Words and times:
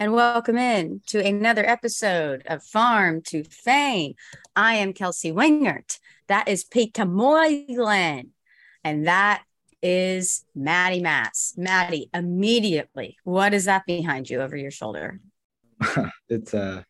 And 0.00 0.12
welcome 0.12 0.58
in 0.58 1.02
to 1.06 1.24
another 1.24 1.64
episode 1.64 2.42
of 2.46 2.64
Farm 2.64 3.22
to 3.26 3.44
Fame. 3.44 4.14
I 4.56 4.74
am 4.74 4.92
Kelsey 4.92 5.30
Wingert. 5.30 5.98
That 6.26 6.48
is 6.48 6.64
Peter 6.64 7.04
Moylan. 7.04 8.30
And 8.82 9.06
that 9.06 9.44
is 9.80 10.44
Maddie 10.52 11.00
Mass. 11.00 11.54
Maddie, 11.56 12.10
immediately, 12.12 13.18
what 13.22 13.54
is 13.54 13.66
that 13.66 13.86
behind 13.86 14.28
you 14.28 14.40
over 14.40 14.56
your 14.56 14.72
shoulder? 14.72 15.20
it's 16.28 16.54
uh 16.54 16.82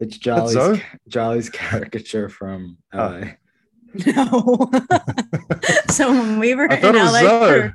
it's 0.00 0.18
Jolly's 0.18 0.54
Zoe? 0.54 0.82
Jolly's 1.06 1.50
caricature 1.50 2.28
from 2.28 2.78
Oh. 2.92 3.20
LA. 3.20 3.26
No. 4.04 4.70
so 5.90 6.10
when 6.10 6.38
we 6.40 6.54
were 6.56 6.66
in 6.66 6.80
thought 6.80 6.94
it 6.94 7.00
was 7.02 7.22
LA 7.22 7.38
for, 7.38 7.74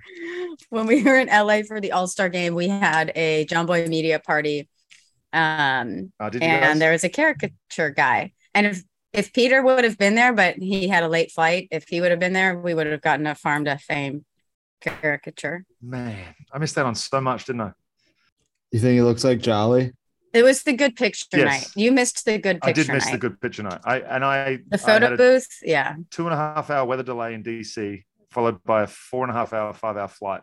when 0.70 0.88
we 0.88 1.04
were 1.04 1.18
in 1.18 1.27
LA 1.27 1.62
for 1.68 1.79
the 1.79 1.91
All-Star 1.91 2.29
game, 2.29 2.54
we 2.54 2.68
had 2.68 3.12
a 3.15 3.45
Jomboy 3.45 3.88
media 3.88 4.20
party. 4.20 4.70
Um 5.33 6.11
Uh, 6.19 6.29
and 6.33 6.41
guys? 6.41 6.79
there 6.79 6.91
was 6.91 7.03
a 7.03 7.09
caricature 7.09 7.89
guy. 7.89 8.31
And 8.53 8.67
if 8.67 8.83
if 9.11 9.33
Peter 9.33 9.61
would 9.63 9.83
have 9.83 9.97
been 9.97 10.15
there, 10.15 10.34
but 10.34 10.55
he 10.57 10.87
had 10.87 11.03
a 11.03 11.07
late 11.07 11.31
flight, 11.31 11.67
if 11.71 11.87
he 11.87 12.01
would 12.01 12.12
have 12.12 12.20
been 12.20 12.34
there, 12.34 12.57
we 12.57 12.73
would 12.73 12.87
have 12.87 13.01
gotten 13.01 13.27
a 13.27 13.35
farm 13.35 13.65
to 13.65 13.77
fame 13.77 14.25
caricature. 14.81 15.65
Man, 15.81 16.34
I 16.51 16.57
missed 16.57 16.75
that 16.75 16.85
on 16.85 16.95
so 16.95 17.21
much, 17.21 17.45
didn't 17.45 17.62
I? 17.62 17.71
You 18.71 18.79
think 18.79 18.93
he 18.93 19.01
looks 19.01 19.23
like 19.23 19.40
Jolly? 19.40 19.91
It 20.34 20.43
was 20.43 20.63
the 20.63 20.73
good 20.73 20.95
picture 20.95 21.37
Yes. 21.37 21.45
night. 21.45 21.68
You 21.75 21.91
missed 21.91 22.25
the 22.25 22.40
good 22.40 22.55
picture. 22.62 22.70
I 22.70 22.73
picture 22.73 22.84
did 22.85 22.93
miss 22.93 23.05
night. 23.05 23.12
the 23.12 23.18
good 23.20 23.40
picture 23.41 23.63
night. 23.63 23.81
I 23.84 23.99
and 23.99 24.25
I 24.25 24.59
the 24.68 24.77
photo 24.79 25.05
had 25.05 25.13
a 25.13 25.18
booth, 25.18 25.47
yeah. 25.62 25.95
two 26.09 26.25
and 26.25 26.34
a 26.34 26.37
half 26.37 26.70
hour 26.71 26.84
weather 26.85 27.03
delay 27.03 27.35
in 27.35 27.43
DC, 27.43 28.03
followed 28.31 28.63
by 28.63 28.84
a 28.84 28.87
four 28.87 29.23
and 29.25 29.31
a 29.31 29.35
half 29.35 29.53
hour, 29.53 29.71
five 29.73 29.95
hour 29.95 30.07
flight, 30.07 30.41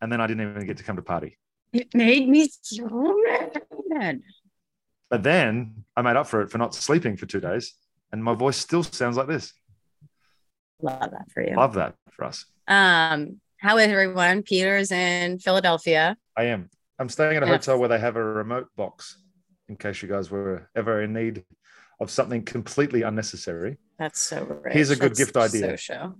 and 0.00 0.10
then 0.10 0.20
I 0.20 0.26
didn't 0.26 0.50
even 0.50 0.66
get 0.66 0.78
to 0.78 0.82
come 0.82 0.96
to 0.96 1.02
party. 1.02 1.38
It 1.72 1.94
made 1.94 2.28
me 2.28 2.48
so 2.62 3.16
mad. 3.28 3.62
But 5.10 5.22
then 5.22 5.84
I 5.96 6.02
made 6.02 6.16
up 6.16 6.26
for 6.26 6.42
it 6.42 6.50
for 6.50 6.58
not 6.58 6.74
sleeping 6.74 7.16
for 7.16 7.26
two 7.26 7.40
days, 7.40 7.74
and 8.12 8.22
my 8.22 8.34
voice 8.34 8.56
still 8.56 8.82
sounds 8.82 9.16
like 9.16 9.28
this. 9.28 9.52
Love 10.82 11.10
that 11.10 11.30
for 11.32 11.42
you. 11.42 11.56
Love 11.56 11.74
that 11.74 11.94
for 12.10 12.24
us. 12.24 12.44
Um, 12.68 13.40
how 13.58 13.78
is 13.78 13.88
everyone? 13.88 14.42
Peter's 14.42 14.90
in 14.92 15.38
Philadelphia. 15.38 16.16
I 16.36 16.44
am. 16.44 16.68
I'm 16.98 17.08
staying 17.08 17.36
at 17.36 17.42
a 17.42 17.46
Yeah. 17.46 17.52
hotel 17.52 17.78
where 17.78 17.88
they 17.88 17.98
have 17.98 18.16
a 18.16 18.22
remote 18.24 18.68
box, 18.76 19.18
in 19.68 19.76
case 19.76 20.02
you 20.02 20.08
guys 20.08 20.30
were 20.30 20.68
ever 20.74 21.02
in 21.02 21.12
need 21.12 21.44
of 22.00 22.10
something 22.10 22.42
completely 22.44 23.02
unnecessary. 23.02 23.78
That's 23.98 24.20
so 24.20 24.44
rich. 24.62 24.74
Here's 24.74 24.90
a 24.90 24.96
good 24.96 25.10
That's 25.12 25.18
gift 25.18 25.36
idea. 25.36 25.70
So 25.70 25.76
show. 25.76 26.14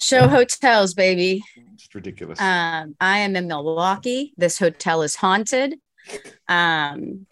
Show 0.00 0.28
hotels, 0.28 0.94
baby. 0.94 1.42
It's 1.74 1.94
ridiculous. 1.94 2.40
Um, 2.40 2.96
I 3.00 3.18
am 3.18 3.36
in 3.36 3.46
Milwaukee. 3.46 4.34
This 4.36 4.58
hotel 4.58 5.02
is 5.02 5.16
haunted. 5.16 5.76
Um, 6.48 7.26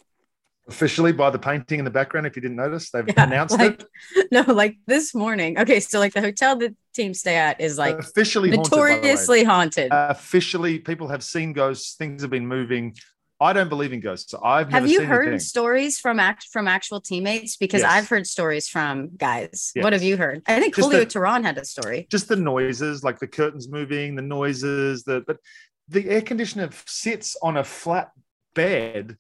Officially 0.69 1.13
by 1.13 1.29
the 1.31 1.39
painting 1.41 1.81
in 1.81 1.85
the 1.85 1.91
background, 1.91 2.27
if 2.27 2.37
you 2.37 2.41
didn't 2.43 2.57
notice, 2.57 2.91
they've 2.91 3.05
Yeah, 3.07 3.25
announced 3.25 3.59
like- 3.59 3.83
it. 4.15 4.29
no, 4.33 4.43
like 4.43 4.77
this 4.87 5.13
morning. 5.15 5.59
Okay, 5.59 5.81
so 5.81 5.99
like 5.99 6.15
the 6.15 6.21
hotel 6.21 6.57
the 6.57 6.75
team 6.95 7.13
stay 7.15 7.37
at 7.37 7.61
is 7.61 7.79
like 7.79 7.99
officially 7.99 8.51
haunted, 8.51 8.71
by 8.71 8.77
the 8.77 8.83
way. 8.83 8.91
notoriously 8.95 9.45
haunted. 9.45 9.93
Uh, 9.93 10.07
officially, 10.11 10.79
people 10.79 11.09
have 11.09 11.25
seen 11.25 11.53
ghosts. 11.53 11.95
Things 11.97 12.23
have 12.23 12.31
been 12.31 12.47
moving. 12.47 12.95
I 13.43 13.53
don't 13.53 13.69
believe 13.69 13.93
in 13.93 14.01
ghosts. 14.01 14.31
So 14.31 14.41
I've 14.43 14.71
Have 14.71 14.89
you 14.89 15.05
heard 15.05 15.43
stories 15.43 15.99
from 15.99 16.19
act 16.21 16.49
from 16.53 16.69
actual 16.69 17.01
teammates? 17.01 17.57
Because 17.57 17.83
Yes. 17.83 17.91
I've 17.93 18.09
heard 18.09 18.27
stories 18.27 18.69
from 18.69 19.11
guys. 19.17 19.73
What 19.75 19.93
have 19.93 20.03
you 20.03 20.17
heard? 20.17 20.43
I 20.47 20.61
think 20.61 20.75
Just 20.75 20.87
Julio 20.89 21.05
the- 21.05 21.07
Teheran 21.11 21.43
had 21.45 21.59
a 21.59 21.65
story. 21.65 22.07
Just 22.11 22.29
the 22.29 22.37
noises, 22.37 23.03
like 23.03 23.19
the 23.19 23.27
curtains 23.27 23.69
moving, 23.69 24.15
the 24.15 24.23
noises. 24.23 25.05
The 25.05 25.23
but 25.27 25.39
the 25.89 26.09
air 26.09 26.23
conditioner 26.23 26.71
sits 26.87 27.37
on 27.43 27.57
a 27.57 27.65
flat 27.65 28.13
bed 28.55 29.17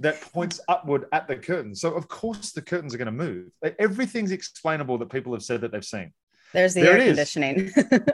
that 0.00 0.20
points 0.20 0.60
upward 0.68 1.06
at 1.12 1.28
the 1.28 1.36
curtains. 1.36 1.80
So 1.80 1.94
of 1.94 2.08
course 2.08 2.52
the 2.52 2.62
curtains 2.62 2.94
are 2.94 2.98
going 2.98 3.06
to 3.06 3.12
move. 3.12 3.50
Like, 3.62 3.76
Everything's 3.78 4.32
explainable 4.32 4.98
that 4.98 5.10
people 5.10 5.32
have 5.34 5.42
said 5.42 5.60
that 5.62 5.72
they've 5.72 5.84
seen. 5.84 6.12
There's 6.52 6.74
the 6.74 6.82
There 6.82 6.98
air 6.98 7.06
conditioning. 7.06 7.70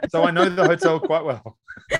So 0.09 0.23
I 0.23 0.31
know 0.31 0.49
the 0.49 0.65
hotel 0.65 0.99
quite 0.99 1.23
well. 1.25 1.57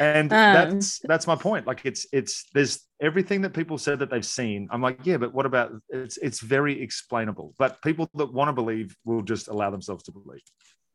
And 0.00 0.32
Um. 0.32 0.52
that's 0.52 1.00
that's 1.00 1.26
my 1.26 1.36
point. 1.36 1.66
Like 1.66 1.82
it's 1.84 2.06
it's 2.12 2.44
there's 2.54 2.86
everything 3.00 3.42
that 3.42 3.52
people 3.52 3.78
said 3.78 3.98
that 3.98 4.10
they've 4.10 4.24
seen. 4.24 4.68
I'm 4.70 4.80
like, 4.82 5.00
yeah, 5.04 5.16
but 5.16 5.34
what 5.34 5.46
about 5.46 5.72
it's 5.88 6.16
it's 6.18 6.40
very 6.40 6.80
explainable. 6.80 7.54
But 7.58 7.82
people 7.82 8.08
that 8.14 8.32
want 8.32 8.48
to 8.48 8.52
believe 8.52 8.96
will 9.04 9.22
just 9.22 9.48
allow 9.48 9.70
themselves 9.70 10.04
to 10.04 10.12
believe. 10.12 10.42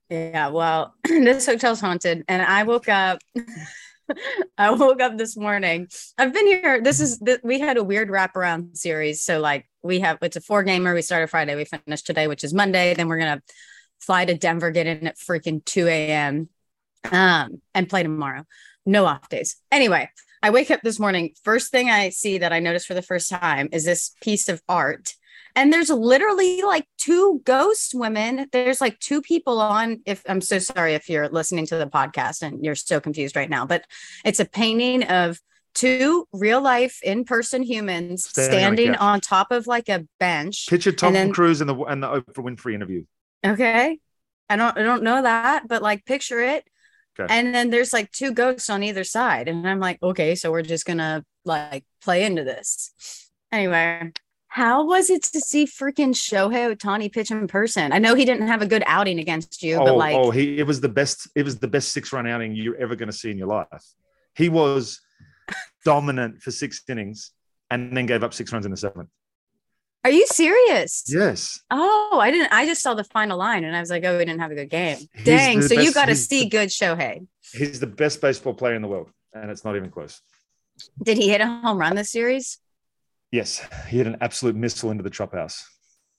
Yeah, 0.09 0.49
well, 0.49 0.95
this 1.03 1.45
hotel's 1.45 1.81
haunted, 1.81 2.23
and 2.27 2.41
I 2.41 2.63
woke 2.63 2.89
up. 2.89 3.19
I 4.57 4.71
woke 4.71 5.01
up 5.01 5.17
this 5.17 5.37
morning. 5.37 5.87
I've 6.17 6.33
been 6.33 6.47
here. 6.47 6.81
This 6.81 6.99
is 6.99 7.19
th- 7.19 7.39
we 7.43 7.59
had 7.59 7.77
a 7.77 7.83
weird 7.83 8.09
wraparound 8.09 8.77
series. 8.77 9.21
So 9.21 9.39
like 9.39 9.67
we 9.81 10.01
have 10.01 10.17
it's 10.21 10.35
a 10.35 10.41
four 10.41 10.63
gamer. 10.63 10.93
We 10.93 11.01
started 11.01 11.27
Friday. 11.27 11.55
We 11.55 11.65
finished 11.65 12.05
today, 12.05 12.27
which 12.27 12.43
is 12.43 12.53
Monday. 12.53 12.93
Then 12.93 13.07
we're 13.07 13.17
gonna 13.19 13.41
fly 14.01 14.25
to 14.25 14.35
Denver, 14.35 14.71
get 14.71 14.87
in 14.87 15.07
at 15.07 15.17
freaking 15.17 15.63
two 15.63 15.87
a.m. 15.87 16.49
Um, 17.11 17.61
and 17.73 17.89
play 17.89 18.03
tomorrow. 18.03 18.45
No 18.85 19.05
off 19.05 19.29
days. 19.29 19.55
Anyway, 19.71 20.09
I 20.41 20.49
wake 20.49 20.71
up 20.71 20.81
this 20.81 20.99
morning. 20.99 21.33
First 21.43 21.71
thing 21.71 21.89
I 21.89 22.09
see 22.09 22.39
that 22.39 22.51
I 22.53 22.59
notice 22.59 22.85
for 22.85 22.93
the 22.93 23.01
first 23.01 23.29
time 23.29 23.69
is 23.71 23.85
this 23.85 24.15
piece 24.21 24.49
of 24.49 24.61
art 24.67 25.13
and 25.55 25.71
there's 25.71 25.89
literally 25.89 26.61
like 26.61 26.87
two 26.97 27.41
ghost 27.45 27.93
women 27.93 28.47
there's 28.51 28.81
like 28.81 28.99
two 28.99 29.21
people 29.21 29.59
on 29.61 30.01
if 30.05 30.23
i'm 30.27 30.41
so 30.41 30.59
sorry 30.59 30.93
if 30.93 31.09
you're 31.09 31.29
listening 31.29 31.65
to 31.65 31.77
the 31.77 31.85
podcast 31.87 32.41
and 32.41 32.63
you're 32.63 32.75
so 32.75 32.99
confused 32.99 33.35
right 33.35 33.49
now 33.49 33.65
but 33.65 33.85
it's 34.25 34.39
a 34.39 34.45
painting 34.45 35.03
of 35.03 35.39
two 35.73 36.27
real 36.31 36.61
life 36.61 36.99
in-person 37.03 37.63
humans 37.63 38.25
Standing 38.25 38.53
on 38.53 38.61
standing 38.61 38.95
on 38.95 39.21
top 39.21 39.51
of 39.51 39.65
like 39.67 39.89
a 39.89 40.05
bench 40.19 40.67
Picture 40.67 40.91
Tom 40.91 41.13
then- 41.13 41.33
Cruise 41.33 41.61
and 41.61 41.69
the 41.69 41.75
and 41.83 42.01
the 42.01 42.07
Oprah 42.07 42.43
Winfrey 42.43 42.73
interview. 42.73 43.05
okay 43.45 43.99
i 44.49 44.55
don't 44.55 44.77
i 44.77 44.83
don't 44.83 45.03
know 45.03 45.21
that 45.21 45.67
but 45.67 45.81
like 45.81 46.05
picture 46.05 46.41
it 46.41 46.67
Okay. 47.19 47.27
and 47.29 47.53
then 47.53 47.69
there's 47.69 47.93
like 47.93 48.11
two 48.11 48.31
ghosts 48.31 48.69
on 48.69 48.81
either 48.81 49.03
side 49.03 49.47
and 49.47 49.67
i'm 49.69 49.79
like 49.79 50.01
okay 50.01 50.33
so 50.33 50.51
we're 50.51 50.63
just 50.63 50.85
gonna 50.85 51.23
like 51.45 51.85
play 52.01 52.23
into 52.23 52.43
this 52.43 53.29
anyway 53.51 54.11
how 54.53 54.85
was 54.85 55.09
it 55.09 55.23
to 55.23 55.41
see 55.41 55.65
freaking 55.65 56.13
Shohei 56.13 56.75
Ohtani 56.75 57.11
pitch 57.11 57.31
in 57.31 57.47
person? 57.47 57.91
I 57.91 57.97
know 57.97 58.13
he 58.13 58.23
didn't 58.23 58.47
have 58.47 58.61
a 58.61 58.67
good 58.67 58.83
outing 58.85 59.17
against 59.17 59.63
you, 59.63 59.77
oh, 59.77 59.85
but 59.85 59.97
like, 59.97 60.15
oh, 60.15 60.29
he 60.29 60.59
it 60.59 60.67
was 60.67 60.79
the 60.79 60.89
best. 60.89 61.27
It 61.35 61.43
was 61.43 61.57
the 61.57 61.67
best 61.67 61.91
six 61.91 62.13
run 62.13 62.27
outing 62.27 62.55
you're 62.55 62.75
ever 62.75 62.95
going 62.95 63.09
to 63.09 63.17
see 63.17 63.31
in 63.31 63.37
your 63.39 63.47
life. 63.47 63.83
He 64.35 64.49
was 64.49 65.01
dominant 65.85 66.43
for 66.43 66.51
six 66.51 66.83
innings 66.87 67.31
and 67.71 67.97
then 67.97 68.05
gave 68.05 68.23
up 68.23 68.31
six 68.31 68.53
runs 68.53 68.65
in 68.65 68.71
the 68.71 68.77
seventh. 68.77 69.09
Are 70.03 70.11
you 70.11 70.25
serious? 70.27 71.03
Yes. 71.07 71.59
Oh, 71.71 72.19
I 72.21 72.31
didn't. 72.31 72.51
I 72.51 72.65
just 72.65 72.81
saw 72.81 72.93
the 72.93 73.03
final 73.03 73.37
line 73.37 73.63
and 73.63 73.75
I 73.75 73.79
was 73.79 73.89
like, 73.89 74.03
oh, 74.03 74.17
we 74.17 74.25
didn't 74.25 74.41
have 74.41 74.51
a 74.51 74.55
good 74.55 74.69
game. 74.69 74.97
He's 75.13 75.25
Dang. 75.25 75.61
So 75.61 75.73
you 75.79 75.93
got 75.93 76.05
to 76.05 76.15
see 76.15 76.43
the- 76.43 76.49
good 76.49 76.69
Shohei. 76.69 77.25
He's 77.53 77.79
the 77.79 77.87
best 77.87 78.19
baseball 78.21 78.53
player 78.53 78.73
in 78.75 78.81
the 78.81 78.87
world, 78.87 79.09
and 79.33 79.51
it's 79.51 79.63
not 79.63 79.75
even 79.75 79.91
close. 79.91 80.19
Did 81.03 81.17
he 81.17 81.29
hit 81.29 81.39
a 81.41 81.45
home 81.45 81.77
run 81.77 81.95
this 81.95 82.11
series? 82.11 82.57
Yes, 83.31 83.61
he 83.89 83.97
hit 83.97 84.07
an 84.07 84.17
absolute 84.21 84.55
missile 84.55 84.89
into 84.91 85.03
the 85.03 85.09
chop 85.09 85.33
house 85.33 85.63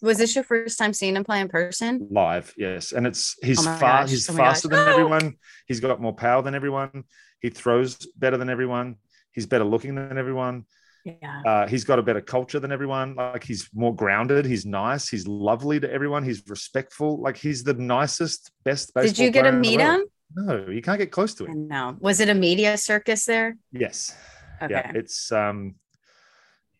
Was 0.02 0.18
this 0.18 0.34
your 0.34 0.44
first 0.44 0.78
time 0.78 0.92
seeing 0.92 1.16
him 1.16 1.24
play 1.24 1.40
in 1.40 1.48
person? 1.48 2.06
live. 2.10 2.52
Yes, 2.56 2.92
and 2.92 3.06
it's 3.06 3.36
he's 3.42 3.60
Oh 3.66 3.76
fast. 3.76 4.10
He's 4.10 4.28
oh 4.30 4.32
my 4.34 4.38
gosh. 4.38 4.46
faster 4.54 4.68
than 4.68 4.88
everyone. 4.88 5.34
He's 5.66 5.80
got 5.80 6.00
more 6.00 6.12
power 6.14 6.40
than 6.42 6.54
everyone. 6.54 7.04
He 7.40 7.50
throws 7.50 7.96
better 8.16 8.36
than 8.36 8.48
everyone. 8.48 8.96
He's 9.32 9.46
better 9.46 9.64
looking 9.64 9.94
than 9.96 10.16
everyone. 10.18 10.64
Yeah. 11.04 11.42
Uh, 11.44 11.66
he's 11.66 11.84
got 11.84 11.98
a 11.98 12.02
better 12.02 12.22
culture 12.22 12.58
than 12.58 12.72
everyone. 12.72 13.14
Like 13.14 13.44
he's 13.44 13.68
more 13.74 13.94
grounded. 13.94 14.46
He's 14.46 14.64
nice. 14.64 15.08
He's 15.08 15.26
lovely 15.26 15.78
to 15.80 15.92
everyone. 15.92 16.24
He's 16.24 16.42
respectful. 16.48 17.20
Like 17.20 17.36
he's 17.36 17.62
the 17.62 17.74
nicest, 17.74 18.50
best. 18.64 18.92
Did 18.94 19.18
you 19.18 19.30
get 19.30 19.42
to 19.42 19.52
meet 19.52 19.80
him? 19.80 20.04
No, 20.34 20.66
you 20.68 20.80
can't 20.80 20.98
get 20.98 21.12
close 21.12 21.34
to 21.34 21.44
him. 21.44 21.68
No. 21.68 21.96
Was 22.00 22.20
it 22.20 22.28
a 22.30 22.34
media 22.34 22.78
circus 22.78 23.26
there? 23.26 23.56
Yes. 23.70 24.16
Okay. 24.62 24.72
Yeah, 24.72 24.92
it's 24.94 25.30
um 25.30 25.74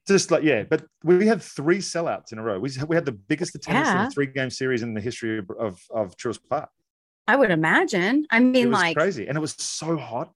just 0.07 0.31
like 0.31 0.43
yeah, 0.43 0.65
but 0.65 0.85
we 1.03 1.27
had 1.27 1.43
three 1.43 1.79
sellouts 1.79 2.33
in 2.33 2.39
a 2.39 2.43
row. 2.43 2.59
We 2.59 2.71
we 2.89 2.97
had 2.97 3.05
the 3.05 3.13
biggest 3.13 3.55
attendance 3.55 3.89
in 3.89 3.97
a 3.97 4.11
three 4.11 4.27
game 4.27 4.51
series 4.51 4.83
in 4.83 4.95
the 4.95 5.01
history 5.01 5.39
of 5.39 5.51
of, 5.59 5.81
of 5.91 6.15
Park. 6.49 6.71
I 7.27 7.37
would 7.37 7.51
imagine. 7.51 8.27
I 8.31 8.41
mean, 8.41 8.71
was 8.71 8.79
like, 8.79 8.97
crazy, 8.97 9.27
and 9.27 9.37
it 9.37 9.41
was 9.41 9.53
so 9.53 9.97
hot. 9.97 10.33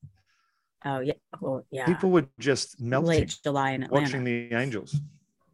Oh 0.85 1.01
yeah. 1.01 1.13
Oh 1.43 1.65
yeah. 1.71 1.87
People 1.87 2.11
were 2.11 2.27
just 2.39 2.81
melting 2.81 3.09
Late 3.09 3.39
July 3.43 3.73
in 3.73 3.83
Atlanta. 3.83 4.03
watching 4.05 4.25
the 4.25 4.53
Angels, 4.55 4.97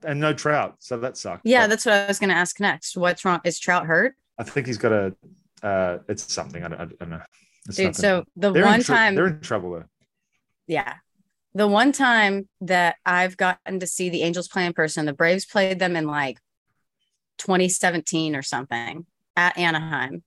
and 0.04 0.20
no 0.20 0.32
Trout, 0.34 0.76
so 0.80 0.98
that 0.98 1.16
sucked. 1.16 1.42
yeah, 1.44 1.62
But 1.62 1.70
that's 1.70 1.86
what 1.86 1.94
I 1.94 2.06
was 2.06 2.18
going 2.18 2.30
to 2.30 2.36
ask 2.36 2.60
next. 2.60 2.96
What's 2.96 3.24
wrong? 3.24 3.40
Is 3.44 3.58
Trout 3.58 3.86
hurt? 3.86 4.14
I 4.38 4.42
think 4.44 4.66
he's 4.66 4.78
got 4.78 4.92
a. 4.92 5.14
Uh, 5.62 5.98
it's 6.08 6.30
something 6.32 6.62
I 6.62 6.68
don't, 6.68 6.80
I 6.80 6.84
don't 6.84 7.10
know. 7.10 7.22
It's 7.66 7.76
Dude, 7.76 7.86
nothing. 7.86 7.94
so 8.02 8.24
the 8.36 8.52
They're 8.52 8.64
one 8.66 8.80
tr- 8.82 8.92
time, 8.92 9.14
they're 9.14 9.28
in 9.28 9.40
trouble 9.40 9.70
though. 9.72 9.84
yeah, 10.66 10.96
the 11.54 11.66
one 11.66 11.92
time 11.92 12.46
that 12.60 12.96
I've 13.06 13.38
gotten 13.38 13.80
to 13.80 13.86
see 13.86 14.10
the 14.10 14.22
Angels 14.22 14.46
play 14.48 14.66
in 14.66 14.74
person, 14.74 15.06
the 15.06 15.14
Braves 15.14 15.46
played 15.46 15.78
them 15.78 15.96
in 15.96 16.06
like 16.06 16.38
2017 17.38 18.36
or 18.36 18.42
something 18.42 19.06
at 19.36 19.56
Anaheim. 19.56 20.22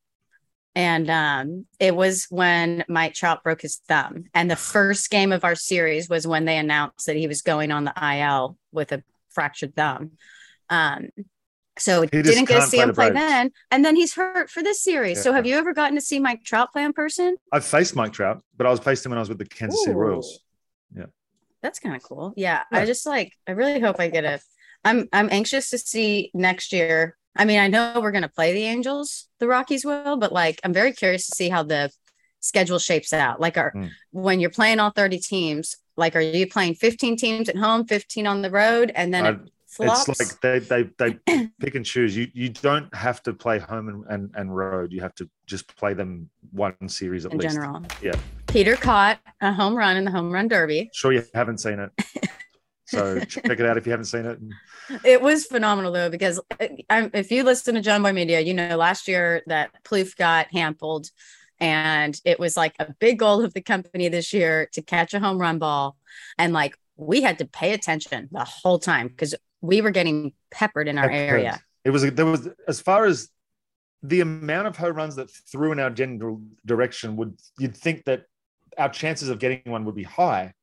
And 0.78 1.10
um, 1.10 1.66
it 1.80 1.96
was 1.96 2.28
when 2.30 2.86
Mike 2.88 3.16
Trout 3.16 3.44
broke 3.44 3.64
his 3.64 3.78
thumb. 3.88 4.26
And 4.36 4.50
the 4.50 4.56
first 4.76 5.10
game 5.10 5.32
of 5.32 5.44
our 5.44 5.56
series 5.56 6.08
was 6.08 6.28
when 6.28 6.46
they 6.46 6.56
announced 6.56 7.08
that 7.08 7.16
he 7.16 7.28
was 7.28 7.42
going 7.42 7.72
on 7.72 7.84
the 7.84 7.94
IL 8.00 8.60
with 8.72 8.92
a 8.92 9.04
fractured 9.32 9.76
thumb. 9.76 10.12
Um, 10.70 11.10
so 11.80 12.02
He 12.02 12.08
didn't 12.08 12.46
get 12.46 12.62
to 12.62 12.68
see 12.68 12.78
him 12.78 12.90
the 12.90 12.94
play 12.94 13.10
then. 13.10 13.52
And 13.72 13.84
then 13.84 13.96
he's 13.96 14.14
hurt 14.14 14.52
for 14.52 14.62
this 14.62 14.84
series. 14.84 15.22
So 15.24 15.34
have 15.34 15.48
you 15.48 15.56
ever 15.56 15.74
gotten 15.74 15.96
to 15.96 16.02
see 16.02 16.20
Mike 16.20 16.44
Trout 16.44 16.72
play 16.72 16.84
in 16.84 16.94
person? 16.94 17.38
I've 17.52 17.66
faced 17.66 17.96
Mike 17.96 18.14
Trout, 18.14 18.44
but 18.56 18.68
I 18.68 18.70
was 18.70 18.80
faced 18.80 19.04
him 19.04 19.10
when 19.10 19.18
I 19.18 19.22
was 19.22 19.30
with 19.30 19.40
the 19.40 19.46
Kansas 19.46 19.84
City 19.84 19.96
Royals. 19.96 20.42
Yeah. 20.96 21.06
That's 21.64 21.80
kind 21.80 21.96
of 21.96 22.04
cool. 22.04 22.34
Yeah, 22.36 22.64
I 22.72 22.86
just 22.86 23.06
like 23.08 23.34
I 23.48 23.52
really 23.52 23.80
hope 23.80 23.96
I 24.00 24.10
get 24.10 24.26
a 24.26 24.40
I'm 24.86 25.10
I'm 25.12 25.30
anxious 25.32 25.72
to 25.72 25.80
see 25.80 26.30
next 26.34 26.72
year. 26.72 27.18
I 27.38 27.46
mean, 27.46 27.60
I 27.60 27.68
know 27.68 28.00
we're 28.02 28.12
gonna 28.12 28.30
play 28.30 28.54
the 28.54 28.64
Angels, 28.64 29.28
the 29.40 29.48
Rockies 29.48 29.86
will, 29.86 30.18
but 30.18 30.32
like 30.32 30.60
I'm 30.64 30.74
very 30.74 30.92
curious 30.94 31.28
to 31.28 31.36
see 31.36 31.50
how 31.50 31.64
the 31.64 31.92
schedule 32.40 32.80
shapes 32.80 33.14
out. 33.14 33.40
Like 33.40 33.58
are 33.58 33.72
Mm. 33.76 33.90
when 34.12 34.40
you're 34.40 34.50
playing 34.50 34.80
all 34.80 34.92
30 34.92 35.20
teams, 35.20 35.76
like 35.96 36.16
are 36.16 36.22
you 36.22 36.48
playing 36.48 36.76
15 36.76 37.18
teams 37.18 37.50
at 37.50 37.58
home, 37.58 37.86
15 37.86 38.28
on 38.28 38.42
the 38.42 38.52
road, 38.52 38.92
and 38.96 39.14
then 39.14 39.26
I- 39.26 39.30
it 39.32 39.40
flops? 39.68 40.08
It's 40.10 40.20
like 40.20 40.42
they 40.42 40.60
they 40.60 40.90
they 41.28 41.48
pick 41.60 41.76
and 41.76 41.86
choose. 41.86 42.16
You 42.16 42.28
you 42.34 42.50
don't 42.50 42.94
have 42.96 43.22
to 43.24 43.34
play 43.34 43.60
home 43.60 43.90
and, 43.90 44.04
and, 44.10 44.32
and 44.36 44.56
road. 44.56 44.92
You 44.92 45.02
have 45.02 45.16
to 45.16 45.30
just 45.46 45.76
play 45.76 45.94
them 45.94 46.30
one 46.52 46.76
series 46.88 47.26
at 47.26 47.32
in 47.34 47.40
least. 47.40 47.56
general. 47.56 47.84
Yeah. 48.02 48.14
Peter 48.48 48.76
caught 48.76 49.20
a 49.42 49.52
home 49.52 49.76
run 49.76 49.98
in 49.98 50.06
the 50.06 50.12
home 50.12 50.32
run 50.32 50.48
derby. 50.48 50.90
Sure, 50.94 51.12
you 51.12 51.24
haven't 51.34 51.58
seen 51.60 51.80
it. 51.80 51.92
So 52.88 53.20
check 53.26 53.46
it 53.46 53.66
out 53.66 53.78
if 53.78 53.86
you 53.86 53.92
haven't 53.92 54.06
seen 54.06 54.26
it. 54.26 54.40
It 55.04 55.22
was 55.22 55.46
phenomenal 55.46 55.92
though, 55.92 56.10
because 56.10 56.40
uh, 56.60 57.10
if 57.14 57.32
you 57.32 57.44
listen 57.44 57.76
to 57.76 57.82
Jomboy 57.82 58.14
Media, 58.14 58.40
you 58.40 58.54
know 58.54 58.78
last 58.78 59.08
year 59.08 59.44
that 59.48 59.72
Plouffe 59.84 60.16
got 60.16 60.48
handled, 60.52 61.10
and 61.60 62.20
it 62.24 62.40
was 62.40 62.56
like 62.56 62.76
a 62.80 62.94
big 63.00 63.20
goal 63.20 63.44
of 63.44 63.54
the 63.54 63.62
company 63.62 64.08
this 64.08 64.34
year 64.34 64.70
to 64.74 64.82
catch 64.82 65.14
a 65.14 65.20
home 65.20 65.38
run 65.38 65.60
ball, 65.60 65.98
and 66.38 66.54
like 66.54 66.78
we 66.96 67.22
had 67.22 67.40
to 67.40 67.46
pay 67.46 67.74
attention 67.74 68.30
the 68.32 68.44
whole 68.44 68.80
time 68.80 69.10
because 69.10 69.36
we 69.62 69.82
were 69.82 69.92
getting 69.92 70.34
peppered 70.50 70.88
in 70.88 70.98
our 70.98 71.10
area. 71.10 71.60
It 71.84 71.90
was 71.90 72.10
there 72.10 72.26
was 72.26 72.50
as 72.68 72.80
far 72.80 73.06
as 73.06 73.30
the 74.02 74.22
amount 74.22 74.68
of 74.68 74.78
home 74.78 74.96
runs 74.96 75.16
that 75.16 75.30
threw 75.30 75.72
in 75.72 75.80
our 75.80 75.90
general 75.90 76.42
direction 76.66 77.18
would 77.18 77.38
you'd 77.60 77.76
think 77.76 78.06
that 78.06 78.24
our 78.78 78.90
chances 78.90 79.28
of 79.30 79.40
getting 79.40 79.62
one 79.66 79.84
would 79.86 79.96
be 79.96 80.04
high. 80.04 80.54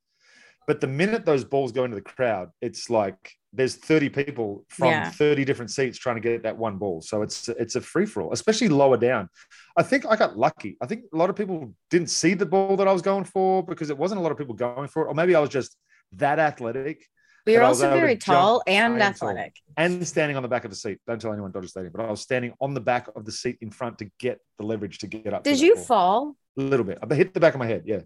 But 0.67 0.81
the 0.81 0.87
minute 0.87 1.25
those 1.25 1.45
balls 1.45 1.73
go 1.73 1.85
into 1.85 1.95
the 1.97 2.03
crowd, 2.03 2.51
it's 2.61 2.89
like 2.91 3.33
there's 3.53 3.77
30 3.77 4.09
people 4.09 4.65
from 4.69 4.89
Yeah. 4.89 5.11
30 5.11 5.45
different 5.45 5.71
seats 5.71 5.97
trying 5.99 6.17
to 6.17 6.21
get 6.21 6.43
that 6.43 6.57
one 6.57 6.77
ball. 6.79 7.01
So 7.03 7.23
it's 7.23 7.49
it's 7.49 7.77
a 7.77 7.81
free 7.81 8.07
for 8.07 8.23
all, 8.23 8.33
especially 8.33 8.69
lower 8.69 8.97
down. 8.97 9.29
I 9.77 9.83
think 9.83 10.05
I 10.07 10.17
got 10.17 10.37
lucky. 10.37 10.77
I 10.83 10.87
think 10.87 11.05
a 11.13 11.17
lot 11.17 11.31
of 11.31 11.37
people 11.37 11.73
didn't 11.91 12.11
see 12.11 12.35
the 12.35 12.47
ball 12.47 12.77
that 12.79 12.89
I 12.89 12.93
was 12.93 13.03
going 13.03 13.25
for 13.25 13.63
because 13.63 13.91
it 13.91 13.99
wasn't 13.99 14.21
a 14.21 14.23
lot 14.23 14.33
of 14.33 14.39
people 14.39 14.55
going 14.55 14.89
for 14.89 15.05
it, 15.05 15.09
or 15.09 15.15
maybe 15.15 15.35
I 15.35 15.41
was 15.41 15.51
just 15.51 15.77
that 16.13 16.39
athletic 16.39 17.05
We 17.47 17.57
were 17.57 17.63
I 17.63 17.67
also 17.67 17.91
very 17.91 18.17
tall 18.17 18.63
and 18.67 19.01
athletic. 19.03 19.55
and 19.77 20.07
standing 20.07 20.37
on 20.37 20.43
the 20.43 20.49
back 20.49 20.65
of 20.65 20.71
the 20.71 20.77
seat. 20.77 20.99
Don't 21.07 21.21
tell 21.21 21.33
anyone 21.33 21.53
Dodger 21.53 21.69
Stadium, 21.69 21.93
but 21.95 22.05
I 22.05 22.11
was 22.11 22.23
standing 22.23 22.55
on 22.61 22.73
the 22.75 22.81
back 22.81 23.09
of 23.15 23.25
the 23.25 23.33
seat 23.33 23.59
in 23.61 23.71
front 23.71 23.99
to 23.99 24.11
get 24.19 24.41
the 24.59 24.65
leverage 24.65 24.99
to 24.99 25.07
get 25.07 25.33
up. 25.35 25.45
Did 25.45 25.61
you 25.61 25.75
ball. 25.75 25.85
fall? 25.85 26.37
A 26.59 26.61
little 26.63 26.87
bit. 26.87 26.99
I 27.03 27.15
hit 27.15 27.35
the 27.35 27.41
back 27.41 27.55
of 27.55 27.59
my 27.61 27.67
head. 27.67 27.83
Yeah. 27.85 28.01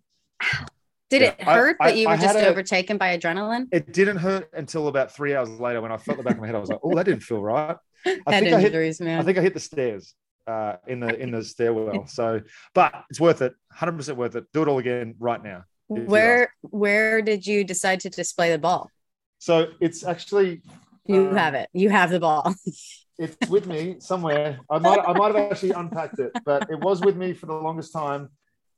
Did 1.11 1.23
Yeah, 1.23 1.29
it 1.39 1.43
hurt 1.43 1.77
I- 1.81 1.91
that 1.91 1.97
you 1.97 2.09
I 2.09 2.17
were 2.17 2.23
just 2.23 2.37
a- 2.39 2.49
overtaken 2.49 2.99
by 2.99 3.17
adrenaline? 3.17 3.69
It 3.73 3.93
didn't 3.93 4.19
hurt 4.19 4.51
until 4.53 4.89
about 4.89 5.15
three 5.15 5.35
hours 5.35 5.49
later 5.49 5.81
when 5.81 5.91
I 5.93 5.97
felt 5.97 6.19
the 6.19 6.25
back 6.25 6.35
of 6.35 6.41
my 6.41 6.47
head. 6.47 6.55
I 6.57 6.59
was 6.59 6.69
like, 6.71 6.81
oh, 6.83 6.95
that 6.95 7.05
didn't 7.05 7.23
feel 7.23 7.43
right. 7.43 7.77
I 8.07 8.41
think 8.41 8.53
I 8.55 8.61
hit 8.61 9.01
man. 9.01 9.21
I 9.21 9.25
think 9.25 9.39
I 9.39 9.41
hit 9.41 9.55
the 9.55 9.61
stairs 9.61 10.15
uh, 10.47 10.77
in 10.87 11.01
the 11.01 11.19
in 11.19 11.31
the 11.31 11.43
stairwell. 11.43 12.07
So, 12.09 12.41
but 12.75 13.05
it's 13.11 13.21
worth 13.21 13.43
it. 13.43 13.55
Hundred 13.73 13.97
percent 13.97 14.19
worth 14.19 14.37
it. 14.37 14.45
Do 14.53 14.63
it 14.63 14.69
all 14.69 14.79
again 14.79 15.15
right 15.19 15.43
now. 15.43 15.65
where 15.89 16.53
where 16.61 17.23
did 17.23 17.47
you 17.47 17.65
decide 17.65 18.01
to 18.01 18.11
display 18.11 18.51
the 18.53 18.59
ball? 18.59 18.91
So 19.39 19.69
it's 19.81 20.05
actually 20.05 20.63
You 21.07 21.29
Um, 21.29 21.37
have 21.37 21.55
it. 21.55 21.69
You 21.73 21.89
have 21.91 22.11
the 22.11 22.21
ball. 22.21 22.55
it's 23.19 23.37
with 23.49 23.67
me 23.67 23.97
somewhere. 23.99 24.59
I 24.71 24.79
might 24.79 25.01
I 25.01 25.13
might 25.15 25.35
have 25.35 25.51
actually 25.53 25.73
unpacked 25.73 26.19
it, 26.19 26.33
but 26.45 26.71
it 26.71 26.79
was 26.79 27.01
with 27.01 27.17
me 27.17 27.33
for 27.33 27.47
the 27.47 27.55
longest 27.55 27.93
time. 27.93 28.29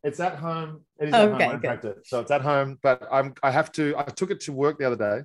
It's 0.03 0.21
at 0.21 0.37
home. 0.37 0.81
It 0.99 1.09
is 1.09 1.15
at 1.15 1.29
Okay, 1.29 1.45
home. 1.45 1.51
I 1.51 1.55
unpacked 1.55 1.85
it, 1.85 1.99
so 2.05 2.21
it's 2.21 2.31
at 2.31 2.41
home. 2.41 2.79
But 2.83 3.07
I'm 3.13 3.35
I 3.43 3.51
have 3.51 3.71
to. 3.73 3.95
I 3.99 4.05
took 4.05 4.31
it 4.31 4.41
to 4.41 4.53
work 4.53 4.79
the 4.79 4.87
other 4.87 4.97
day, 4.97 5.25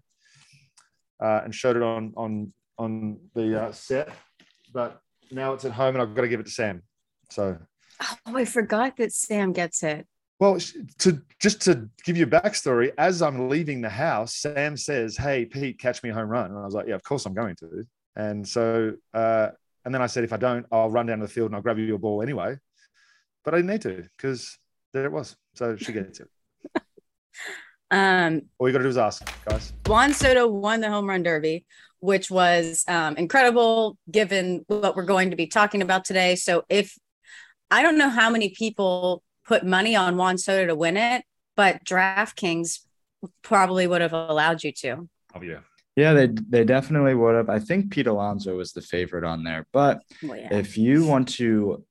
uh, 1.25 1.41
and 1.43 1.55
showed 1.55 1.77
it 1.77 1.83
on 1.83 2.13
on 2.17 2.53
on 2.77 3.19
the 3.33 3.63
uh, 3.63 3.71
set. 3.71 4.09
But 4.73 5.01
now 5.31 5.53
it's 5.53 5.63
at 5.63 5.71
home, 5.71 5.95
and 5.95 6.01
I've 6.01 6.13
got 6.13 6.23
to 6.23 6.27
give 6.27 6.39
it 6.41 6.45
to 6.47 6.51
Sam. 6.51 6.83
So 7.29 7.57
Oh, 8.01 8.35
I 8.35 8.43
forgot 8.45 8.97
that 8.97 9.13
Sam 9.13 9.53
gets 9.53 9.81
it. 9.83 10.05
Well, 10.39 10.59
to 10.99 11.21
just 11.39 11.61
to 11.61 11.89
give 12.03 12.17
you 12.17 12.25
a 12.25 12.29
backstory, 12.29 12.91
as 12.97 13.21
I'm 13.21 13.47
leaving 13.47 13.79
the 13.79 13.89
house, 13.89 14.35
Sam 14.35 14.75
says, 14.75 15.15
"Hey, 15.15 15.45
Pete, 15.45 15.79
catch 15.79 16.03
me 16.03 16.09
a 16.09 16.13
home 16.13 16.27
run," 16.27 16.51
and 16.51 16.59
I 16.59 16.65
was 16.65 16.73
like, 16.73 16.87
"Yeah, 16.87 16.95
of 16.95 17.03
course 17.03 17.25
I'm 17.25 17.33
going 17.33 17.55
to." 17.57 17.85
And 18.17 18.45
so, 18.45 18.93
uh, 19.13 19.49
and 19.85 19.93
then 19.93 20.01
I 20.01 20.07
said, 20.07 20.25
"If 20.25 20.33
I 20.33 20.37
don't, 20.37 20.65
I'll 20.71 20.89
run 20.89 21.05
down 21.05 21.19
to 21.19 21.25
the 21.27 21.31
field 21.31 21.47
and 21.47 21.55
I'll 21.55 21.61
grab 21.61 21.77
you 21.77 21.85
your 21.85 21.97
ball 21.99 22.21
anyway." 22.21 22.57
But 23.45 23.53
I 23.53 23.57
didn't 23.57 23.69
need 23.71 23.81
to 23.83 24.09
because 24.17 24.57
there 24.95 25.05
it 25.05 25.11
was. 25.11 25.35
So 25.53 25.75
she 25.75 25.91
gets 25.91 26.19
it. 26.21 26.29
Um, 27.91 28.41
All 28.57 28.67
you 28.67 28.73
got 28.73 28.79
to 28.79 28.83
do 28.85 28.89
is 28.89 28.97
ask, 28.97 29.29
guys. 29.47 29.71
Juan 29.85 30.11
Soto 30.11 30.47
won 30.47 30.81
the 30.81 30.89
home 30.89 31.07
run 31.07 31.21
derby, 31.21 31.65
which 31.99 32.31
was 32.31 32.83
um, 32.87 33.15
incredible 33.15 33.97
given 34.09 34.65
what 34.67 34.95
we're 34.95 35.03
going 35.05 35.29
to 35.29 35.35
be 35.35 35.45
talking 35.45 35.83
about 35.83 36.03
today. 36.03 36.35
So, 36.35 36.63
if 36.67 36.97
I 37.69 37.83
don't 37.83 37.99
know 37.99 38.09
how 38.09 38.31
many 38.31 38.49
people 38.49 39.21
put 39.45 39.63
money 39.63 39.95
on 39.95 40.17
Juan 40.17 40.39
Soto 40.39 40.65
to 40.65 40.75
win 40.75 40.97
it, 40.97 41.23
but 41.55 41.85
DraftKings 41.85 42.79
probably 43.43 43.85
would 43.85 44.01
have 44.01 44.13
allowed 44.13 44.63
you 44.63 44.71
to. 44.71 45.07
Oh 45.35 45.41
yeah. 45.43 45.59
Yeah, 45.95 46.13
they 46.13 46.27
they 46.49 46.63
definitely 46.63 47.13
would 47.13 47.35
have. 47.35 47.49
I 47.49 47.59
think 47.59 47.91
Pete 47.91 48.07
Alonso 48.07 48.57
was 48.57 48.73
the 48.73 48.81
favorite 48.81 49.23
on 49.23 49.43
there, 49.43 49.67
but 49.71 50.01
Well, 50.23 50.37
yeah. 50.37 50.53
if 50.55 50.75
you 50.75 51.05
want 51.05 51.29
to 51.35 51.85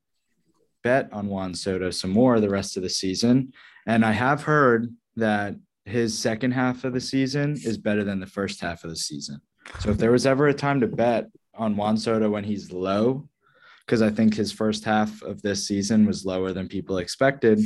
bet 0.85 1.12
on 1.12 1.26
Juan 1.26 1.55
Soto 1.55 1.91
some 1.91 2.11
more 2.11 2.38
the 2.38 2.49
rest 2.49 2.76
of 2.76 2.83
the 2.85 2.88
season, 2.88 3.53
and 3.87 4.05
I 4.05 4.12
have 4.12 4.43
heard 4.45 4.95
that 5.17 5.57
his 5.85 6.17
second 6.17 6.53
half 6.53 6.85
of 6.85 6.93
the 6.93 7.00
season 7.00 7.53
is 7.64 7.76
better 7.76 8.05
than 8.05 8.21
the 8.21 8.26
first 8.26 8.61
half 8.61 8.85
of 8.85 8.91
the 8.91 8.97
season. 8.97 9.41
So 9.81 9.91
if 9.91 9.99
there 9.99 10.12
was 10.12 10.26
ever 10.26 10.47
a 10.49 10.55
time 10.55 10.81
to 10.81 10.87
bet 10.87 11.26
on 11.55 11.76
Juan 11.76 11.97
Soto 11.97 12.31
when 12.31 12.45
he's 12.45 12.71
low, 12.73 13.29
because 13.85 14.00
I 14.00 14.11
think 14.11 14.35
his 14.35 14.50
first 14.53 14.85
half 14.85 15.21
of 15.23 15.43
this 15.43 15.67
season 15.67 16.07
was 16.07 16.25
lower 16.25 16.53
than 16.53 16.69
people 16.69 16.99
expected. 16.99 17.61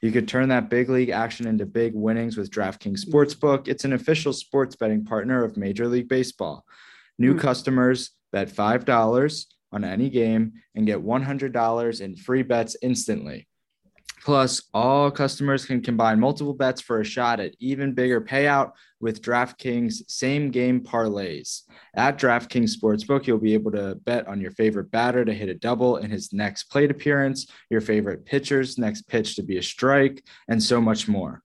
You 0.00 0.12
could 0.12 0.28
turn 0.28 0.48
that 0.50 0.70
big 0.70 0.88
league 0.88 1.10
action 1.10 1.46
into 1.46 1.66
big 1.66 1.92
winnings 1.94 2.36
with 2.36 2.50
DraftKings 2.50 3.04
Sportsbook. 3.04 3.66
It's 3.68 3.84
an 3.84 3.92
official 3.92 4.32
sports 4.32 4.76
betting 4.76 5.04
partner 5.04 5.42
of 5.44 5.56
Major 5.56 5.88
League 5.88 6.08
Baseball. 6.08 6.64
New 7.18 7.32
Hmm. 7.32 7.38
customers 7.40 8.10
bet 8.32 8.48
$5 8.48 9.46
on 9.72 9.84
any 9.84 10.10
game 10.10 10.52
and 10.74 10.86
get 10.86 11.04
$100 11.04 12.00
in 12.00 12.16
free 12.16 12.42
bets 12.42 12.76
instantly. 12.82 13.46
Plus, 14.22 14.62
all 14.74 15.10
customers 15.10 15.64
can 15.64 15.80
combine 15.80 16.20
multiple 16.20 16.52
bets 16.52 16.80
for 16.80 17.00
a 17.00 17.04
shot 17.04 17.40
at 17.40 17.54
even 17.58 17.94
bigger 17.94 18.20
payout 18.20 18.72
with 19.00 19.22
DraftKings 19.22 20.02
same 20.08 20.50
game 20.50 20.80
parlays. 20.80 21.62
At 21.94 22.18
DraftKings 22.18 22.76
Sportsbook, 22.76 23.26
you'll 23.26 23.38
be 23.38 23.54
able 23.54 23.72
to 23.72 23.94
bet 24.04 24.28
on 24.28 24.40
your 24.40 24.50
favorite 24.50 24.90
batter 24.90 25.24
to 25.24 25.32
hit 25.32 25.48
a 25.48 25.54
double 25.54 25.96
in 25.96 26.10
his 26.10 26.34
next 26.34 26.64
plate 26.64 26.90
appearance, 26.90 27.46
your 27.70 27.80
favorite 27.80 28.26
pitcher's 28.26 28.76
next 28.76 29.08
pitch 29.08 29.36
to 29.36 29.42
be 29.42 29.56
a 29.56 29.62
strike, 29.62 30.22
and 30.48 30.62
so 30.62 30.82
much 30.82 31.08
more. 31.08 31.42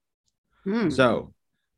Hmm. 0.64 0.90
So, 0.90 1.32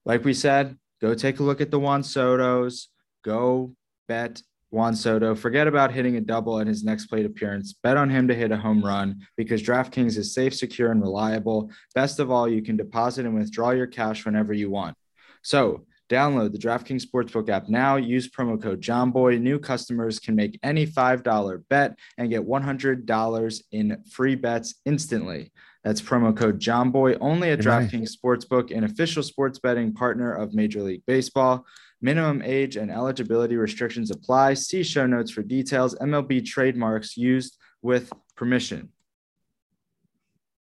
like 0.05 0.25
we 0.25 0.35
said, 0.35 0.77
go 1.01 1.15
take 1.15 1.39
a 1.39 1.45
look 1.45 1.61
at 1.61 1.71
the 1.71 1.79
Juan 1.79 2.03
Soto's. 2.03 2.89
Go 3.25 3.75
bet 4.09 4.43
Juan 4.71 4.95
Soto. 4.95 5.35
Forget 5.35 5.67
about 5.67 5.93
hitting 5.93 6.17
a 6.17 6.21
double 6.21 6.59
in 6.59 6.67
his 6.67 6.85
next 6.85 7.07
plate 7.07 7.27
appearance. 7.27 7.75
Bet 7.83 7.97
on 7.97 8.11
him 8.11 8.29
to 8.29 8.35
hit 8.35 8.53
a 8.53 8.57
home 8.57 8.85
run 8.85 9.27
because 9.37 9.63
DraftKings 9.63 10.17
is 10.17 10.35
safe, 10.35 10.55
secure, 10.55 10.93
and 10.93 11.01
reliable. 11.01 11.71
Best 11.95 12.19
of 12.21 12.31
all, 12.31 12.49
you 12.49 12.63
can 12.63 12.77
deposit 12.77 13.27
and 13.27 13.35
withdraw 13.35 13.71
your 13.71 13.87
cash 13.87 14.25
whenever 14.25 14.53
you 14.53 14.71
want. 14.71 14.97
So, 15.43 15.87
Download 16.09 16.51
the 16.51 16.59
DraftKings 16.59 17.05
Sportsbook 17.05 17.51
app 17.51 17.69
now. 17.69 17.97
Use 17.97 18.31
promo 18.31 18.61
code 18.61 18.81
JOMBOY. 18.81 19.41
New 19.41 19.59
customers 19.59 20.19
can 20.19 20.35
make 20.35 20.59
any 20.63 20.87
$5 20.87 21.63
bet 21.69 21.99
and 22.17 22.31
get 22.31 22.47
$100 22.47 23.63
in 23.73 24.03
free 24.11 24.35
bets 24.35 24.77
instantly. 24.87 25.53
That's 25.85 26.01
promo 26.01 26.35
code 26.35 26.61
JOMBOY 26.61 27.19
only 27.21 27.51
at. 27.51 27.59
DraftKings 27.59 28.11
Sportsbook, 28.17 28.75
an 28.75 28.85
official 28.85 29.23
sports 29.23 29.59
betting 29.59 29.93
partner 29.93 30.33
of 30.33 30.55
Major 30.55 30.83
League 30.83 31.03
Baseball. 31.07 31.67
Minimum 32.01 32.43
age 32.45 32.77
and 32.77 32.91
eligibility 32.93 33.57
restrictions 33.57 34.11
apply. 34.13 34.55
See 34.55 34.85
show 34.85 35.05
notes 35.07 35.33
for 35.33 35.43
details. 35.43 35.97
MLB 35.97 36.45
trademarks 36.47 37.17
used 37.17 37.57
with 37.83 38.13
permission. 38.37 38.91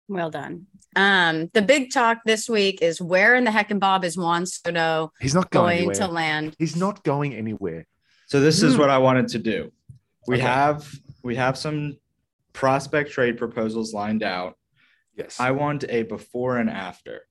Well 0.08 0.30
done. 0.30 0.68
Um, 0.96 1.50
the 1.54 1.64
big 1.64 1.92
talk 1.92 2.20
this 2.24 2.48
week 2.48 2.84
is 2.84 3.02
where 3.02 3.34
in 3.34 3.46
the 3.46 3.52
heck 3.52 3.72
and 3.72 3.80
Bob 3.80 4.06
is 4.06 4.16
Juan 4.16 4.46
Soto 4.46 5.12
He's 5.20 5.34
not 5.34 5.50
going, 5.50 5.86
going 5.86 5.96
to 5.98 6.08
land? 6.08 6.56
He's 6.60 6.76
not 6.76 7.04
going 7.04 7.34
anywhere. 7.34 7.88
So 8.28 8.40
this 8.40 8.62
is 8.62 8.76
Hmm. 8.76 8.82
what 8.82 8.90
I 8.92 9.00
wanted 9.00 9.28
to 9.30 9.40
do. 9.40 9.72
We 10.28 10.36
Okay. 10.36 10.44
have 10.44 10.88
we 11.24 11.36
have 11.36 11.58
some 11.58 11.98
prospect 12.52 13.12
trade 13.12 13.38
proposals 13.38 13.94
lined 13.94 14.22
out. 14.24 14.56
Yes. 15.16 15.40
I 15.40 15.52
want 15.52 15.86
a 15.90 16.04
before 16.04 16.58
and 16.58 16.70
after. 16.70 17.22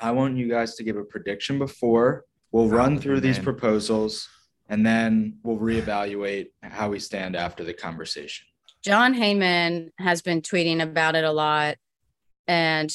I 0.00 0.10
want 0.12 0.36
you 0.36 0.48
guys 0.48 0.74
to 0.76 0.82
give 0.84 0.96
a 0.96 1.04
prediction 1.04 1.58
before. 1.58 2.24
We'll 2.54 2.68
run 2.68 3.00
through 3.00 3.18
these 3.18 3.38
man. 3.38 3.44
proposals 3.46 4.28
and 4.68 4.86
then 4.86 5.38
we'll 5.42 5.58
reevaluate 5.58 6.50
how 6.62 6.88
we 6.88 7.00
stand 7.00 7.34
after 7.34 7.64
the 7.64 7.74
conversation. 7.74 8.46
Jon 8.80 9.12
Heyman 9.12 9.88
has 9.98 10.22
been 10.22 10.40
tweeting 10.40 10.80
about 10.80 11.16
it 11.16 11.24
a 11.24 11.32
lot. 11.32 11.78
And 12.46 12.94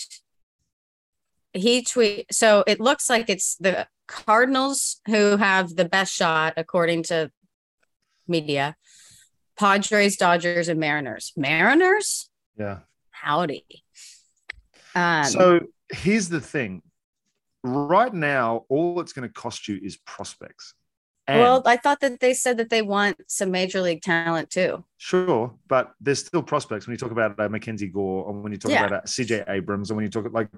he 1.51 1.83
tweet 1.83 2.33
so 2.33 2.63
it 2.67 2.79
looks 2.79 3.09
like 3.09 3.29
it's 3.29 3.57
the 3.57 3.85
Cardinals 4.07 5.01
who 5.07 5.35
have 5.35 5.75
the 5.75 5.83
best 5.83 6.13
shot 6.13 6.53
according 6.55 7.03
to 7.03 7.29
media. 8.29 8.77
Padres, 9.57 10.15
Dodgers, 10.15 10.69
and 10.69 10.79
Mariners. 10.79 11.33
Mariners? 11.35 12.29
yeah. 12.57 12.77
Howdy. 13.11 13.65
Um 14.95 15.25
so 15.25 15.59
here's 15.91 16.29
the 16.29 16.39
thing. 16.39 16.81
Right 17.63 18.13
now, 18.13 18.65
all 18.69 18.99
it's 19.01 19.13
going 19.13 19.27
to 19.27 19.33
cost 19.33 19.67
you 19.67 19.79
is 19.81 19.97
prospects. 19.97 20.73
And 21.27 21.39
well, 21.41 21.61
I 21.65 21.77
thought 21.77 21.99
that 21.99 22.19
they 22.21 22.33
said 22.33 22.57
that 22.57 22.69
they 22.71 22.81
want 22.81 23.17
some 23.27 23.51
major 23.51 23.81
league 23.81 24.01
talent 24.01 24.49
too. 24.49 24.83
sure, 24.97 25.53
but 25.67 25.93
there's 26.01 26.25
still 26.25 26.41
prospects 26.41 26.87
when 26.87 26.93
you 26.93 26.97
talk 26.97 27.11
about 27.11 27.39
uh, 27.39 27.47
Mackenzie 27.49 27.87
Gore, 27.87 28.23
or 28.25 28.33
when 28.33 28.51
you 28.51 28.57
talk 28.57 28.71
Yeah. 28.71 28.85
about 28.87 29.03
uh, 29.03 29.05
CJ 29.05 29.47
Abrams, 29.47 29.91
and 29.91 29.97
when 29.97 30.05
you 30.05 30.09
talk 30.09 30.25
like 30.33 30.49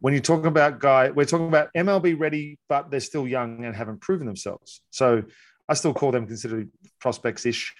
when 0.00 0.14
you 0.14 0.20
talk 0.20 0.44
about 0.46 0.78
guy, 0.78 1.10
we're 1.10 1.24
talking 1.24 1.48
about 1.48 1.70
MLB 1.74 2.18
ready, 2.18 2.58
but 2.68 2.90
they're 2.90 3.00
still 3.00 3.26
young 3.26 3.64
and 3.64 3.74
haven't 3.74 4.00
proven 4.02 4.26
themselves. 4.26 4.82
So 4.90 5.24
I 5.68 5.74
still 5.74 5.94
call 5.94 6.12
them 6.12 6.26
considered 6.26 6.70
prospects 7.00 7.46
ish. 7.46 7.74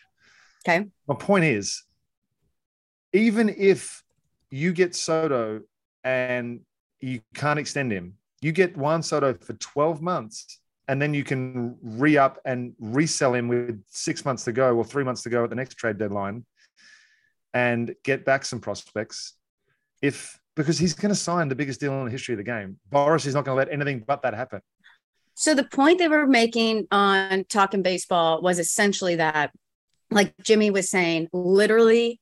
Okay. 0.67 0.87
My 1.07 1.15
point 1.15 1.45
is, 1.45 1.85
even 3.13 3.49
if 3.49 4.03
you 4.51 4.73
get 4.73 4.95
Soto 4.95 5.61
and 6.03 6.61
you 7.01 7.21
can't 7.35 7.59
extend 7.59 7.93
him, 7.93 8.15
you 8.45 8.53
get 8.53 8.77
Juan 8.77 9.03
Soto 9.03 9.33
for 9.33 9.55
12 9.55 10.03
months, 10.03 10.61
and 10.87 11.01
then 11.01 11.15
you 11.15 11.25
can 11.25 11.79
re 11.83 12.19
up 12.19 12.39
and 12.45 12.75
resell 12.79 13.33
him 13.33 13.49
with 13.49 13.83
six 13.89 14.23
months 14.23 14.45
to 14.45 14.53
go 14.53 14.77
or 14.77 14.85
three 14.85 15.03
months 15.03 15.23
to 15.23 15.31
go 15.31 15.45
at 15.45 15.51
the 15.51 15.57
next 15.57 15.77
trade 15.77 15.97
deadline 15.97 16.45
and 17.55 17.95
get 18.05 18.27
back 18.27 18.45
some 18.45 18.61
prospects. 18.61 19.33
If 20.03 20.39
because 20.57 20.79
he's 20.79 20.93
going 20.93 21.09
to 21.09 21.19
sign 21.19 21.49
the 21.49 21.55
biggest 21.55 21.81
deal 21.81 21.95
in 21.95 22.05
the 22.05 22.11
history 22.11 22.35
of 22.35 22.37
the 22.37 22.45
game, 22.45 22.77
Boras 22.93 23.25
is 23.25 23.33
not 23.35 23.47
going 23.47 23.57
to 23.57 23.59
let 23.59 23.73
anything 23.73 24.05
but 24.07 24.21
that 24.21 24.35
happen. 24.35 24.61
So 25.33 25.55
the 25.55 25.65
point 25.65 25.99
they 25.99 26.09
were 26.09 26.27
making 26.27 26.87
on 26.91 27.45
talking 27.49 27.81
baseball 27.81 28.43
was 28.43 28.59
essentially 28.59 29.17
that, 29.17 29.53
like 30.11 30.35
Jimmy 30.43 30.71
was 30.71 30.91
saying, 30.91 31.29
literally 31.33 32.21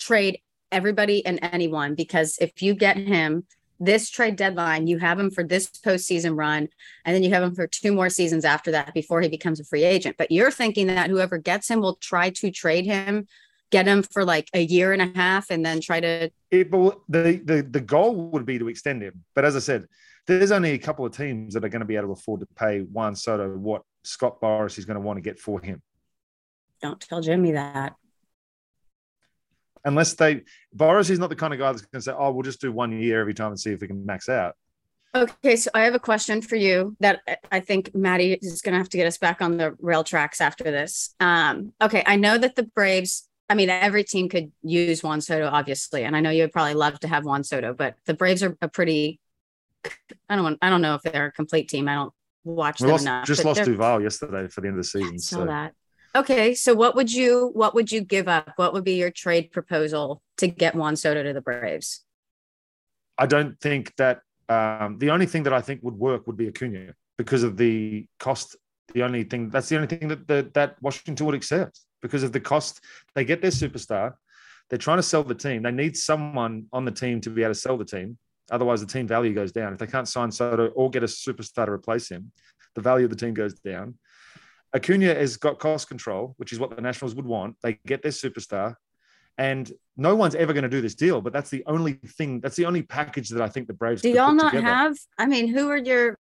trade 0.00 0.40
everybody 0.72 1.24
and 1.24 1.38
anyone 1.42 1.94
because 1.94 2.38
if 2.40 2.60
you 2.60 2.74
get 2.74 2.96
him 2.96 3.46
this 3.80 4.10
trade 4.10 4.36
deadline, 4.36 4.86
you 4.86 4.98
have 4.98 5.18
him 5.18 5.30
for 5.30 5.44
this 5.44 5.68
postseason 5.68 6.36
run, 6.36 6.68
and 7.04 7.14
then 7.14 7.22
you 7.22 7.30
have 7.30 7.42
him 7.42 7.54
for 7.54 7.66
two 7.66 7.92
more 7.92 8.10
seasons 8.10 8.44
after 8.44 8.70
that 8.72 8.94
before 8.94 9.20
he 9.20 9.28
becomes 9.28 9.60
a 9.60 9.64
free 9.64 9.84
agent. 9.84 10.16
But 10.18 10.30
you're 10.30 10.50
thinking 10.50 10.88
that 10.88 11.10
whoever 11.10 11.38
gets 11.38 11.68
him 11.68 11.80
will 11.80 11.96
try 11.96 12.30
to 12.30 12.50
trade 12.50 12.84
him, 12.86 13.26
get 13.70 13.86
him 13.86 14.02
for 14.02 14.24
like 14.24 14.48
a 14.52 14.62
year 14.62 14.92
and 14.92 15.02
a 15.02 15.12
half, 15.16 15.50
and 15.50 15.64
then 15.64 15.80
try 15.80 16.00
to. 16.00 16.30
It, 16.50 16.70
but 16.70 17.00
the, 17.08 17.40
the 17.44 17.62
the 17.62 17.80
goal 17.80 18.14
would 18.30 18.46
be 18.46 18.58
to 18.58 18.68
extend 18.68 19.02
him. 19.02 19.24
But 19.34 19.44
as 19.44 19.54
I 19.54 19.60
said, 19.60 19.86
there's 20.26 20.50
only 20.50 20.72
a 20.72 20.78
couple 20.78 21.06
of 21.06 21.16
teams 21.16 21.54
that 21.54 21.64
are 21.64 21.68
going 21.68 21.80
to 21.80 21.86
be 21.86 21.96
able 21.96 22.08
to 22.08 22.12
afford 22.12 22.40
to 22.40 22.46
pay 22.56 22.80
Juan 22.80 23.14
Soto 23.14 23.56
what 23.56 23.82
Scott 24.02 24.40
Boras 24.40 24.78
is 24.78 24.84
going 24.84 24.96
to 24.96 25.00
want 25.00 25.16
to 25.16 25.22
get 25.22 25.38
for 25.38 25.60
him. 25.60 25.82
Don't 26.82 27.00
tell 27.00 27.20
Jimmy 27.20 27.52
that. 27.52 27.94
Unless 29.84 30.14
they 30.14 30.42
Boras 30.76 31.10
is 31.10 31.18
not 31.18 31.30
the 31.30 31.36
kind 31.36 31.52
of 31.52 31.58
guy 31.58 31.72
that's 31.72 31.82
going 31.82 32.00
to 32.00 32.02
say, 32.02 32.12
"Oh, 32.16 32.30
we'll 32.32 32.42
just 32.42 32.60
do 32.60 32.72
one 32.72 32.92
year 32.92 33.20
every 33.20 33.34
time 33.34 33.48
and 33.48 33.60
see 33.60 33.72
if 33.72 33.80
we 33.80 33.86
can 33.86 34.04
max 34.06 34.28
out." 34.28 34.54
Okay, 35.14 35.56
so 35.56 35.70
I 35.72 35.84
have 35.84 35.94
a 35.94 35.98
question 35.98 36.42
for 36.42 36.56
you 36.56 36.94
that 37.00 37.20
I- 37.26 37.36
I 37.52 37.60
think 37.60 37.94
Maddie 37.94 38.34
is 38.42 38.60
going 38.60 38.74
to 38.74 38.78
have 38.78 38.90
to 38.90 38.96
get 38.98 39.06
us 39.06 39.16
back 39.16 39.40
on 39.40 39.56
the 39.56 39.74
rail 39.80 40.04
tracks 40.04 40.40
after 40.40 40.64
this. 40.64 41.14
Um, 41.18 41.72
okay, 41.80 42.02
I 42.06 42.16
know 42.16 42.36
that 42.36 42.56
the 42.56 42.64
Braves, 42.64 43.26
I 43.48 43.54
mean, 43.54 43.70
every 43.70 44.04
team 44.04 44.28
could 44.28 44.52
use 44.62 45.02
Juan 45.02 45.22
Soto, 45.22 45.46
obviously, 45.48 46.04
and 46.04 46.14
I 46.14 46.20
know 46.20 46.28
you 46.28 46.42
would 46.42 46.52
probably 46.52 46.74
love 46.74 47.00
to 47.00 47.08
have 47.08 47.24
Juan 47.24 47.42
Soto, 47.42 47.72
but 47.72 47.94
the 48.04 48.12
Braves 48.12 48.42
are 48.42 48.54
a 48.60 48.68
pretty, 48.68 49.18
I 50.28 50.34
don't 50.36 50.44
want, 50.44 50.58
I 50.60 50.68
don't 50.68 50.82
know 50.82 50.96
if 50.96 51.02
they're 51.02 51.26
a 51.26 51.32
complete 51.32 51.70
team. 51.70 51.88
I 51.88 51.94
don't 51.94 52.12
watch 52.44 52.80
We 52.80 52.84
them 52.86 52.92
lost, 52.92 53.02
enough. 53.04 53.26
just 53.26 53.44
lost 53.46 53.64
Duvall 53.64 54.02
yesterday 54.02 54.46
for 54.48 54.60
the 54.60 54.68
end 54.68 54.78
of 54.78 54.84
the 54.84 54.98
I 54.98 55.02
season. 55.02 55.18
saw 55.18 55.36
So 55.38 55.44
that. 55.46 55.72
Okay, 56.16 56.54
so 56.54 56.74
what 56.74 56.96
would 56.96 57.12
you 57.12 57.50
what 57.54 57.74
would 57.74 57.92
you 57.92 58.00
give 58.00 58.28
up? 58.28 58.52
What 58.56 58.72
would 58.72 58.84
be 58.84 58.94
your 58.94 59.10
trade 59.10 59.52
proposal 59.52 60.22
to 60.38 60.46
get 60.46 60.74
Juan 60.74 60.96
Soto 60.96 61.22
to 61.22 61.32
the 61.32 61.40
Braves? 61.40 62.04
I 63.18 63.26
don't 63.26 63.60
think 63.60 63.94
that 63.96 64.20
um, 64.48 64.98
the 64.98 65.10
only 65.10 65.26
thing 65.26 65.42
that 65.42 65.52
I 65.52 65.60
think 65.60 65.82
would 65.82 65.94
work 65.94 66.26
would 66.26 66.36
be 66.36 66.48
Acuna 66.48 66.94
because 67.18 67.42
of 67.42 67.56
the 67.56 68.06
cost. 68.18 68.56
The 68.94 69.02
only 69.02 69.24
thing 69.24 69.50
that's 69.50 69.68
the 69.68 69.76
only 69.76 69.88
thing 69.88 70.08
that 70.08 70.26
that, 70.28 70.54
that 70.54 70.76
Washington 70.80 71.26
would 71.26 71.34
accept 71.34 71.80
because 72.00 72.22
of 72.22 72.32
the 72.32 72.40
cost. 72.40 72.80
They 73.14 73.24
get 73.24 73.42
their 73.42 73.50
superstar. 73.50 74.14
They're 74.70 74.78
trying 74.78 74.98
to 74.98 75.02
sell 75.02 75.24
the 75.24 75.34
team. 75.34 75.62
They 75.62 75.70
need 75.70 75.96
someone 75.96 76.66
on 76.72 76.84
the 76.84 76.90
team 76.90 77.20
to 77.22 77.30
be 77.30 77.42
able 77.42 77.54
to 77.54 77.60
sell 77.60 77.76
the 77.76 77.84
team. 77.84 78.18
Otherwise, 78.50 78.80
the 78.80 78.86
team 78.86 79.06
value 79.06 79.34
goes 79.34 79.52
down. 79.52 79.72
If 79.74 79.78
they 79.78 79.86
can't 79.86 80.08
sign 80.08 80.30
Soto 80.30 80.68
or 80.68 80.90
get 80.90 81.02
a 81.02 81.06
superstar 81.06 81.66
to 81.66 81.72
replace 81.72 82.08
him, 82.08 82.32
the 82.74 82.80
value 82.80 83.04
of 83.04 83.10
the 83.10 83.16
team 83.16 83.34
goes 83.34 83.54
down. 83.54 83.94
Acuna 84.74 85.14
has 85.14 85.36
got 85.36 85.58
cost 85.58 85.88
control, 85.88 86.34
which 86.36 86.52
is 86.52 86.60
what 86.60 86.74
the 86.74 86.82
Nationals 86.82 87.14
would 87.14 87.24
want. 87.26 87.56
They 87.62 87.78
get 87.86 88.02
their 88.02 88.12
superstar, 88.12 88.74
and 89.38 89.70
no 89.96 90.14
one's 90.14 90.34
ever 90.34 90.52
going 90.52 90.64
to 90.64 90.68
do 90.68 90.80
this 90.80 90.94
deal. 90.94 91.20
But 91.20 91.32
that's 91.32 91.50
the 91.50 91.64
only 91.66 91.94
thing. 91.94 92.40
That's 92.40 92.56
the 92.56 92.66
only 92.66 92.82
package 92.82 93.30
that 93.30 93.42
I 93.42 93.48
think 93.48 93.66
the 93.66 93.72
Braves. 93.72 94.02
Do 94.02 94.10
y'all 94.10 94.28
put 94.28 94.36
not 94.36 94.50
together. 94.52 94.66
have? 94.66 94.96
I 95.16 95.26
mean, 95.26 95.48
who 95.48 95.70
are 95.70 95.76
your 95.76 96.18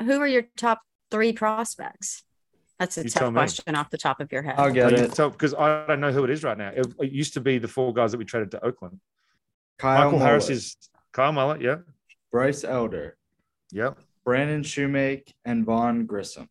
who 0.00 0.20
are 0.20 0.26
your 0.26 0.44
top 0.56 0.80
three 1.10 1.32
prospects? 1.32 2.24
That's 2.78 2.98
a 2.98 3.04
You 3.04 3.08
tell 3.10 3.22
tough 3.28 3.34
me. 3.34 3.38
question 3.38 3.74
off 3.76 3.90
the 3.90 3.98
top 3.98 4.20
of 4.20 4.32
your 4.32 4.42
head. 4.42 4.56
I'll 4.58 4.72
get 4.72 4.92
it. 4.92 5.14
So, 5.14 5.30
because 5.30 5.54
I 5.54 5.86
don't 5.86 6.00
know 6.00 6.10
who 6.10 6.24
it 6.24 6.30
is 6.30 6.42
right 6.42 6.58
now. 6.58 6.70
It, 6.74 6.92
it 6.98 7.12
used 7.12 7.34
to 7.34 7.40
be 7.40 7.58
the 7.58 7.68
four 7.68 7.94
guys 7.94 8.10
that 8.10 8.18
we 8.18 8.24
traded 8.24 8.50
to 8.50 8.64
Oakland. 8.64 8.98
Kyle 9.78 10.04
Michael 10.04 10.18
Harris 10.18 10.50
is 10.50 10.76
Kyle 11.12 11.30
Muller. 11.32 11.60
Yeah, 11.60 11.76
Bryce 12.32 12.64
Elder, 12.64 13.16
yeah. 13.70 13.90
Brandon 14.24 14.62
Shewmake, 14.62 15.32
and 15.44 15.64
Vaughn 15.64 16.06
Grissom. 16.06 16.48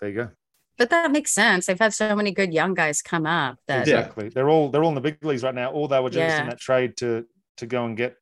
There 0.00 0.08
you 0.10 0.14
go. 0.16 0.30
But 0.76 0.90
that 0.90 1.10
makes 1.12 1.30
sense. 1.30 1.66
They've 1.66 1.78
had 1.78 1.94
so 1.94 2.16
many 2.16 2.32
good 2.32 2.52
young 2.52 2.74
guys 2.74 3.00
come 3.00 3.26
up 3.26 3.58
that 3.68 3.82
Exactly. 3.82 4.28
They're 4.28 4.48
all 4.48 4.70
they're 4.70 4.82
all 4.82 4.88
in 4.88 4.94
the 4.96 5.00
big 5.00 5.24
leagues 5.24 5.42
right 5.44 5.54
now. 5.54 5.70
All 5.70 5.86
they 5.88 6.00
were 6.00 6.10
just 6.10 6.18
Yeah. 6.36 6.42
in 6.42 6.48
that 6.48 6.58
trade 6.60 6.96
to 6.98 7.26
to 7.58 7.66
go 7.66 7.84
and 7.84 7.96
get. 7.96 8.16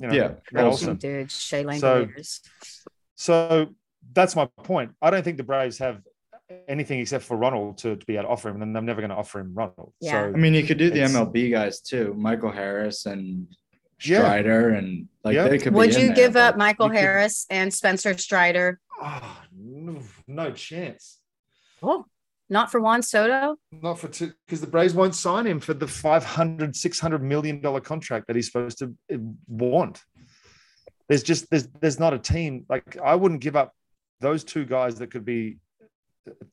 You 0.00 0.06
know, 0.08 0.14
Yeah, 0.14 0.30
Matt 0.52 0.64
Olsen. 0.64 0.90
Olson. 0.90 0.96
dudes, 0.96 1.38
Shea 1.40 1.62
So- 1.78 2.06
Langeliers. 2.06 2.40
So 3.16 3.74
that's 4.12 4.36
my 4.36 4.46
point. 4.62 4.92
I 5.02 5.10
don't 5.10 5.22
think 5.24 5.36
the 5.36 5.42
Braves 5.42 5.78
have 5.78 6.00
anything 6.66 7.00
except 7.00 7.24
for 7.24 7.36
Ronald 7.36 7.78
to, 7.78 7.96
to 7.96 8.06
be 8.06 8.14
able 8.14 8.24
to 8.24 8.28
offer 8.30 8.48
him, 8.48 8.62
and 8.62 8.74
they're 8.74 8.80
never 8.82 9.00
going 9.02 9.10
to 9.10 9.16
offer 9.16 9.40
him 9.40 9.52
Ronald. 9.54 9.92
Yeah. 10.00 10.12
So 10.12 10.18
I 10.28 10.30
mean, 10.30 10.54
you 10.54 10.62
could 10.64 10.78
do 10.78 10.88
the 10.90 11.00
MLB 11.00 11.50
guys 11.50 11.80
too, 11.80 12.14
Michael 12.16 12.52
Harris 12.52 13.04
and 13.06 13.48
Yeah. 14.02 14.20
Strider, 14.20 14.70
and 14.70 15.08
like 15.24 15.34
Yeah. 15.34 15.48
they 15.48 15.58
could. 15.58 15.74
Would 15.74 15.90
be 15.90 15.96
in 15.96 16.00
you 16.00 16.06
there, 16.08 16.16
give 16.16 16.36
up 16.36 16.56
Michael 16.56 16.86
you 16.86 16.92
could- 16.92 17.00
Harris 17.00 17.46
and 17.50 17.74
Spencer 17.74 18.16
Strider? 18.16 18.80
oh, 19.02 19.42
no, 19.52 20.00
no 20.26 20.52
chance. 20.52 21.17
Oh, 21.82 22.04
not 22.50 22.70
for 22.72 22.80
Juan 22.80 23.02
Soto? 23.02 23.56
Not 23.72 23.98
for 23.98 24.08
two, 24.08 24.32
because 24.46 24.60
the 24.60 24.66
Braves 24.66 24.94
won't 24.94 25.14
sign 25.14 25.46
him 25.46 25.60
for 25.60 25.74
the 25.74 25.86
500, 25.86 26.74
600 26.74 27.22
million 27.22 27.60
dollar 27.60 27.80
contract 27.80 28.26
that 28.26 28.36
he's 28.36 28.46
supposed 28.46 28.78
to 28.78 28.94
uh, 29.12 29.18
want. 29.46 30.02
There's 31.08 31.22
just 31.22 31.48
there's 31.50 31.68
there's 31.80 31.98
not 31.98 32.14
a 32.14 32.18
team 32.18 32.66
like 32.68 32.96
I 33.02 33.14
wouldn't 33.14 33.40
give 33.40 33.56
up 33.56 33.74
those 34.20 34.44
two 34.44 34.64
guys 34.64 34.96
that 34.96 35.10
could 35.10 35.24
be 35.24 35.58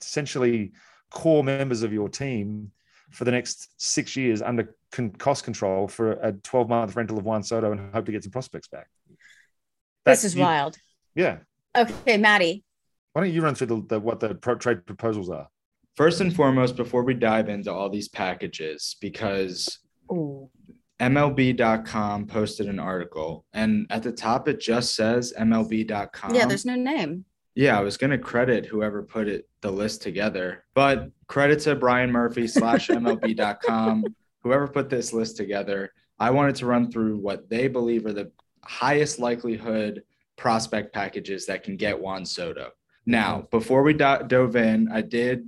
essentially 0.01 0.71
core 1.11 1.43
members 1.43 1.83
of 1.83 1.91
your 1.91 2.09
team 2.09 2.71
for 3.11 3.23
the 3.23 3.31
next 3.31 3.69
six 3.77 4.15
years 4.15 4.41
under 4.41 4.75
con- 4.91 5.11
cost 5.11 5.43
control 5.43 5.87
for 5.87 6.13
a 6.13 6.31
12 6.31 6.69
month 6.69 6.95
rental 6.95 7.17
of 7.17 7.23
Juan 7.23 7.43
Soto 7.43 7.71
and 7.71 7.93
hope 7.93 8.05
to 8.05 8.11
get 8.11 8.23
some 8.23 8.31
prospects 8.31 8.67
back. 8.67 8.87
This 10.05 10.23
is 10.23 10.35
you- 10.35 10.41
wild. 10.41 10.77
Yeah. 11.15 11.37
Okay, 11.77 12.17
Maddie, 12.17 12.63
Why 13.15 13.21
don't 13.21 13.33
you 13.33 13.41
run 13.41 13.55
through 13.55 13.67
the, 13.67 13.85
the 13.87 13.99
what 14.01 14.19
the 14.19 14.35
pro- 14.35 14.55
trade 14.55 14.85
proposals 14.85 15.29
are? 15.29 15.47
First 15.95 16.19
and 16.19 16.35
foremost, 16.35 16.75
before 16.75 17.05
we 17.05 17.13
dive 17.13 17.47
into 17.47 17.71
all 17.71 17.89
these 17.89 18.09
packages, 18.09 18.97
because 18.99 19.79
Ooh. 20.11 20.49
MLB.com 20.99 22.27
posted 22.27 22.67
an 22.67 22.77
article, 22.77 23.45
and 23.53 23.87
at 23.89 24.03
the 24.03 24.11
top 24.11 24.49
it 24.49 24.59
just 24.59 24.97
says 24.97 25.33
MLB.com. 25.39 26.35
Yeah, 26.35 26.45
there's 26.45 26.65
no 26.65 26.75
name. 26.75 27.23
Yeah, 27.55 27.79
I 27.79 27.81
was 27.83 27.95
gonna 27.95 28.17
credit 28.17 28.65
whoever 28.65 29.01
put 29.01 29.29
it 29.29 29.47
the 29.61 29.71
list 29.71 30.01
together, 30.01 30.65
but 30.73 31.09
credit 31.27 31.61
to 31.61 31.75
Brian 31.75 32.11
Murphy 32.11 32.47
slash 32.47 32.87
MLB.com, 32.89 34.03
whoever 34.43 34.67
put 34.67 34.89
this 34.89 35.13
list 35.13 35.37
together. 35.37 35.93
I 36.19 36.31
wanted 36.31 36.55
to 36.55 36.65
run 36.65 36.91
through 36.91 37.19
what 37.19 37.49
they 37.49 37.69
believe 37.69 38.05
are 38.07 38.11
the 38.11 38.33
highest 38.65 39.19
likelihood 39.19 40.03
prospect 40.35 40.93
packages 40.93 41.45
that 41.45 41.63
can 41.63 41.77
get 41.77 41.97
Juan 41.97 42.25
Soto. 42.25 42.71
Now, 43.05 43.37
mm-hmm. 43.37 43.57
before 43.57 43.83
we 43.83 43.93
do- 43.93 44.25
dove 44.27 44.55
in, 44.55 44.89
I 44.91 45.01
did 45.01 45.45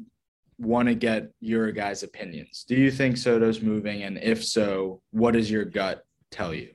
want 0.60 0.88
to 0.88 0.96
get 0.96 1.30
your 1.40 1.72
guys' 1.72 2.04
opinions. 2.04 2.66
Do 2.68 2.76
you 2.76 2.92
think 2.92 3.18
Soto's 3.18 3.62
moving? 3.62 4.04
And 4.04 4.18
if 4.18 4.44
so, 4.44 5.02
what 5.12 5.34
does 5.34 5.50
your 5.50 5.66
gut 5.66 6.04
tell 6.32 6.54
you? 6.54 6.72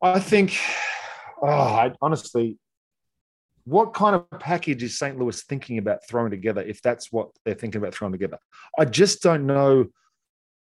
I 0.00 0.20
think, 0.20 0.58
oh, 1.42 1.48
I 1.48 1.92
honestly, 2.00 2.58
what 3.64 3.94
kind 3.94 4.14
of 4.14 4.26
package 4.38 4.82
is 4.82 4.98
St. 4.98 5.18
Louis 5.18 5.42
thinking 5.42 5.78
about 5.78 6.06
throwing 6.06 6.30
together 6.30 6.62
if 6.62 6.82
that's 6.82 7.10
what 7.10 7.30
they're 7.44 7.54
thinking 7.54 7.80
about 7.80 7.94
throwing 7.94 8.12
together? 8.12 8.38
I 8.78 8.84
just 8.84 9.22
don't 9.22 9.46
know 9.46 9.86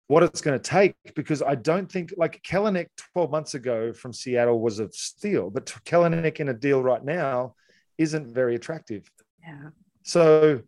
what 0.09 0.23
it's 0.23 0.41
going 0.41 0.59
to 0.59 0.63
take 0.63 0.97
because 1.15 1.43
I 1.43 1.55
don't 1.55 1.91
think 1.91 2.13
like 2.17 2.43
Kelenic 2.43 2.87
12 3.13 3.31
months 3.31 3.55
ago 3.55 3.93
from 3.93 4.13
Seattle 4.13 4.61
was 4.61 4.81
a 4.81 4.91
steal, 4.91 5.51
but 5.51 5.67
Kelenic 5.85 6.41
in 6.41 6.49
a 6.49 6.55
deal 6.55 6.83
right 6.83 7.05
now 7.05 7.55
isn't 7.99 8.29
very 8.29 8.55
attractive. 8.55 9.11
Yeah. 9.43 9.71
So 10.03 10.63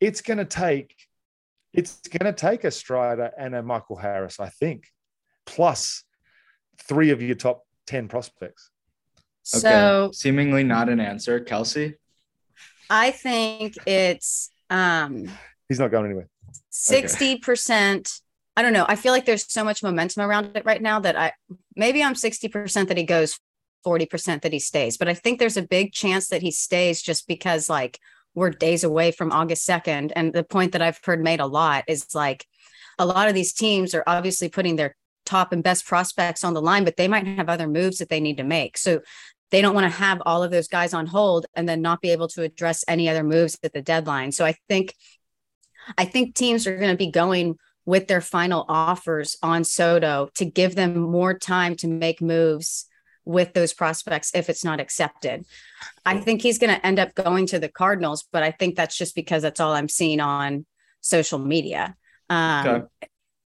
it's 0.00 0.20
going 0.20 0.38
to 0.38 0.44
take 0.44 0.94
it's 1.72 2.00
going 2.08 2.32
to 2.32 2.38
take 2.38 2.62
a 2.62 2.70
Strider 2.70 3.32
and 3.36 3.54
a 3.54 3.62
Michael 3.62 3.96
Harris, 3.96 4.38
I 4.38 4.48
think, 4.48 4.86
plus 5.44 6.04
three 6.86 7.10
of 7.10 7.20
your 7.20 7.34
top 7.34 7.66
10 7.88 8.06
prospects. 8.06 8.70
Okay. 9.54 9.60
So 9.60 10.10
seemingly 10.12 10.62
not 10.62 10.88
an 10.88 11.00
answer. 11.00 11.40
Kelsey? 11.40 11.94
I 12.88 13.10
think 13.10 13.74
it's 13.86 14.50
um 14.70 15.28
He's 15.68 15.80
not 15.80 15.90
going 15.90 16.04
anywhere. 16.06 16.28
60%. 16.72 18.20
I 18.56 18.62
don't 18.62 18.72
know. 18.72 18.84
I 18.86 18.96
feel 18.96 19.12
like 19.12 19.24
there's 19.24 19.50
so 19.50 19.64
much 19.64 19.82
momentum 19.82 20.22
around 20.22 20.56
it 20.56 20.64
right 20.64 20.80
now 20.80 21.00
that 21.00 21.16
I 21.16 21.32
maybe 21.74 22.02
I'm 22.02 22.14
60% 22.14 22.88
that 22.88 22.96
he 22.96 23.04
goes, 23.04 23.38
40% 23.84 24.42
that 24.42 24.52
he 24.52 24.58
stays. 24.58 24.96
But 24.96 25.08
I 25.08 25.14
think 25.14 25.38
there's 25.38 25.56
a 25.56 25.62
big 25.62 25.92
chance 25.92 26.28
that 26.28 26.42
he 26.42 26.50
stays 26.50 27.02
just 27.02 27.28
because 27.28 27.68
like 27.68 27.98
we're 28.34 28.50
days 28.50 28.84
away 28.84 29.10
from 29.10 29.32
August 29.32 29.68
2nd. 29.68 30.12
And 30.16 30.32
the 30.32 30.44
point 30.44 30.72
that 30.72 30.82
I've 30.82 31.00
heard 31.04 31.22
made 31.22 31.40
a 31.40 31.46
lot 31.46 31.84
is 31.86 32.14
like 32.14 32.46
a 32.98 33.06
lot 33.06 33.28
of 33.28 33.34
these 33.34 33.52
teams 33.52 33.94
are 33.94 34.04
obviously 34.06 34.48
putting 34.48 34.76
their 34.76 34.96
top 35.24 35.52
and 35.52 35.62
best 35.62 35.86
prospects 35.86 36.44
on 36.44 36.54
the 36.54 36.62
line, 36.62 36.84
but 36.84 36.96
they 36.96 37.08
might 37.08 37.26
have 37.26 37.48
other 37.48 37.68
moves 37.68 37.98
that 37.98 38.08
they 38.08 38.20
need 38.20 38.36
to 38.36 38.44
make. 38.44 38.76
So 38.76 39.00
they 39.50 39.62
don't 39.62 39.74
want 39.74 39.84
to 39.84 39.98
have 39.98 40.20
all 40.26 40.42
of 40.42 40.50
those 40.50 40.68
guys 40.68 40.94
on 40.94 41.06
hold 41.06 41.46
and 41.54 41.68
then 41.68 41.80
not 41.80 42.00
be 42.00 42.10
able 42.10 42.28
to 42.28 42.42
address 42.42 42.84
any 42.88 43.08
other 43.08 43.22
moves 43.22 43.58
at 43.62 43.72
the 43.72 43.82
deadline. 43.82 44.32
So 44.32 44.44
I 44.44 44.56
think 44.68 44.94
I 45.98 46.06
think 46.06 46.34
teams 46.34 46.66
are 46.66 46.76
going 46.76 46.90
to 46.90 46.96
be 46.96 47.10
going 47.10 47.58
with 47.84 48.08
their 48.08 48.22
final 48.22 48.64
offers 48.68 49.36
on 49.42 49.64
Soto 49.64 50.30
to 50.36 50.44
give 50.44 50.74
them 50.74 50.98
more 50.98 51.38
time 51.38 51.76
to 51.76 51.88
make 51.88 52.22
moves 52.22 52.86
with 53.24 53.54
those 53.54 53.72
prospects 53.72 54.32
if 54.34 54.50
it's 54.50 54.64
not 54.64 54.80
accepted. 54.80 55.44
I 56.04 56.18
think 56.18 56.42
he's 56.42 56.58
going 56.58 56.74
to 56.74 56.86
end 56.86 56.98
up 56.98 57.14
going 57.14 57.46
to 57.46 57.58
the 57.58 57.68
Cardinals, 57.68 58.24
but 58.30 58.42
I 58.42 58.50
think 58.50 58.76
that's 58.76 58.96
just 58.96 59.14
because 59.14 59.42
that's 59.42 59.60
all 59.60 59.72
I'm 59.72 59.88
seeing 59.88 60.20
on 60.20 60.66
social 61.00 61.38
media. 61.38 61.96
Um, 62.30 62.66
Okay. 62.66 63.08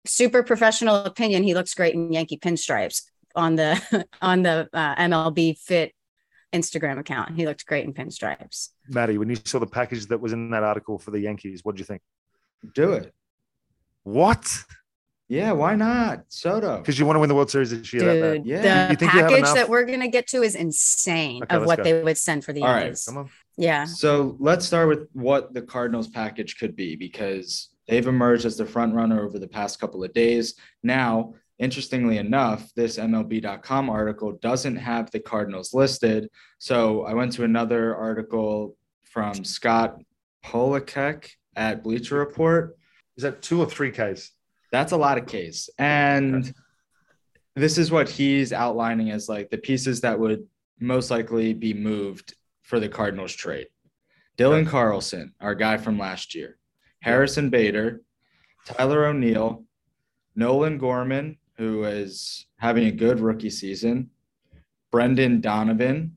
Super 0.06 0.42
professional 0.42 1.04
opinion. 1.04 1.42
He 1.42 1.52
looks 1.52 1.74
great 1.74 1.94
in 1.94 2.10
Yankee 2.10 2.38
pinstripes 2.38 3.02
on 3.36 3.56
the 3.56 4.06
on 4.22 4.42
the 4.42 4.66
uh, 4.72 4.94
MLB 4.96 5.58
Fit 5.58 5.92
Instagram 6.54 6.98
account. 6.98 7.36
He 7.36 7.46
looked 7.46 7.66
great 7.66 7.84
in 7.84 7.92
pinstripes. 7.92 8.70
Maddie, 8.88 9.18
when 9.18 9.28
you 9.28 9.36
saw 9.44 9.58
the 9.58 9.66
package 9.66 10.06
that 10.06 10.18
was 10.18 10.32
in 10.32 10.50
that 10.52 10.62
article 10.62 10.98
for 10.98 11.10
the 11.10 11.20
Yankees, 11.20 11.60
what 11.64 11.76
do 11.76 11.80
you 11.80 11.84
think? 11.84 12.00
Do 12.74 12.92
it. 12.94 13.12
What? 14.02 14.64
Yeah, 15.30 15.52
why 15.52 15.76
not? 15.76 16.24
Soto. 16.28 16.78
Because 16.78 16.98
you 16.98 17.06
want 17.06 17.14
to 17.14 17.20
win 17.20 17.28
the 17.28 17.36
World 17.36 17.52
Series 17.52 17.70
this 17.70 17.92
year. 17.92 18.02
that 18.02 18.20
bad. 18.20 18.34
Dude, 18.38 18.46
Yeah. 18.46 18.86
the 18.86 18.92
You 18.92 18.96
think 18.96 19.12
you 19.14 19.20
have 19.20 19.30
package 19.30 19.54
that 19.54 19.68
we're 19.68 19.84
gonna 19.84 20.08
get 20.08 20.26
to 20.28 20.42
is 20.42 20.56
insane 20.56 21.44
Okay, 21.44 21.54
of 21.54 21.66
what 21.66 21.78
go. 21.78 21.84
they 21.84 22.02
would 22.02 22.18
send 22.18 22.44
for 22.44 22.52
the 22.52 22.62
All 22.62 22.66
right, 22.74 22.80
Yankees. 22.86 23.04
Come 23.06 23.18
on. 23.18 23.30
Yeah. 23.56 23.84
So 23.84 24.36
let's 24.40 24.66
start 24.66 24.88
with 24.88 25.08
what 25.12 25.54
the 25.54 25.62
Cardinals 25.62 26.08
package 26.08 26.58
could 26.58 26.74
be 26.74 26.96
because 26.96 27.68
they've 27.86 28.08
emerged 28.08 28.44
as 28.44 28.56
the 28.56 28.66
front 28.66 28.92
runner 28.92 29.24
over 29.24 29.38
the 29.38 29.46
past 29.46 29.78
couple 29.78 30.02
of 30.02 30.12
days. 30.12 30.54
Now, 30.82 31.34
interestingly 31.60 32.18
enough, 32.18 32.68
this 32.74 32.98
MLB.com 32.98 33.88
article 33.88 34.32
doesn't 34.32 34.76
have 34.76 35.12
the 35.12 35.20
Cardinals 35.20 35.72
listed. 35.72 36.28
So 36.58 37.04
I 37.04 37.14
went 37.14 37.30
to 37.34 37.44
another 37.44 37.94
article 37.94 38.76
from 39.04 39.44
Scott 39.44 39.96
Polacek 40.44 41.30
at 41.54 41.84
Bleacher 41.84 42.16
Report. 42.18 42.76
Is 43.16 43.22
that 43.22 43.42
two 43.42 43.60
or 43.60 43.66
three 43.66 43.92
Ks? 43.92 44.32
That's 44.72 44.92
a 44.92 44.96
lot 44.96 45.18
of 45.18 45.26
case. 45.26 45.68
And 45.78 46.52
this 47.56 47.76
is 47.78 47.90
what 47.90 48.08
he's 48.08 48.52
outlining 48.52 49.10
as 49.10 49.28
like 49.28 49.50
the 49.50 49.58
pieces 49.58 50.00
that 50.02 50.18
would 50.18 50.46
most 50.78 51.10
likely 51.10 51.52
be 51.54 51.74
moved 51.74 52.34
for 52.62 52.80
the 52.80 52.88
Cardinals 52.88 53.32
trade. 53.32 53.66
Dylan 54.38 54.66
Carlson, 54.66 55.34
our 55.40 55.54
guy 55.54 55.76
from 55.76 55.98
last 55.98 56.34
year, 56.34 56.56
Harrison 57.00 57.50
Bader, 57.50 58.00
Tyler 58.64 59.06
O'Neill, 59.06 59.64
Nolan 60.36 60.78
Gorman, 60.78 61.36
who 61.58 61.84
is 61.84 62.46
having 62.58 62.86
a 62.86 62.90
good 62.92 63.20
rookie 63.20 63.50
season, 63.50 64.08
Brendan 64.90 65.40
Donovan, 65.40 66.16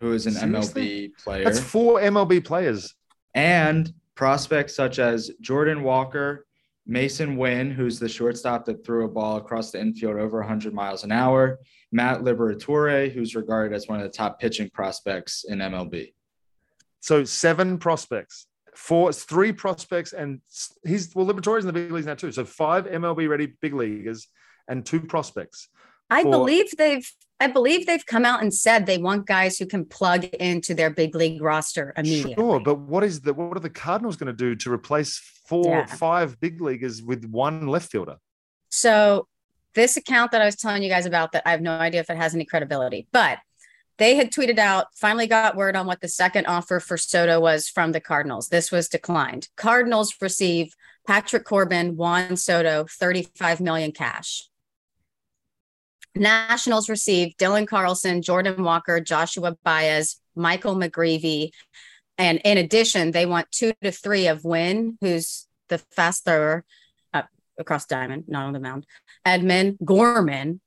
who 0.00 0.12
is 0.12 0.26
an 0.26 0.34
Seriously? 0.34 1.08
MLB 1.12 1.16
player, 1.24 1.44
That's 1.44 1.58
four 1.60 2.00
MLB 2.00 2.44
players. 2.44 2.94
and 3.34 3.92
prospects 4.14 4.76
such 4.76 4.98
as 4.98 5.30
Jordan 5.40 5.82
Walker, 5.82 6.46
Mason 6.86 7.36
Winn, 7.36 7.70
who's 7.70 7.98
the 7.98 8.08
shortstop 8.08 8.64
that 8.64 8.84
threw 8.84 9.04
a 9.04 9.08
ball 9.08 9.36
across 9.36 9.70
the 9.70 9.80
infield 9.80 10.16
over 10.16 10.38
100 10.40 10.74
miles 10.74 11.04
an 11.04 11.12
hour, 11.12 11.60
Matt 11.92 12.20
Liberatore, 12.20 13.12
who's 13.12 13.34
regarded 13.34 13.74
as 13.74 13.86
one 13.86 13.98
of 13.98 14.04
the 14.04 14.10
top 14.16 14.40
pitching 14.40 14.68
prospects 14.70 15.44
in 15.48 15.60
MLB. 15.60 16.12
So 17.00 17.24
seven 17.24 17.78
prospects, 17.78 18.46
four, 18.74 19.12
three 19.12 19.52
prospects, 19.52 20.12
and 20.12 20.40
he's 20.84 21.14
well, 21.14 21.26
Liberatore's 21.26 21.64
in 21.64 21.66
the 21.66 21.72
big 21.72 21.92
leagues 21.92 22.06
now 22.06 22.14
too. 22.14 22.32
So 22.32 22.44
five 22.44 22.86
MLB 22.86 23.28
ready 23.28 23.54
big 23.60 23.74
leaguers 23.74 24.28
and 24.68 24.84
two 24.84 25.00
prospects. 25.00 25.68
I 26.10 26.22
For- 26.22 26.30
believe 26.30 26.76
they've 26.76 27.08
I 27.42 27.48
believe 27.48 27.86
they've 27.86 28.06
come 28.06 28.24
out 28.24 28.40
and 28.40 28.54
said 28.54 28.86
they 28.86 28.98
want 28.98 29.26
guys 29.26 29.58
who 29.58 29.66
can 29.66 29.84
plug 29.84 30.24
into 30.24 30.74
their 30.74 30.90
big 30.90 31.16
league 31.16 31.42
roster 31.42 31.92
immediately. 31.96 32.34
Sure, 32.34 32.60
but 32.60 32.78
what 32.78 33.02
is 33.02 33.20
the 33.20 33.34
what 33.34 33.56
are 33.56 33.60
the 33.60 33.68
Cardinals 33.68 34.16
going 34.16 34.28
to 34.28 34.32
do 34.32 34.54
to 34.54 34.72
replace 34.72 35.18
four, 35.46 35.78
Yeah. 35.78 35.86
five 35.86 36.38
big 36.38 36.60
leaguers 36.60 37.02
with 37.02 37.24
one 37.24 37.66
left 37.66 37.90
fielder? 37.90 38.18
So 38.68 39.26
this 39.74 39.96
account 39.96 40.30
that 40.30 40.40
I 40.40 40.44
was 40.44 40.54
telling 40.54 40.84
you 40.84 40.88
guys 40.88 41.04
about 41.04 41.32
that 41.32 41.42
I 41.44 41.50
have 41.50 41.60
no 41.60 41.72
idea 41.72 42.00
if 42.00 42.10
it 42.10 42.16
has 42.16 42.32
any 42.32 42.44
credibility, 42.44 43.08
but 43.10 43.38
they 43.98 44.14
had 44.14 44.30
tweeted 44.30 44.58
out, 44.58 44.86
finally 44.94 45.26
got 45.26 45.56
word 45.56 45.74
on 45.74 45.86
what 45.86 46.00
the 46.00 46.08
second 46.08 46.46
offer 46.46 46.78
for 46.78 46.96
Soto 46.96 47.40
was 47.40 47.68
from 47.68 47.90
the 47.90 48.00
Cardinals. 48.00 48.48
This 48.50 48.70
was 48.70 48.88
declined. 48.88 49.48
Cardinals 49.56 50.14
receive 50.20 50.74
Patrick 51.08 51.44
Corbin, 51.44 51.96
Juan 51.96 52.36
Soto, 52.36 52.86
35 52.88 53.60
million 53.60 53.90
cash. 53.90 54.48
Nationals 56.14 56.88
receive 56.88 57.36
Dylan 57.36 57.66
Carlson, 57.66 58.22
Jordan 58.22 58.62
Walker, 58.62 59.00
Joshua 59.00 59.56
Baez, 59.64 60.16
Michael 60.34 60.76
McGreevy. 60.76 61.50
And 62.18 62.40
in 62.44 62.58
addition, 62.58 63.10
they 63.12 63.26
want 63.26 63.50
two 63.50 63.72
to 63.82 63.90
three 63.90 64.26
of 64.26 64.44
Winn, 64.44 64.98
who's 65.00 65.46
the 65.68 65.78
fast 65.78 66.24
thrower 66.24 66.64
uh, 67.14 67.22
across 67.58 67.86
diamond, 67.86 68.24
not 68.28 68.44
on 68.46 68.52
the 68.52 68.60
mound. 68.60 68.86
Edmund 69.24 69.78
Gorman. 69.84 70.60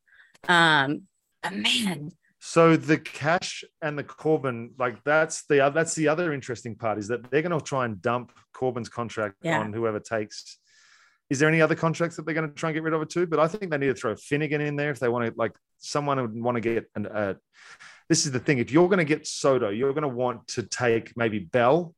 Um, 0.47 1.03
man, 1.51 2.12
So 2.39 2.75
the 2.75 2.97
cash 2.97 3.63
and 3.81 3.97
the 3.97 4.03
Corbin, 4.03 4.71
like 4.77 5.03
that's 5.03 5.43
the 5.45 5.71
that's 5.73 5.95
the 5.95 6.08
other 6.08 6.34
interesting 6.34 6.75
part 6.75 6.97
is 6.97 7.08
that 7.08 7.29
they're 7.29 7.41
going 7.41 7.58
to 7.58 7.63
try 7.63 7.86
and 7.86 8.01
dump 8.01 8.31
Corbin's 8.53 8.89
contract 8.89 9.36
Yeah. 9.43 9.60
on 9.60 9.73
whoever 9.73 9.99
takes. 9.99 10.58
Is 11.29 11.39
there 11.39 11.49
any 11.49 11.61
other 11.61 11.75
contracts 11.75 12.17
that 12.17 12.25
they're 12.25 12.35
going 12.35 12.47
to 12.47 12.53
try 12.53 12.69
and 12.69 12.75
get 12.75 12.83
rid 12.83 12.93
of 12.93 13.01
it 13.01 13.09
too? 13.09 13.25
But 13.25 13.39
I 13.39 13.47
think 13.47 13.71
they 13.71 13.77
need 13.77 13.88
to 13.88 13.95
throw 13.95 14.15
Finnegan 14.15 14.61
in 14.61 14.75
there 14.75 14.91
if 14.91 14.99
they 14.99 15.09
want 15.09 15.25
to, 15.25 15.33
like 15.38 15.53
someone 15.79 16.21
would 16.21 16.33
want 16.33 16.55
to 16.55 16.61
get 16.61 16.89
an. 16.95 17.07
Uh, 17.07 17.33
this 18.09 18.25
is 18.25 18.31
the 18.31 18.39
thing: 18.39 18.59
if 18.59 18.71
you're 18.71 18.88
going 18.88 18.99
to 18.99 19.05
get 19.05 19.25
Soto, 19.25 19.69
you're 19.69 19.93
going 19.93 20.03
to 20.03 20.07
want 20.07 20.47
to 20.49 20.63
take 20.63 21.17
maybe 21.17 21.39
Bell, 21.39 21.95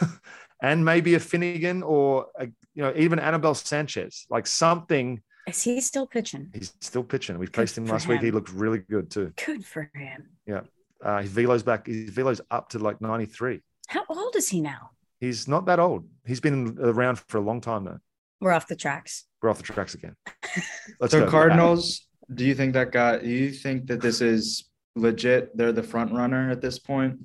and 0.62 0.84
maybe 0.84 1.14
a 1.14 1.20
Finnegan 1.20 1.82
or 1.82 2.26
a, 2.38 2.46
you 2.74 2.82
know 2.82 2.92
even 2.96 3.18
Anibal 3.18 3.54
Sanchez, 3.54 4.26
like 4.30 4.46
something. 4.46 5.20
is 5.48 5.62
he 5.62 5.80
still 5.80 6.06
pitching? 6.06 6.50
He's 6.54 6.72
still 6.80 7.02
pitching. 7.02 7.38
We 7.38 7.48
placed 7.48 7.76
him 7.76 7.86
last 7.86 8.06
week. 8.06 8.20
He 8.20 8.28
him. 8.28 8.34
looked 8.34 8.52
really 8.52 8.78
good 8.78 9.10
too. 9.10 9.32
Good 9.44 9.64
for 9.64 9.90
him. 9.94 10.28
Yeah, 10.46 10.60
uh, 11.04 11.22
his 11.22 11.30
velo's 11.32 11.64
back. 11.64 11.88
His 11.88 12.10
velo's 12.10 12.40
up 12.52 12.68
to 12.70 12.78
like 12.78 13.00
93. 13.00 13.62
How 13.88 14.04
old 14.08 14.36
is 14.36 14.48
he 14.48 14.60
now? 14.60 14.90
He's 15.18 15.48
not 15.48 15.66
that 15.66 15.80
old. 15.80 16.06
He's 16.24 16.40
been 16.40 16.78
around 16.80 17.18
for 17.18 17.38
a 17.38 17.40
long 17.40 17.60
time 17.60 17.84
though. 17.84 17.98
We're 18.40 18.52
off 18.52 18.66
the 18.66 18.76
tracks. 18.76 19.24
We're 19.42 19.50
off 19.50 19.58
the 19.58 19.64
tracks 19.64 19.94
again. 19.94 20.16
Let's 21.00 21.12
so 21.12 21.24
go. 21.24 21.30
Cardinals, 21.30 22.06
do 22.32 22.44
you 22.44 22.54
think 22.54 22.72
that 22.72 22.90
guy? 22.90 23.18
Do 23.18 23.28
you 23.28 23.50
think 23.50 23.86
that 23.88 24.00
this 24.00 24.20
is 24.20 24.70
legit? 24.96 25.56
They're 25.56 25.72
the 25.72 25.82
front 25.82 26.12
runner 26.12 26.50
at 26.50 26.60
this 26.60 26.78
point. 26.78 27.18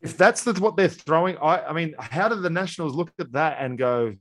If 0.00 0.16
that's 0.16 0.44
the, 0.44 0.52
what 0.54 0.76
they're 0.76 0.88
throwing, 0.88 1.36
I, 1.38 1.66
I 1.66 1.72
mean, 1.72 1.94
how 1.98 2.28
do 2.28 2.36
the 2.36 2.50
Nationals 2.50 2.94
look 2.94 3.10
at 3.18 3.32
that 3.32 3.58
and 3.60 3.78
go, 3.78 4.12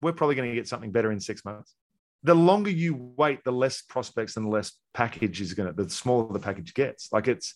"We're 0.00 0.12
probably 0.12 0.34
going 0.34 0.50
to 0.50 0.54
get 0.54 0.68
something 0.68 0.92
better 0.92 1.12
in 1.12 1.20
six 1.20 1.44
months"? 1.44 1.74
The 2.22 2.34
longer 2.34 2.70
you 2.70 3.12
wait, 3.16 3.42
the 3.44 3.52
less 3.52 3.82
prospects 3.82 4.36
and 4.36 4.46
the 4.46 4.50
less 4.50 4.72
package 4.94 5.40
is 5.40 5.54
going 5.54 5.74
to. 5.74 5.82
The 5.82 5.90
smaller 5.90 6.32
the 6.32 6.38
package 6.38 6.74
gets. 6.74 7.12
Like 7.12 7.28
it's. 7.28 7.54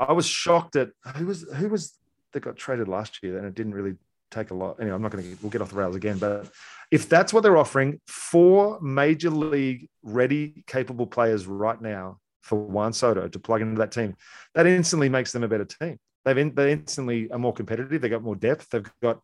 I 0.00 0.12
was 0.12 0.26
shocked 0.26 0.76
at 0.76 0.90
who 1.16 1.26
was 1.26 1.42
who 1.54 1.68
was 1.68 1.96
that 2.32 2.40
got 2.40 2.56
traded 2.56 2.88
last 2.88 3.22
year, 3.22 3.38
and 3.38 3.46
it 3.46 3.54
didn't 3.54 3.74
really 3.74 3.94
take 4.30 4.50
a 4.50 4.54
lot. 4.54 4.80
Anyway, 4.80 4.94
I'm 4.94 5.02
not 5.02 5.12
going 5.12 5.24
to. 5.24 5.38
We'll 5.42 5.50
get 5.50 5.62
off 5.62 5.70
the 5.70 5.76
rails 5.76 5.96
again, 5.96 6.18
but 6.18 6.50
if 6.94 7.08
that's 7.08 7.32
what 7.32 7.42
they're 7.42 7.56
offering, 7.56 8.00
four 8.06 8.80
major 8.80 9.28
league 9.28 9.88
ready, 10.04 10.62
capable 10.68 11.08
players 11.08 11.44
right 11.44 11.82
now 11.82 12.20
for 12.40 12.56
Juan 12.56 12.92
Soto 12.92 13.26
to 13.26 13.38
plug 13.40 13.62
into 13.62 13.80
that 13.80 13.90
team, 13.90 14.14
that 14.54 14.64
instantly 14.64 15.08
makes 15.08 15.32
them 15.32 15.42
a 15.42 15.48
better 15.48 15.64
team. 15.64 15.98
They've 16.24 16.38
in, 16.38 16.54
they 16.54 16.70
instantly 16.70 17.28
are 17.32 17.38
more 17.40 17.52
competitive. 17.52 18.00
They've 18.00 18.08
got 18.08 18.22
more 18.22 18.36
depth. 18.36 18.70
They've 18.70 18.88
got, 19.02 19.20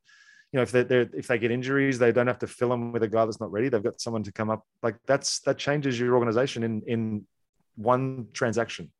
you 0.52 0.56
know, 0.56 0.62
if 0.62 0.72
they 0.72 0.80
if 0.80 1.28
they 1.28 1.38
get 1.38 1.52
injuries, 1.52 1.96
they 1.96 2.10
don't 2.10 2.26
have 2.26 2.40
to 2.40 2.48
fill 2.48 2.70
them 2.70 2.90
with 2.90 3.04
a 3.04 3.08
guy 3.08 3.24
that's 3.24 3.38
not 3.38 3.52
ready. 3.52 3.68
They've 3.68 3.80
got 3.80 4.00
someone 4.00 4.24
to 4.24 4.32
come 4.32 4.50
up. 4.50 4.64
Like 4.82 4.96
that's 5.06 5.38
that 5.42 5.56
changes 5.56 5.98
your 6.00 6.16
organization 6.16 6.64
in 6.64 6.82
in 6.88 7.24
one 7.76 8.26
transaction. 8.32 8.90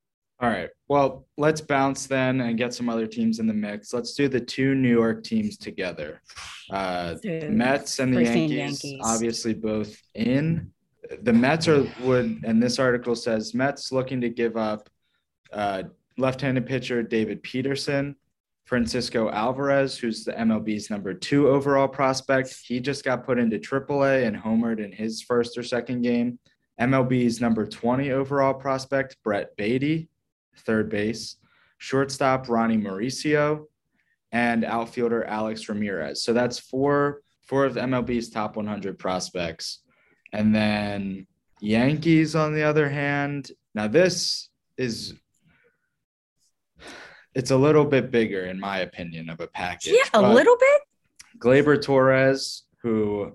All 0.41 0.49
right. 0.49 0.71
Well, 0.89 1.27
let's 1.37 1.61
bounce 1.61 2.07
then 2.07 2.41
and 2.41 2.57
get 2.57 2.73
some 2.73 2.89
other 2.89 3.07
teams 3.07 3.41
in 3.41 3.47
the 3.47 3.53
mix. 3.53 3.93
Let's 3.93 4.15
do 4.15 4.27
the 4.27 4.41
two 4.41 4.75
New 4.75 4.91
York 4.91 5.23
teams 5.23 5.59
together. 5.59 6.23
Uh, 6.71 7.15
Dude, 7.15 7.51
Mets 7.53 7.99
and 7.99 8.15
the 8.15 8.25
Yankees, 8.25 8.53
Yankees. 8.85 9.01
obviously 9.05 9.53
both 9.53 10.01
in. 10.15 10.73
The 11.23 11.33
Mets 11.33 11.69
are 11.69 11.87
would, 12.03 12.41
and 12.45 12.63
this 12.63 12.79
article 12.79 13.15
says 13.15 13.53
Mets 13.55 13.93
looking 13.93 14.21
to 14.23 14.31
give 14.31 14.57
up 14.57 14.89
uh, 15.53 15.83
left-handed 16.17 16.65
pitcher 16.67 17.03
David 17.03 17.43
Peterson, 17.43 18.17
Francisco 18.65 19.29
Alvarez, 19.31 19.99
who's 19.99 20.25
the 20.25 20.33
MLB's 20.33 20.89
number 20.89 21.13
two 21.13 21.49
overall 21.49 21.89
prospect. 21.89 22.55
He 22.65 22.81
just 22.81 23.05
got 23.05 23.27
put 23.27 23.39
into 23.39 23.59
AAA 23.59 24.27
and 24.27 24.37
homered 24.37 24.83
in 24.83 24.93
his 24.93 25.21
first 25.21 25.59
or 25.59 25.63
second 25.63 26.03
game. 26.03 26.39
MLB's 26.81 27.41
number 27.41 27.67
20 27.67 28.11
overall 28.13 28.55
prospect, 28.55 29.17
Brett 29.23 29.55
Baty, 29.57 30.09
third 30.61 30.89
base, 30.89 31.37
shortstop 31.79 32.49
Ronnie 32.49 32.79
Mauricio, 32.79 33.65
and 34.33 34.65
outfielder 34.65 35.25
Alex 35.25 35.69
Ramirez. 35.69 36.23
So 36.25 36.33
that's 36.33 36.59
four 36.59 37.23
four 37.51 37.65
of 37.65 37.75
MLB's 37.75 38.31
top 38.31 38.55
100 38.55 38.97
prospects. 38.97 39.81
And 40.33 40.55
then 40.55 41.27
Yankees, 41.61 42.37
on 42.37 42.55
the 42.55 42.63
other 42.63 42.89
hand, 42.89 43.51
now 43.75 43.89
this 43.89 44.49
is 44.77 45.15
it's 47.35 47.51
a 47.51 47.57
little 47.57 47.85
bit 47.85 48.13
bigger, 48.13 48.47
in 48.47 48.59
my 48.59 48.79
opinion, 48.79 49.29
of 49.29 49.41
a 49.41 49.49
package. 49.49 49.95
Yeah, 49.95 50.21
a 50.21 50.33
little 50.33 50.57
bit. 50.57 50.81
Gleyber 51.39 51.81
Torres, 51.81 52.65
who 52.83 53.33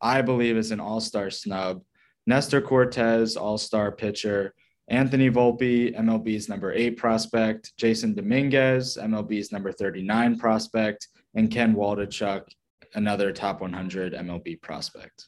I 0.00 0.20
believe 0.22 0.56
is 0.56 0.70
an 0.70 0.80
all-star 0.80 1.30
snub, 1.30 1.82
Nestor 2.26 2.60
Cortes, 2.60 3.36
all-star 3.36 3.92
pitcher, 3.92 4.54
Anthony 4.88 5.30
Volpe, 5.30 5.96
MLB's 5.98 6.48
number 6.48 6.72
eight 6.72 6.96
prospect, 6.96 7.72
Jasson 7.78 8.14
Dominguez, 8.14 8.98
MLB's 9.00 9.50
number 9.50 9.72
39 9.72 10.38
prospect, 10.38 11.08
and 11.34 11.50
Ken 11.50 11.74
Waldichuk, 11.74 12.42
another 12.94 13.32
top 13.32 13.60
100 13.60 14.12
MLB 14.12 14.60
prospect. 14.60 15.26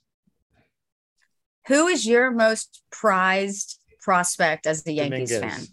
Who 1.69 1.89
is 1.89 2.07
your 2.07 2.31
most 2.31 2.83
prized 2.93 3.81
prospect 4.01 4.67
as 4.67 4.83
the 4.85 4.93
Yankees 4.93 5.31
Dominguez. 5.31 5.57
fan? 5.57 5.67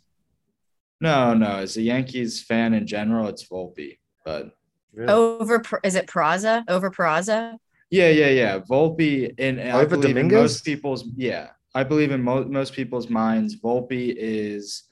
No, 1.01 1.33
no, 1.33 1.57
as 1.57 1.75
a 1.77 1.81
Yankees 1.81 2.41
fan 2.41 2.73
in 2.73 2.87
general, 2.87 3.27
it's 3.27 3.47
Volpe. 3.47 3.97
But 4.25 4.55
Really? 4.93 5.11
Over 5.11 5.61
is 5.83 5.95
it 5.95 6.07
Peraza? 6.07 6.63
Over 6.67 6.89
Peraza? 6.91 7.57
yeah, 7.89 8.09
yeah, 8.09 8.29
yeah. 8.29 8.59
Volpe 8.59 9.37
in 9.39 9.59
I 9.59 9.71
Over 9.71 9.97
believe 9.97 10.17
in 10.17 10.27
Dominguez? 10.29 10.41
most 10.41 10.65
people's 10.65 11.03
yeah, 11.15 11.49
I 11.75 11.83
believe 11.83 12.11
in 12.11 12.21
mo- 12.21 12.45
most 12.45 12.73
people's 12.73 13.09
minds, 13.09 13.59
Volpe 13.59 14.13
is 14.15 14.83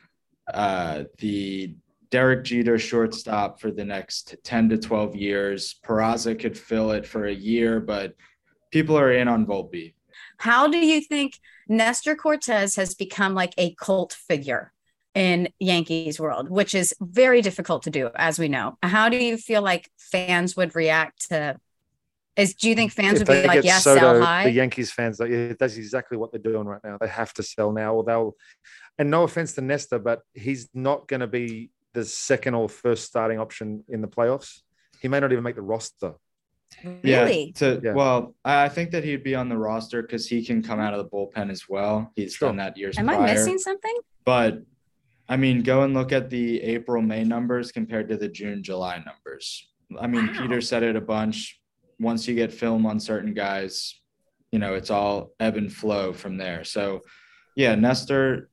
uh, 0.53 1.03
the 1.19 1.75
Derek 2.09 2.43
Jeter 2.43 2.77
shortstop 2.77 3.61
for 3.61 3.71
the 3.71 3.85
next 3.85 4.35
10 4.43 4.69
to 4.69 4.77
12 4.77 5.15
years. 5.15 5.75
Peraza 5.85 6.37
could 6.37 6.57
fill 6.57 6.91
it 6.91 7.05
for 7.05 7.25
a 7.25 7.33
year, 7.33 7.79
but 7.79 8.15
people 8.71 8.97
are 8.97 9.11
in 9.13 9.27
on 9.27 9.45
Volpe. 9.45 9.93
How 10.37 10.67
do 10.67 10.77
you 10.77 11.01
think 11.01 11.39
Nestor 11.69 12.15
Cortes 12.15 12.75
has 12.75 12.95
become 12.95 13.33
like 13.33 13.53
a 13.57 13.75
cult 13.75 14.13
figure 14.13 14.73
in 15.13 15.49
Yankees 15.59 16.19
world, 16.19 16.49
which 16.49 16.73
is 16.73 16.93
very 16.99 17.41
difficult 17.41 17.83
to 17.83 17.89
do, 17.89 18.09
as 18.15 18.39
we 18.39 18.47
know? 18.47 18.77
How 18.81 19.07
do 19.07 19.17
you 19.17 19.37
feel 19.37 19.61
like 19.61 19.89
fans 19.97 20.57
would 20.57 20.75
react 20.75 21.29
to? 21.29 21.57
Is 22.37 22.53
do 22.53 22.69
you 22.69 22.75
think 22.75 22.91
fans 22.93 23.19
If 23.21 23.27
would 23.27 23.41
be 23.41 23.47
like, 23.47 23.63
"Yes, 23.63 23.83
Soto, 23.83 23.99
sell 23.99 24.21
high"? 24.21 24.45
The 24.45 24.51
Yankees 24.51 24.91
fans, 24.91 25.19
like, 25.19 25.31
yeah, 25.31 25.53
that's 25.59 25.75
exactly 25.75 26.17
what 26.17 26.31
they're 26.31 26.41
doing 26.41 26.65
right 26.65 26.79
now. 26.83 26.97
They 26.99 27.07
have 27.09 27.33
to 27.33 27.43
sell 27.43 27.71
now, 27.71 27.93
or 27.95 28.03
they'll. 28.03 28.35
And 28.97 29.09
no 29.11 29.23
offense 29.23 29.53
to 29.53 29.61
Nesta, 29.61 29.99
but 29.99 30.21
he's 30.33 30.69
not 30.73 31.07
going 31.07 31.19
to 31.21 31.27
be 31.27 31.71
the 31.93 32.05
second 32.05 32.53
or 32.53 32.69
first 32.69 33.05
starting 33.05 33.37
option 33.39 33.83
in 33.89 34.01
the 34.01 34.07
playoffs. 34.07 34.61
He 35.01 35.07
may 35.09 35.19
not 35.19 35.31
even 35.33 35.43
make 35.43 35.55
the 35.55 35.61
roster. 35.61 36.13
really? 36.85 37.47
Yeah. 37.47 37.51
To 37.55 37.81
Yeah. 37.83 37.93
well, 37.93 38.33
I 38.45 38.63
I 38.65 38.69
think 38.69 38.91
that 38.91 39.03
he'd 39.03 39.23
be 39.23 39.35
on 39.35 39.49
the 39.49 39.57
roster 39.57 40.01
because 40.01 40.25
he 40.27 40.45
can 40.45 40.63
come 40.63 40.79
out 40.79 40.93
of 40.93 41.03
the 41.03 41.09
bullpen 41.09 41.51
as 41.51 41.67
well. 41.67 42.11
He's 42.15 42.33
Sure. 42.35 42.47
done 42.49 42.57
that 42.57 42.77
years 42.77 42.97
Am 42.97 43.07
prior. 43.07 43.19
I 43.19 43.33
missing 43.33 43.57
something? 43.57 43.95
But 44.23 44.59
I 45.27 45.35
mean, 45.37 45.63
go 45.63 45.83
and 45.83 45.93
look 45.93 46.11
at 46.13 46.29
the 46.29 46.61
April 46.61 47.01
May 47.01 47.23
numbers 47.25 47.71
compared 47.73 48.07
to 48.09 48.15
the 48.17 48.27
June 48.29 48.63
July 48.63 49.03
numbers. 49.05 49.69
I 49.99 50.07
mean, 50.07 50.27
Wow. 50.27 50.41
Peter 50.41 50.61
said 50.61 50.83
it 50.83 50.95
a 50.95 51.01
bunch. 51.01 51.60
Once 52.01 52.27
you 52.27 52.35
get 52.35 52.51
film 52.51 52.85
on 52.85 52.99
certain 52.99 53.33
guys, 53.33 53.99
you 54.51 54.59
know, 54.59 54.73
it's 54.75 54.89
all 54.89 55.31
ebb 55.39 55.55
and 55.55 55.71
flow 55.71 56.11
from 56.13 56.37
there. 56.37 56.63
So, 56.63 57.01
yeah, 57.55 57.75
Nestor, 57.75 58.49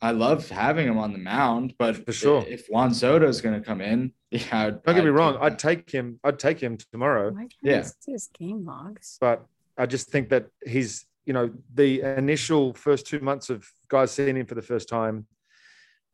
I 0.00 0.10
love 0.10 0.48
having 0.48 0.86
him 0.88 0.98
on 0.98 1.12
the 1.12 1.18
mound, 1.18 1.74
but 1.78 2.04
For 2.04 2.12
sure. 2.12 2.44
if 2.48 2.66
Juan 2.68 2.92
Soto 2.94 3.28
is 3.28 3.40
going 3.40 3.58
to 3.60 3.64
come 3.64 3.80
in, 3.80 4.12
yeah, 4.30 4.42
I'd, 4.52 4.82
Don't 4.82 4.94
get 4.96 5.04
me 5.04 5.10
I'd 5.10 5.14
wrong. 5.14 5.38
I'd 5.40 5.58
take 5.58 5.90
him. 5.90 6.18
I'd 6.24 6.38
take 6.38 6.60
him 6.60 6.76
tomorrow. 6.92 7.30
Why 7.30 7.40
can't 7.42 7.52
Yeah. 7.62 7.78
I 7.78 7.82
see 7.82 8.12
his 8.12 8.28
game 8.38 8.64
logs? 8.64 9.16
but 9.20 9.46
I 9.78 9.86
just 9.86 10.08
think 10.10 10.28
that 10.30 10.46
he's, 10.66 11.06
you 11.26 11.32
know, 11.32 11.50
the 11.72 12.00
initial 12.02 12.74
first 12.74 13.06
two 13.06 13.20
months 13.20 13.50
of 13.50 13.66
guys 13.88 14.10
seeing 14.12 14.36
him 14.36 14.46
for 14.46 14.54
the 14.54 14.62
first 14.62 14.88
time, 14.88 15.26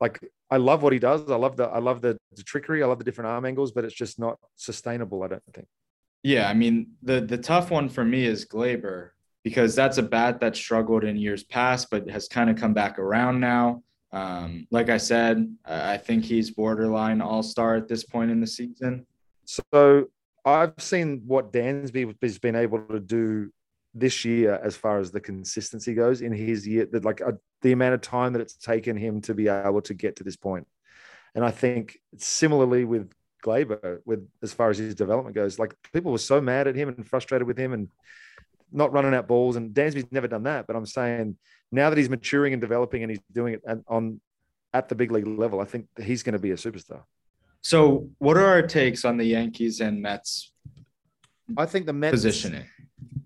like 0.01 0.21
I 0.51 0.57
love 0.57 0.83
what 0.83 0.93
he 0.93 0.99
does. 0.99 1.31
I 1.31 1.37
love 1.37 1.57
the, 1.57 1.65
I 1.65 1.79
love 1.79 2.01
the, 2.01 2.17
the 2.35 2.43
trickery. 2.43 2.83
I 2.83 2.87
love 2.87 2.99
the 2.99 3.05
different 3.05 3.29
arm 3.29 3.45
angles, 3.45 3.71
but 3.73 3.85
it's 3.85 3.95
just 3.95 4.19
not 4.19 4.39
sustainable. 4.57 5.23
I 5.23 5.29
don't 5.29 5.43
think. 5.53 5.67
Yeah, 6.23 6.49
I 6.49 6.55
mean 6.55 6.93
the 7.03 7.21
the 7.21 7.39
tough 7.39 7.71
one 7.71 7.89
for 7.89 8.05
me 8.05 8.25
is 8.27 8.47
Gleyber 8.47 9.11
because 9.43 9.75
that's 9.75 9.99
a 9.99 10.03
bat 10.03 10.41
that 10.41 10.57
struggled 10.57 11.05
in 11.05 11.17
years 11.17 11.43
past, 11.43 11.89
but 11.91 12.09
has 12.11 12.29
kind 12.29 12.51
of 12.51 12.57
come 12.57 12.75
back 12.75 12.99
around 12.99 13.41
now. 13.41 13.83
Um, 14.13 14.67
like 14.71 14.91
I 14.91 14.99
said, 14.99 15.57
I 15.65 15.97
think 15.97 16.25
he's 16.25 16.51
borderline 16.51 17.21
all 17.21 17.43
star 17.43 17.77
at 17.77 17.89
this 17.89 18.05
point 18.05 18.31
in 18.31 18.41
the 18.41 18.47
season. 18.47 19.07
So 19.45 20.11
I've 20.45 20.75
seen 20.79 21.23
what 21.27 21.53
Dansby 21.53 22.15
has 22.23 22.39
been 22.39 22.57
able 22.57 22.81
to 22.89 23.01
do 23.01 23.53
this 23.95 24.25
year 24.25 24.61
as 24.63 24.77
far 24.77 24.99
as 24.99 25.11
the 25.11 25.21
consistency 25.21 25.95
goes 25.95 26.23
in 26.23 26.33
his 26.33 26.67
year, 26.67 26.87
that 26.93 27.05
like 27.05 27.21
uh, 27.21 27.33
the 27.63 27.73
amount 27.73 27.95
of 27.95 28.01
time 28.01 28.33
that 28.33 28.41
it's 28.43 28.57
taken 28.57 28.97
him 28.97 29.21
to 29.23 29.35
be 29.35 29.49
able 29.49 29.83
to 29.83 29.95
get 29.95 30.17
to 30.17 30.25
this 30.25 30.37
point. 30.37 30.67
And 31.35 31.45
I 31.45 31.51
think 31.51 31.99
similarly 32.17 32.85
with 32.85 33.13
Gleyber, 33.45 34.01
with 34.05 34.27
as 34.43 34.53
far 34.53 34.71
as 34.71 34.79
his 34.79 34.95
development 34.95 35.35
goes, 35.35 35.59
like 35.59 35.75
people 35.93 36.13
were 36.13 36.19
so 36.19 36.41
mad 36.41 36.67
at 36.67 36.77
him 36.77 36.89
and 36.89 37.07
frustrated 37.07 37.47
with 37.47 37.59
him 37.59 37.73
and 37.73 37.89
not 38.73 38.93
running 38.93 39.15
out 39.15 39.29
balls. 39.29 39.57
And 39.57 39.75
Dansby's 39.75 40.11
never 40.11 40.29
done 40.29 40.45
that. 40.45 40.67
But 40.67 40.77
I'm 40.77 40.87
saying 40.87 41.37
now 41.73 41.91
that 41.91 41.99
he's 41.99 42.11
maturing 42.11 42.53
and 42.53 42.61
developing 42.61 43.03
and 43.03 43.11
he's 43.11 43.21
doing 43.33 43.55
it 43.55 43.63
at- 43.67 43.79
on 43.89 44.21
at 44.73 44.89
the 44.89 44.95
big 44.95 45.11
league 45.11 45.27
level, 45.27 45.61
I 45.61 45.65
think 45.65 45.87
he's 46.01 46.23
going 46.23 46.35
to 46.35 46.39
be 46.39 46.53
a 46.53 46.57
superstar. 46.57 47.03
So, 47.61 48.09
what 48.19 48.37
are 48.37 48.47
our 48.47 48.63
takes 48.63 49.05
on 49.05 49.17
the 49.17 49.25
Yankees 49.25 49.81
and 49.81 50.01
Mets 50.01 50.53
I 51.57 51.67
think 51.67 51.87
the 51.87 51.93
Mets 51.93 52.13
positioning? 52.13 52.65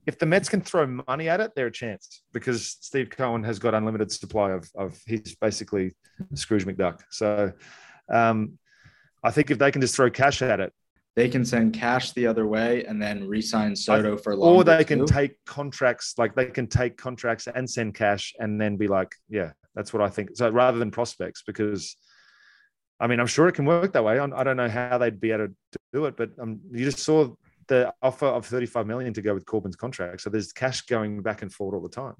if 0.06 0.18
the 0.18 0.26
Mets 0.26 0.48
can 0.48 0.60
throw 0.60 0.86
money 0.86 1.28
at 1.28 1.40
it, 1.40 1.52
they're 1.54 1.68
a 1.68 1.72
chance 1.72 2.22
because 2.32 2.76
Steve 2.80 3.10
Cohen 3.10 3.42
has 3.44 3.58
got 3.58 3.74
unlimited 3.74 4.12
supply 4.12 4.50
of, 4.52 4.70
of 4.74 5.00
he's 5.06 5.34
basically 5.36 5.92
Scrooge 6.34 6.66
McDuck. 6.66 7.00
So 7.10 7.52
um, 8.12 8.58
I 9.24 9.30
think 9.30 9.50
if 9.50 9.58
they 9.58 9.70
can 9.72 9.80
just 9.80 9.96
throw 9.96 10.10
cash 10.10 10.42
at 10.42 10.60
it, 10.60 10.72
They 11.16 11.28
can 11.28 11.44
send 11.44 11.72
cash 11.74 12.12
the 12.12 12.26
other 12.26 12.46
way 12.46 12.84
and 12.84 13.00
then 13.00 13.26
re-sign 13.26 13.74
Soto 13.76 14.16
for 14.16 14.36
longer. 14.36 14.54
or 14.56 14.64
they 14.64 14.84
can 14.84 15.00
too. 15.00 15.06
take 15.06 15.32
contracts, 15.46 16.14
like 16.18 16.34
they 16.34 16.46
can 16.46 16.66
take 16.66 16.96
contracts 16.96 17.46
and 17.46 17.68
send 17.68 17.94
cash 17.94 18.34
and 18.38 18.60
then 18.60 18.76
be 18.76 18.86
like, 18.88 19.12
yeah, 19.28 19.52
that's 19.74 19.92
what 19.92 20.02
I 20.02 20.08
think. 20.10 20.30
So 20.34 20.50
rather 20.50 20.78
than 20.78 20.90
prospects, 20.90 21.42
because 21.46 21.96
I 23.00 23.06
mean, 23.08 23.18
I'm 23.20 23.26
sure 23.26 23.48
it 23.48 23.52
can 23.54 23.64
work 23.64 23.92
that 23.94 24.04
way. 24.04 24.18
I 24.18 24.24
I 24.24 24.44
don't 24.44 24.56
know 24.56 24.68
how 24.68 24.98
they'd 24.98 25.18
be 25.20 25.32
able 25.32 25.48
to 25.48 25.54
do 25.92 26.04
it. 26.06 26.16
But 26.16 26.30
um, 26.40 26.60
you 26.70 26.84
just 26.84 26.98
saw 27.00 27.28
the 27.66 27.92
offer 28.02 28.26
of 28.26 28.46
35 28.46 28.86
million 28.86 29.12
to 29.14 29.22
go 29.22 29.34
with 29.34 29.46
Corbin's 29.46 29.74
contract. 29.76 30.20
So 30.20 30.30
there's 30.30 30.52
cash 30.52 30.82
going 30.82 31.22
back 31.22 31.42
and 31.42 31.52
forth 31.52 31.74
all 31.74 31.80
the 31.80 31.88
time. 31.88 32.14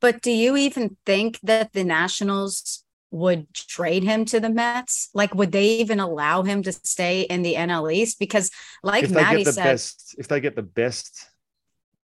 But 0.00 0.20
do 0.20 0.30
you 0.30 0.56
even 0.56 0.96
think 1.06 1.38
that 1.42 1.72
the 1.72 1.84
Nationals 1.84 2.84
would 3.12 3.52
trade 3.54 4.02
him 4.02 4.24
to 4.24 4.40
the 4.40 4.50
Mets? 4.50 5.10
Like, 5.14 5.34
would 5.34 5.52
they 5.52 5.66
even 5.76 6.00
allow 6.00 6.42
him 6.42 6.62
to 6.62 6.72
stay 6.72 7.22
in 7.22 7.42
the 7.42 7.54
NL 7.54 7.92
East? 7.92 8.18
Because, 8.18 8.50
like 8.82 9.04
if 9.04 9.10
Maddie 9.10 9.44
the 9.44 9.52
said, 9.52 9.64
best, 9.64 10.16
if 10.18 10.28
they 10.28 10.40
get 10.40 10.56
the 10.56 10.62
best 10.62 11.28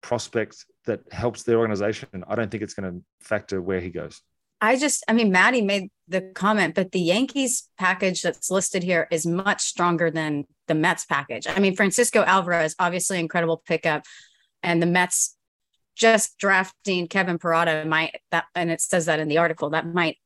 prospect 0.01 0.65
that 0.85 1.01
helps 1.11 1.43
their 1.43 1.59
organization, 1.59 2.23
I 2.27 2.35
don't 2.35 2.49
think 2.49 2.63
it's 2.63 2.73
going 2.73 2.91
to 2.91 3.03
factor 3.21 3.61
where 3.61 3.79
he 3.79 3.89
goes. 3.89 4.21
I 4.61 4.77
just, 4.77 5.03
I 5.07 5.13
mean, 5.13 5.31
Maddie 5.31 5.61
made 5.61 5.91
the 6.07 6.21
comment, 6.21 6.75
but 6.75 6.91
the 6.91 6.99
Yankees 6.99 7.69
package 7.77 8.21
that's 8.21 8.49
listed 8.49 8.83
here 8.83 9.07
is 9.11 9.25
much 9.25 9.61
stronger 9.61 10.09
than 10.09 10.45
the 10.67 10.73
Mets 10.73 11.05
package. 11.05 11.45
I 11.47 11.59
mean, 11.59 11.75
Francisco 11.75 12.23
Alvarez, 12.23 12.75
obviously 12.79 13.19
incredible 13.19 13.61
pickup, 13.65 14.05
and 14.63 14.81
the 14.81 14.87
Mets 14.87 15.35
just 15.95 16.37
drafting 16.39 17.07
Kevin 17.07 17.37
Parada 17.37 17.85
might 17.85 18.19
that, 18.31 18.45
and 18.55 18.71
it 18.71 18.81
says 18.81 19.05
that 19.05 19.19
in 19.19 19.27
the 19.27 19.37
article 19.37 19.69
that 19.69 19.87
might 19.87 20.17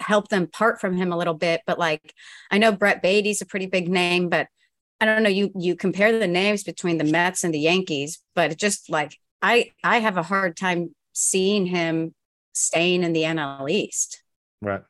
help 0.00 0.28
them 0.28 0.46
part 0.46 0.80
from 0.80 0.96
him 0.96 1.12
a 1.12 1.16
little 1.16 1.34
bit. 1.34 1.62
But 1.66 1.78
like, 1.78 2.14
I 2.50 2.58
know 2.58 2.72
Brett 2.72 3.02
Baty's 3.02 3.42
a 3.42 3.46
pretty 3.46 3.66
big 3.66 3.88
name, 3.88 4.28
but 4.28 4.48
I 5.00 5.04
don't 5.04 5.22
know. 5.22 5.28
You 5.28 5.50
you 5.56 5.76
compare 5.76 6.18
the 6.18 6.26
names 6.26 6.64
between 6.64 6.98
the 6.98 7.04
Mets 7.04 7.44
and 7.44 7.54
the 7.54 7.60
Yankees, 7.60 8.20
but 8.34 8.52
it 8.52 8.58
just 8.58 8.90
like 8.90 9.16
I 9.42 9.72
I 9.84 9.98
have 9.98 10.16
a 10.16 10.22
hard 10.22 10.56
time 10.56 10.94
seeing 11.12 11.66
him 11.66 12.14
staying 12.52 13.04
in 13.04 13.12
the 13.12 13.22
NL 13.22 13.70
East. 13.70 14.22
Right. 14.60 14.82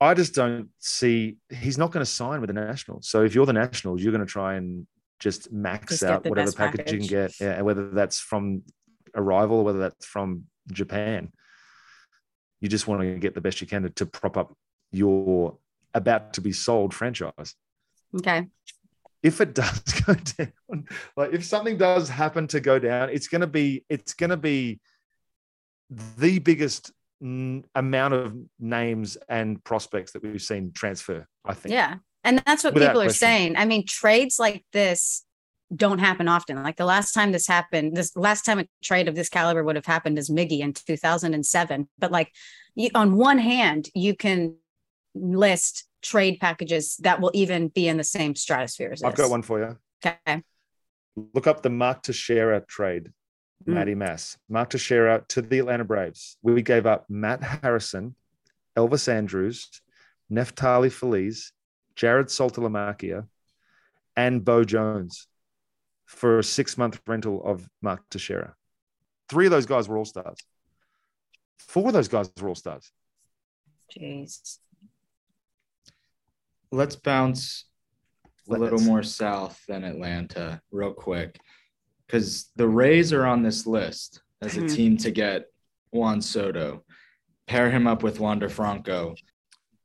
I 0.00 0.14
just 0.14 0.34
don't 0.34 0.68
see 0.80 1.36
he's 1.48 1.78
not 1.78 1.92
going 1.92 2.04
to 2.04 2.10
sign 2.10 2.40
with 2.40 2.48
the 2.48 2.54
Nationals. 2.54 3.08
So 3.08 3.22
if 3.22 3.36
you're 3.36 3.46
the 3.46 3.52
Nationals, 3.52 4.02
you're 4.02 4.10
going 4.10 4.26
to 4.26 4.30
try 4.30 4.54
and 4.54 4.86
just 5.20 5.52
max 5.52 5.90
Just 5.90 6.02
out 6.02 6.24
whatever 6.24 6.46
best 6.46 6.58
package, 6.58 6.90
you 6.90 6.98
can 6.98 7.06
get, 7.06 7.40
yeah, 7.40 7.52
and 7.52 7.64
whether 7.64 7.90
that's 7.90 8.18
from 8.18 8.62
Arrival 9.14 9.58
or 9.58 9.64
whether 9.64 9.78
that's 9.78 10.04
from 10.04 10.46
Japan. 10.72 11.30
You 12.62 12.68
just 12.68 12.86
want 12.86 13.02
to 13.02 13.18
get 13.18 13.34
the 13.34 13.40
best 13.40 13.60
you 13.60 13.66
can 13.66 13.82
to, 13.82 13.90
to 13.90 14.06
prop 14.06 14.36
up 14.36 14.56
your 14.92 15.58
about 15.92 16.32
to 16.34 16.40
be 16.40 16.52
sold 16.52 16.94
franchise. 16.94 17.56
Okay. 18.16 18.46
If 19.22 19.40
it 19.40 19.54
does 19.54 19.80
go 20.06 20.14
down, 20.14 20.86
like 21.16 21.32
if 21.32 21.44
something 21.44 21.76
does 21.76 22.08
happen 22.08 22.46
to 22.48 22.60
go 22.60 22.78
down, 22.78 23.10
it's 23.10 23.26
going 23.26 23.40
to 23.40 23.48
be 23.48 23.84
it's 23.88 24.14
going 24.14 24.30
to 24.30 24.36
be 24.36 24.80
the 25.90 26.38
biggest 26.38 26.92
mm, 27.22 27.64
amount 27.74 28.14
of 28.14 28.36
names 28.60 29.18
and 29.28 29.62
prospects 29.64 30.12
that 30.12 30.22
we've 30.22 30.40
seen 30.40 30.70
transfer. 30.72 31.26
I 31.44 31.54
think. 31.54 31.72
Yeah. 31.72 31.96
And 32.24 32.40
that's 32.46 32.62
what 32.62 32.74
Without 32.74 32.90
people 32.90 33.02
are 33.02 33.06
question. 33.06 33.26
saying. 33.26 33.56
I 33.56 33.64
mean, 33.64 33.84
trades 33.84 34.38
like 34.38 34.64
this 34.72 35.24
don't 35.74 35.98
happen 35.98 36.28
often. 36.28 36.62
Like 36.62 36.76
the 36.76 36.84
last 36.84 37.12
time 37.12 37.32
this 37.32 37.46
happened, 37.46 37.96
this 37.96 38.14
last 38.16 38.44
time 38.44 38.58
a 38.58 38.66
trade 38.82 39.08
of 39.08 39.14
this 39.14 39.28
caliber 39.28 39.64
would 39.64 39.76
have 39.76 39.86
happened 39.86 40.18
is 40.18 40.30
Miggy 40.30 40.60
in 40.60 40.72
2007. 40.72 41.88
But 41.98 42.12
like 42.12 42.32
you, 42.74 42.90
on 42.94 43.16
one 43.16 43.38
hand, 43.38 43.88
you 43.94 44.14
can 44.14 44.56
list 45.14 45.84
trade 46.02 46.38
packages 46.40 46.96
that 47.02 47.20
will 47.20 47.30
even 47.34 47.68
be 47.68 47.88
in 47.88 47.96
the 47.96 48.04
same 48.04 48.34
stratosphere 48.34 48.90
as 48.92 49.02
I've 49.02 49.14
this. 49.14 49.24
got 49.24 49.30
one 49.30 49.42
for 49.42 49.60
you. 49.60 49.76
Okay. 50.04 50.42
Look 51.34 51.46
up 51.46 51.62
the 51.62 51.70
Mark 51.70 52.02
Teixeira 52.02 52.60
trade, 52.60 53.10
Mm. 53.66 53.74
Matty 53.74 53.94
Mass. 53.94 54.36
Mark 54.48 54.70
Teixeira 54.70 55.24
to 55.28 55.40
the 55.40 55.60
Atlanta 55.60 55.84
Braves. 55.84 56.36
We 56.42 56.62
gave 56.62 56.84
up 56.84 57.08
Matt 57.08 57.42
Harrison, 57.44 58.16
Elvis 58.76 59.06
Andrus, 59.08 59.80
Neftali 60.32 60.90
Feliz, 60.90 61.52
Jared 61.94 62.26
Saltalamacchia, 62.26 63.28
and 64.16 64.44
Beau 64.44 64.64
Jones 64.64 65.28
for 66.12 66.38
a 66.38 66.44
six 66.44 66.76
month 66.76 67.00
rental 67.06 67.42
of 67.44 67.68
Mark 67.80 68.08
Teixeira. 68.10 68.54
Three 69.28 69.46
of 69.46 69.50
those 69.50 69.66
guys 69.66 69.88
were 69.88 69.96
all 69.96 70.04
stars. 70.04 70.36
Four 71.58 71.88
of 71.88 71.94
those 71.94 72.08
guys 72.08 72.30
were 72.40 72.48
all 72.48 72.54
stars. 72.54 72.92
Jeez. 73.96 74.58
Let's 76.70 76.96
bounce 76.96 77.64
a 78.48 78.52
little 78.52 78.80
more 78.80 79.02
south 79.02 79.60
than 79.68 79.84
Atlanta, 79.84 80.60
real 80.70 80.92
quick, 80.92 81.38
because 82.06 82.50
the 82.56 82.68
Rays 82.68 83.12
are 83.12 83.26
on 83.26 83.42
this 83.42 83.66
list 83.66 84.22
as 84.40 84.56
a 84.56 84.62
Mhm. 84.62 84.74
team 84.74 84.96
to 84.98 85.10
get 85.10 85.46
Juan 85.90 86.20
Soto. 86.20 86.84
Pair 87.46 87.70
him 87.70 87.86
up 87.86 88.02
with 88.02 88.20
Wander 88.20 88.48
Franco. 88.48 89.14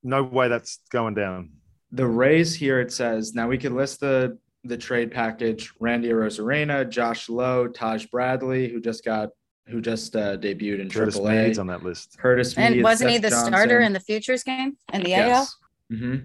No 0.04 0.24
way 0.24 0.48
that's 0.48 0.80
going 0.90 1.14
down. 1.14 1.52
The 1.92 2.08
Rays 2.08 2.56
here 2.56 2.80
it 2.80 2.92
says 2.92 3.34
now 3.34 3.48
we 3.48 3.58
could 3.58 3.72
list 3.72 4.00
the 4.02 4.38
the 4.68 4.78
trade 4.78 5.12
package: 5.12 5.72
Randy 5.80 6.10
Arozarena, 6.10 6.90
Josh 6.90 7.30
Lowe, 7.30 7.68
Taj 7.68 8.06
Bradley, 8.08 8.70
who 8.70 8.80
just 8.80 9.04
got 9.04 9.30
who 9.68 9.82
just 9.82 10.16
uh, 10.16 10.38
debuted 10.38 10.80
in 10.80 10.90
Curtis 10.90 11.18
AAA. 11.18 11.46
Mead's 11.46 11.60
on 11.60 11.68
that 11.68 11.84
list. 11.84 12.18
Curtis 12.18 12.58
And 12.58 12.82
wasn't 12.84 13.12
he 13.12 13.18
the 13.18 13.30
Johnson. 13.30 13.54
starter 13.54 13.80
in 13.82 13.92
the 13.94 14.00
futures 14.00 14.44
game 14.44 14.78
in 14.94 15.04
the 15.04 15.14
AL? 15.16 15.50
hmm 15.92 16.16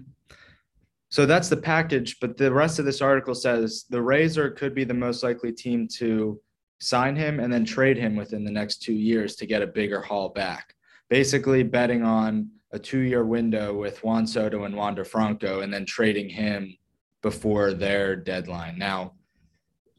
So 1.09 1.25
that's 1.25 1.49
the 1.49 1.57
package, 1.57 2.19
but 2.21 2.37
the 2.37 2.51
rest 2.51 2.79
of 2.79 2.85
this 2.85 3.01
article 3.01 3.35
says 3.35 3.85
the 3.89 4.01
Rays 4.01 4.37
are 4.37 4.49
could 4.49 4.73
be 4.73 4.83
the 4.85 4.93
most 4.93 5.23
likely 5.23 5.51
team 5.51 5.87
to 5.97 6.39
sign 6.79 7.15
him 7.15 7.39
and 7.39 7.51
then 7.51 7.65
trade 7.65 7.97
him 7.97 8.15
within 8.15 8.43
the 8.43 8.51
next 8.51 8.81
two 8.81 8.93
years 8.93 9.35
to 9.37 9.45
get 9.45 9.61
a 9.61 9.67
bigger 9.67 10.01
haul 10.01 10.29
back. 10.29 10.73
Basically, 11.09 11.63
betting 11.63 12.01
on 12.03 12.49
a 12.71 12.79
two-year 12.79 13.23
window 13.25 13.73
with 13.73 14.03
Juan 14.03 14.25
Soto 14.25 14.63
and 14.63 14.75
Wander 14.75 15.05
Franco, 15.05 15.59
and 15.61 15.71
then 15.71 15.85
trading 15.85 16.27
him 16.29 16.75
before 17.23 17.73
their 17.73 18.15
deadline. 18.15 18.77
Now, 18.77 19.13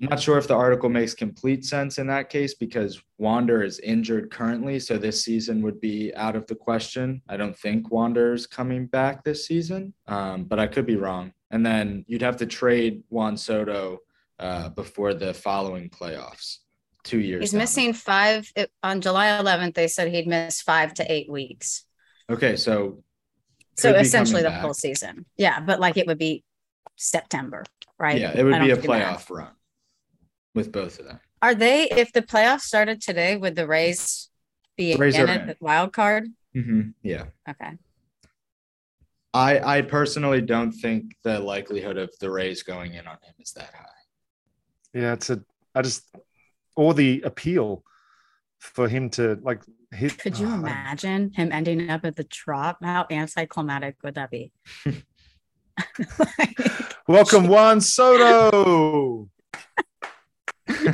I'm 0.00 0.08
not 0.10 0.20
sure 0.20 0.38
if 0.38 0.46
the 0.46 0.54
article 0.54 0.88
makes 0.88 1.14
complete 1.14 1.64
sense 1.64 1.98
in 1.98 2.06
that 2.08 2.28
case 2.28 2.54
because 2.54 3.00
Wander 3.18 3.62
is 3.62 3.78
injured 3.78 4.30
currently, 4.30 4.78
so 4.78 4.98
this 4.98 5.24
season 5.24 5.62
would 5.62 5.80
be 5.80 6.12
out 6.14 6.37
of 6.37 6.46
the 6.46 6.54
question. 6.54 7.22
I 7.28 7.37
don't 7.37 7.56
think 7.56 7.90
Wander 7.90 8.34
is 8.34 8.46
coming 8.46 8.87
back 8.87 9.24
this 9.24 9.46
season, 9.46 9.94
um, 10.06 10.44
but 10.44 10.58
I 10.58 10.66
could 10.66 10.84
be 10.84 10.96
wrong. 10.96 11.32
And 11.50 11.64
then 11.64 12.04
you'd 12.06 12.22
have 12.22 12.37
to 12.38 12.46
trade 12.46 13.02
Juan 13.08 13.37
Soto 13.37 13.98
uh, 14.38 14.68
before 14.70 15.14
the 15.14 15.32
following 15.32 15.88
playoffs, 15.88 16.58
two 17.04 17.20
years. 17.20 17.40
He's 17.42 17.52
down 17.52 17.60
missing 17.60 17.92
five 17.94 18.52
on 18.82 19.00
July 19.00 19.26
11th. 19.26 19.74
They 19.74 19.88
said 19.88 20.08
he'd 20.08 20.26
miss 20.26 20.60
five 20.60 20.92
to 20.94 21.10
eight 21.10 21.30
weeks. 21.30 21.84
Okay, 22.28 22.56
so 22.56 23.02
So 23.76 23.94
essentially 23.94 24.42
the 24.42 24.48
coming 24.48 24.60
whole 24.60 24.74
season. 24.74 25.24
Yeah, 25.37 25.60
but 25.60 25.80
like 25.80 25.96
it 25.96 26.06
would 26.06 26.18
be 26.18 26.42
September, 26.96 27.64
right? 27.98 28.20
Yeah, 28.20 28.33
it 28.37 28.44
would 28.44 28.61
be 28.61 28.70
a 28.70 28.76
do 28.76 28.88
math. 28.88 29.28
playoff 29.28 29.37
run 29.37 29.52
with 30.54 30.72
both 30.72 30.98
of 30.98 31.07
them. 31.07 31.20
Are 31.42 31.54
they 31.54 31.88
if 31.90 32.12
the 32.12 32.22
playoffs 32.22 32.62
started 32.62 33.00
today, 33.00 33.37
would 33.37 33.54
the 33.54 33.66
Rays 33.66 34.30
be 34.76 34.96
Rays 34.96 35.16
in 35.16 35.28
it 35.28 35.48
in. 35.48 35.57
wild 35.61 35.92
card? 35.92 36.28
Mm-hmm. 36.57 36.90
Yeah, 37.02 37.24
Okay. 37.48 37.72
I 39.35 39.78
I 39.78 39.83
personally 39.83 40.40
don't 40.40 40.72
think 40.72 41.16
the 41.22 41.40
likelihood 41.40 41.98
of 41.98 42.11
the 42.20 42.30
Rays 42.30 42.62
going 42.62 42.94
in 42.94 43.07
on 43.07 43.18
him 43.22 43.35
is 43.40 43.52
that 43.52 43.74
high. 43.74 43.85
Yeah, 44.92 45.12
it's 45.14 45.30
a. 45.30 45.42
I 45.74 45.83
just 45.83 46.04
or 46.76 46.94
the 46.94 47.22
appeal 47.22 47.85
for 48.61 48.88
him 48.88 49.11
to 49.11 49.38
like 49.42 49.61
hit. 49.92 50.18
Could 50.18 50.38
you 50.38 50.48
oh, 50.48 50.54
imagine 50.54 51.33
him 51.35 51.50
ending 51.50 51.90
up 51.90 52.04
at 52.04 52.14
the 52.14 52.24
trop? 52.24 52.83
How 52.83 53.07
anticlimactic 53.11 53.96
would 54.04 54.14
that 54.14 54.30
be? 54.30 54.52
Welcome 57.07 57.49
Juan 57.49 57.81
Soto. 57.81 59.29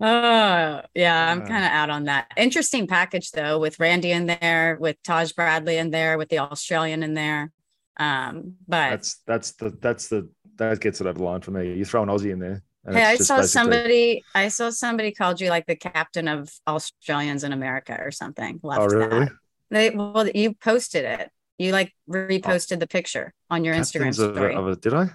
Oh, 0.00 0.80
yeah, 0.94 1.30
I'm 1.30 1.46
kind 1.46 1.64
of 1.64 1.70
out 1.70 1.88
on 1.88 2.04
that. 2.04 2.26
Interesting 2.36 2.88
package 2.88 3.30
though, 3.30 3.60
with 3.60 3.78
Randy 3.78 4.10
in 4.10 4.26
there, 4.26 4.76
with 4.80 5.00
Taj 5.04 5.30
Bradley 5.32 5.78
in 5.78 5.90
there, 5.90 6.18
with 6.18 6.28
the 6.28 6.38
Australian 6.38 7.04
in 7.04 7.14
there. 7.14 7.52
Um, 7.96 8.56
but 8.66 8.90
That's 8.90 9.20
that's 9.26 9.52
the 9.52 9.70
that's 9.80 10.08
the 10.08 10.28
that 10.56 10.80
gets 10.80 11.00
it 11.00 11.06
over 11.06 11.18
the 11.18 11.24
line 11.24 11.40
for 11.40 11.52
me. 11.52 11.74
You 11.74 11.84
throw 11.84 12.02
an 12.02 12.08
Aussie 12.08 12.32
in 12.32 12.40
there. 12.40 12.62
hey, 12.90 13.04
I 13.04 13.16
saw 13.16 13.42
somebody, 13.42 14.24
I 14.34 14.48
saw 14.48 14.70
somebody 14.70 15.12
called 15.12 15.40
you 15.40 15.50
like 15.50 15.66
the 15.66 15.76
captain 15.76 16.26
of 16.26 16.52
Australians 16.66 17.44
in 17.44 17.52
America 17.52 17.96
or 18.00 18.10
something. 18.10 18.60
Oh 18.64 18.68
Left 18.68 18.92
really? 18.92 19.26
that. 19.26 19.32
They 19.70 19.90
well, 19.90 20.28
you 20.28 20.54
posted 20.54 21.04
it. 21.04 21.30
You 21.58 21.72
like 21.72 21.92
reposted 22.10 22.80
the 22.80 22.86
picture 22.86 23.32
on 23.50 23.64
your 23.64 23.74
Instagram 23.74 24.06
Captains 24.14 24.18
of, 24.18 24.30
a- 24.30 24.34
story. 24.34 24.54
of 24.54 24.66
a, 24.68 24.76
did 24.76 24.94
I? 24.94 25.10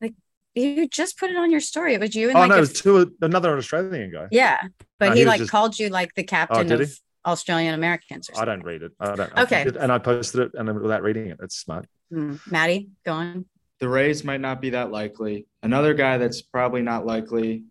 Like 0.00 0.14
you 0.54 0.88
just 0.88 1.18
put 1.18 1.30
it 1.30 1.36
on 1.36 1.50
your 1.50 1.60
story. 1.60 1.94
It 1.94 2.00
was 2.00 2.14
you 2.14 2.28
and 2.28 2.36
Oh 2.36 2.40
like 2.40 2.48
no, 2.50 2.54
a 2.54 2.58
it 2.58 2.60
was 2.60 2.72
to 2.82 3.12
another 3.22 3.56
Australian 3.56 4.10
guy. 4.12 4.26
Yeah, 4.30 4.60
but 4.98 5.10
No, 5.10 5.14
he, 5.14 5.20
he 5.20 5.26
like 5.26 5.38
just- 5.38 5.50
called 5.50 5.78
you 5.78 5.88
like 5.88 6.12
the 6.14 6.24
captain 6.24 6.66
did 6.66 6.78
he? 6.80 6.84
of 6.84 6.98
Australian 7.24 7.74
Americans. 7.74 8.28
Or 8.30 8.40
I 8.42 8.44
don't 8.44 8.62
read 8.64 8.82
it. 8.82 8.92
I 9.00 9.14
don't. 9.14 9.38
Okay. 9.38 9.60
I 9.60 9.64
did- 9.64 9.76
and 9.76 9.92
I 9.92 9.98
posted 9.98 10.40
it, 10.42 10.50
and 10.54 10.66
then 10.68 10.80
without 10.82 11.02
reading 11.02 11.28
it, 11.28 11.38
that's 11.40 11.56
smart. 11.56 11.86
Hmm. 12.10 12.36
Maddie, 12.50 12.88
go 13.04 13.12
on. 13.12 13.44
the 13.80 13.88
Rays 13.88 14.24
might 14.24 14.40
not 14.40 14.60
be 14.60 14.70
that 14.70 14.90
likely. 14.90 15.46
Another 15.62 15.92
guy 15.94 16.18
that's 16.18 16.40
probably 16.42 16.82
not 16.82 17.04
likely, 17.06 17.64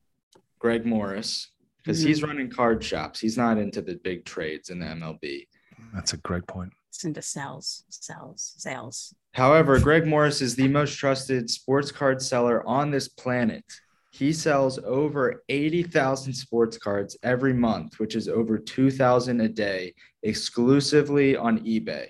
Greg 0.60 0.86
Morris, 0.86 1.50
because 1.78 2.02
he's 2.02 2.22
running 2.24 2.50
card 2.50 2.84
shops. 2.84 3.20
He's 3.20 3.38
not 3.38 3.58
into 3.58 3.82
the 3.82 3.96
big 3.96 4.24
trades 4.26 4.70
in 4.70 4.80
the 4.80 4.86
MLB. 4.86 5.48
That's 5.94 6.14
a 6.14 6.18
great 6.18 6.46
point. 6.48 6.72
Into 7.04 7.22
sales, 7.22 7.84
sales, 7.90 8.54
sales. 8.58 9.14
However, 9.34 9.80
Greg 9.80 10.08
Morris 10.08 10.42
is 10.42 10.56
the 10.56 10.68
most 10.68 10.98
trusted 10.98 11.50
sports 11.50 11.92
card 11.92 12.22
seller 12.22 12.66
on 12.66 12.90
this 12.90 13.08
planet. 13.08 13.66
He 14.12 14.32
sells 14.32 14.80
over 14.80 15.44
80,000 15.50 16.32
sports 16.32 16.78
cards 16.78 17.18
every 17.22 17.54
month, 17.54 18.00
which 18.00 18.16
is 18.16 18.30
over 18.30 18.58
2,000 18.58 19.42
a 19.42 19.50
day 19.50 19.94
exclusively 20.24 21.36
on 21.36 21.60
eBay. 21.60 22.08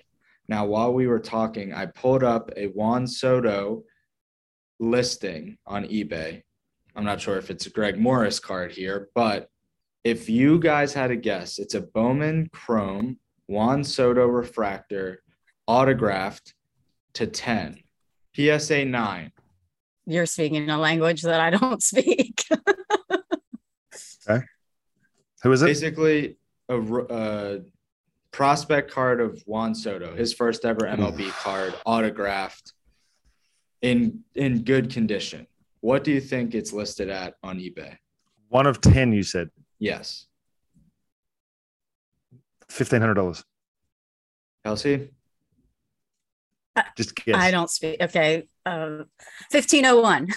Now, 0.48 0.66
while 0.66 0.94
we 0.94 1.08
were 1.08 1.20
talking, 1.20 1.74
I 1.74 1.88
pulled 1.88 2.24
up 2.24 2.52
a 2.56 2.68
Juan 2.68 3.08
Soto 3.08 3.84
listing 4.80 5.58
on 5.66 5.86
eBay. 5.86 6.44
I'm 6.96 7.06
not 7.06 7.22
sure 7.22 7.38
if 7.38 7.50
it's 7.50 7.66
a 7.66 7.72
Greg 7.72 8.00
Morris 8.00 8.40
card 8.40 8.72
here, 8.72 9.10
but 9.16 9.50
if 10.04 10.30
you 10.30 10.60
guys 10.60 10.94
had 10.94 11.10
a 11.10 11.16
guess, 11.16 11.58
it's 11.58 11.74
a 11.74 11.82
Bowman 11.82 12.50
Chrome 12.54 13.18
Juan 13.48 13.84
Soto 13.84 14.26
refractor 14.26 15.22
autographed 15.68 16.54
to 17.14 17.28
10. 17.28 17.80
PSA 18.36 18.86
9. 18.86 19.32
You're 20.08 20.26
speaking 20.26 20.70
a 20.70 20.78
language 20.78 21.22
that 21.24 21.40
I 21.40 21.50
don't 21.50 21.82
speak. 21.92 22.44
okay. 24.30 24.46
Who 25.44 25.52
is 25.52 25.62
it? 25.62 25.66
Basically, 25.66 26.38
a 26.70 26.78
uh, 26.78 27.60
prospect 28.32 28.92
card 28.92 29.22
of 29.22 29.42
Juan 29.46 29.74
Soto, 29.74 30.16
his 30.16 30.34
first 30.34 30.66
ever 30.66 30.88
hmm. 30.88 31.02
MLB 31.02 31.30
card, 31.32 31.74
autographed 31.86 32.74
in 33.82 34.22
in 34.34 34.64
good 34.64 34.92
condition. 34.92 35.48
What 35.82 36.04
do 36.04 36.12
you 36.12 36.22
think 36.22 36.56
it's 36.56 36.74
listed 36.74 37.10
at 37.10 37.36
on 37.44 37.60
eBay? 37.60 37.98
One 38.50 38.66
of 38.66 38.82
10, 38.82 39.14
you 39.14 39.24
said. 39.24 39.52
Yes. 39.80 40.28
$1,500. 42.76 43.44
Kelsey? 44.64 45.10
Just 46.98 47.16
guess. 47.16 47.36
I 47.36 47.52
don't 47.52 47.70
speak. 47.70 48.02
Okay. 48.02 48.48
Uh, 48.66 49.04
1501. 49.52 50.28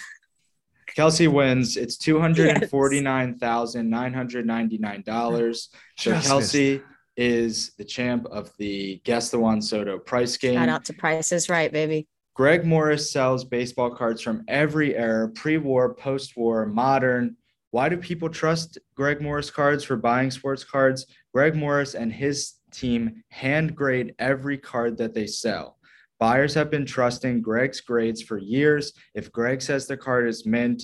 Kelsey 0.94 1.28
wins. 1.28 1.76
It's 1.76 1.96
two 1.96 2.18
hundred 2.18 2.48
and 2.48 2.70
forty 2.70 3.00
nine 3.00 3.38
thousand 3.38 3.90
nine 3.90 4.12
hundred 4.12 4.46
ninety 4.46 4.78
nine 4.78 5.02
dollars. 5.02 5.68
So 5.96 6.12
Just 6.12 6.26
Kelsey 6.28 6.82
is 7.16 7.72
the 7.76 7.84
champ 7.84 8.26
of 8.26 8.50
the 8.58 9.00
Guess 9.04 9.30
the 9.30 9.38
Juan 9.38 9.60
Soto 9.60 9.98
price 9.98 10.36
game. 10.36 10.54
Shout 10.54 10.68
out 10.68 10.84
to 10.86 10.92
Prices 10.94 11.48
Right, 11.48 11.72
baby. 11.72 12.08
Greg 12.34 12.64
Morris 12.64 13.10
sells 13.10 13.44
baseball 13.44 13.90
cards 13.90 14.22
from 14.22 14.44
every 14.46 14.96
era, 14.96 15.28
pre-war, 15.28 15.94
post-war, 15.94 16.66
modern. 16.66 17.36
Why 17.72 17.88
do 17.88 17.96
people 17.96 18.28
trust 18.28 18.78
Greg 18.94 19.20
Morris 19.20 19.50
cards 19.50 19.82
for 19.84 19.96
buying 19.96 20.30
sports 20.30 20.62
cards? 20.62 21.06
Greg 21.32 21.54
Morris 21.54 21.94
and 21.94 22.12
his 22.12 22.54
team 22.72 23.22
hand 23.30 23.74
grade 23.74 24.14
every 24.18 24.58
card 24.58 24.96
that 24.98 25.14
they 25.14 25.26
sell. 25.26 25.78
Buyers 26.18 26.54
have 26.54 26.70
been 26.70 26.86
trusting 26.86 27.42
Greg's 27.42 27.80
grades 27.80 28.22
for 28.22 28.38
years. 28.38 28.92
If 29.14 29.30
Greg 29.30 29.62
says 29.62 29.86
the 29.86 29.96
card 29.96 30.28
is 30.28 30.46
mint, 30.46 30.82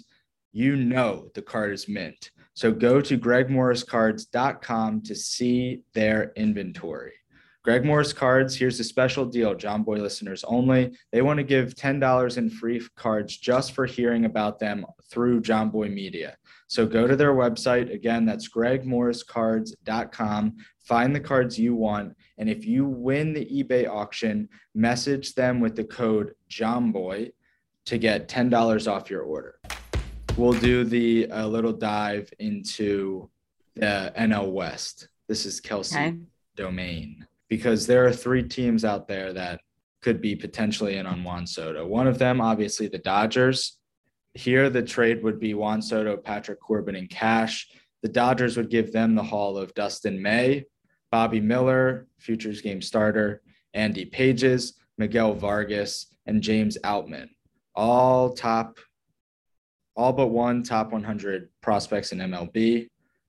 you 0.53 0.77
know 0.77 1.29
the 1.35 1.43
card 1.43 1.73
is 1.73 1.89
mint. 1.89 2.31
So 2.55 2.71
go 2.71 3.01
to 3.01 3.19
gregmorriscards.com 3.19 5.03
to 5.03 5.15
see 5.15 5.81
their 5.93 6.33
inventory. 6.37 7.15
Greg 7.64 7.83
Morris 7.83 8.12
Cards, 8.12 8.55
here's 8.55 8.79
a 8.79 8.85
special 8.85 9.24
deal, 9.24 9.55
Jomboy 9.55 9.98
listeners 9.98 10.44
only. 10.44 10.94
They 11.12 11.22
want 11.22 11.38
to 11.38 11.44
give 11.44 11.74
$10 11.74 12.37
in 12.37 12.50
free 12.50 12.87
cards 12.94 13.38
just 13.38 13.72
for 13.72 13.87
hearing 13.87 14.27
about 14.27 14.59
them 14.59 14.85
through 15.11 15.40
Jomboy 15.40 15.90
Media. 15.90 16.37
So 16.68 16.87
go 16.87 17.07
to 17.07 17.16
their 17.16 17.33
website. 17.33 17.90
Again, 17.90 18.27
that's 18.27 18.50
gregmorriscards.com. 18.50 20.57
Find 20.81 21.16
the 21.16 21.20
cards 21.20 21.59
you 21.59 21.74
want. 21.74 22.14
And 22.37 22.50
if 22.50 22.66
you 22.66 22.85
win 22.85 23.33
the 23.33 23.46
eBay 23.46 23.88
auction, 23.88 24.50
message 24.74 25.35
them 25.35 25.61
with 25.61 25.74
the 25.74 25.85
code 25.85 26.35
JOMBOY 26.50 27.33
to 27.87 27.96
get 27.96 28.29
$10 28.29 28.92
off 28.92 29.09
your 29.09 29.22
order. 29.22 29.59
We'll 30.37 30.53
do 30.53 30.85
the 30.85 31.29
a 31.31 31.48
little 31.48 31.72
dive 31.72 32.31
into 32.38 33.31
uh, 33.81 34.11
the 34.11 34.12
NL 34.18 34.53
West. 34.53 35.09
This 35.29 35.46
is 35.46 35.61
Kelsey 35.61 35.96
Okay. 35.96 36.18
domain 36.57 37.27
because 37.55 37.87
there 37.87 38.05
are 38.05 38.12
three 38.12 38.43
teams 38.43 38.85
out 38.85 39.07
there 39.07 39.33
that 39.33 39.61
could 40.03 40.21
be 40.21 40.35
potentially 40.35 40.97
in 40.97 41.07
on 41.07 41.23
Juan 41.23 41.47
Soto. 41.47 41.87
One 41.87 42.09
of 42.09 42.19
them, 42.19 42.40
obviously, 42.40 42.88
the 42.88 42.99
Dodgers. 42.99 43.79
Here, 44.33 44.69
the 44.69 44.83
trade 44.83 45.23
would 45.23 45.38
be 45.38 45.55
Juan 45.55 45.81
Soto, 45.81 46.17
Patrick 46.17 46.61
Corbin, 46.61 46.97
and 46.97 47.09
cash. 47.09 47.69
The 48.03 48.09
Dodgers 48.09 48.57
would 48.57 48.71
give 48.71 48.90
them 48.90 49.14
the 49.14 49.23
haul 49.23 49.57
of 49.57 49.73
Dustin 49.75 50.21
May, 50.21 50.64
Bobby 51.12 51.40
Miller, 51.40 52.09
futures 52.19 52.61
game 52.61 52.83
starter, 52.83 53.40
Andy 53.73 54.05
Pages, 54.05 54.75
Miguel 54.99 55.33
Vargas, 55.35 56.07
and 56.27 56.43
James 56.43 56.77
Outman. 56.83 57.29
All 57.77 58.33
top, 58.33 58.79
all 59.95 60.12
but 60.12 60.27
one 60.27 60.64
top 60.64 60.90
100 60.90 61.51
prospects 61.62 62.11
in 62.11 62.19
MLB. 62.19 62.88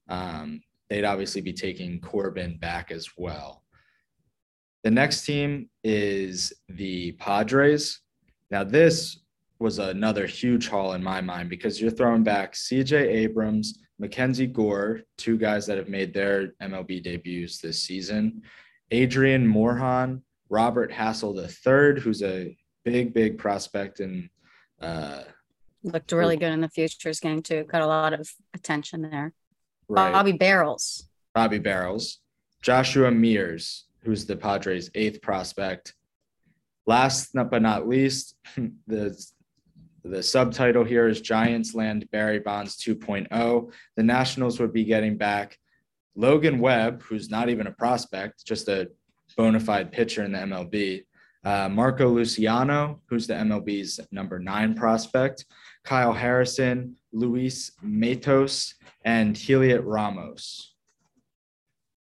Um, 0.09 0.61
they'd 0.89 1.05
obviously 1.05 1.41
be 1.41 1.53
taking 1.53 2.01
Corbin 2.01 2.57
back 2.57 2.89
as 2.89 3.07
well. 3.17 3.61
The 4.85 4.91
next 4.91 5.25
team 5.25 5.67
is 5.83 6.53
the 6.69 7.13
Padres. 7.13 8.01
Now, 8.51 8.63
this 8.63 9.17
was 9.57 9.79
another 9.79 10.27
huge 10.27 10.67
haul 10.67 10.93
in 10.93 11.03
my 11.03 11.21
mind 11.21 11.49
because 11.49 11.81
you're 11.81 11.89
throwing 11.89 12.23
back 12.23 12.53
CJ 12.53 12.93
Abrams, 12.93 13.79
Mackenzie 13.97 14.45
Gore, 14.45 15.01
two 15.17 15.39
guys 15.39 15.65
that 15.65 15.79
have 15.79 15.89
made 15.89 16.13
their 16.13 16.49
MLB 16.61 17.01
debuts 17.01 17.57
this 17.57 17.81
season, 17.81 18.43
Adrian 18.91 19.51
Morejon, 19.51 20.21
Robert 20.49 20.91
Hassell 20.91 21.35
III, 21.35 21.99
who's 21.99 22.21
a 22.21 22.55
big, 22.83 23.11
big 23.11 23.39
prospect 23.39 24.01
and 24.01 24.29
uh, 24.79 25.23
Looked 25.81 26.11
really 26.11 26.37
good 26.37 26.53
in 26.53 26.61
the 26.61 26.69
futures 26.69 27.19
game, 27.19 27.41
too. 27.41 27.63
Got 27.63 27.81
a 27.81 27.87
lot 27.87 28.13
of 28.13 28.29
attention 28.53 29.01
there. 29.01 29.33
right. 29.89 30.13
Bobby 30.13 30.33
Barrels. 30.33 31.09
Bobby 31.33 31.57
Barrels, 31.57 32.19
Joshua 32.61 33.09
Mears, 33.09 33.85
who's 34.05 34.25
the 34.25 34.35
Padres' 34.35 34.89
eighth 34.95 35.21
prospect. 35.21 35.93
Last 36.85 37.31
but 37.33 37.61
not 37.61 37.87
least, 37.87 38.35
the 38.87 39.17
the 40.03 40.21
subtitle 40.21 40.83
here 40.83 41.07
is 41.07 41.19
Giants 41.19 41.73
land 41.73 42.07
Barry 42.11 42.37
Bonds 42.37 42.77
2.0. 42.77 43.71
The 43.95 44.03
Nationals 44.03 44.59
would 44.59 44.71
be 44.71 44.83
getting 44.83 45.17
back 45.17 45.57
Logan 46.15 46.59
Webb, 46.59 47.01
who's 47.01 47.31
not 47.31 47.49
even 47.49 47.65
a 47.65 47.71
prospect, 47.71 48.45
just 48.45 48.67
a 48.67 48.89
bona 49.35 49.59
fide 49.59 49.91
pitcher 49.91 50.23
in 50.23 50.31
the 50.31 50.37
MLB. 50.37 51.05
Uh, 51.43 51.69
Marco 51.69 52.07
Luciano, 52.07 53.01
who's 53.09 53.25
the 53.25 53.33
MLB's 53.33 53.99
number 54.11 54.37
nine 54.37 54.75
prospect. 54.75 55.45
Kyle 55.83 56.13
Harrison, 56.13 56.97
Luis 57.11 57.71
Matos, 57.81 58.75
and 59.03 59.35
Heliot 59.35 59.81
Ramos. 59.83 60.74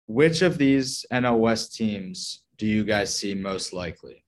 Which 0.08 0.40
of 0.40 0.56
these 0.56 1.04
NL 1.12 1.38
West 1.38 1.74
teams 1.74 2.42
do 2.56 2.66
you 2.66 2.82
guys 2.82 3.14
see 3.14 3.34
most 3.34 3.74
likely? 3.74 4.24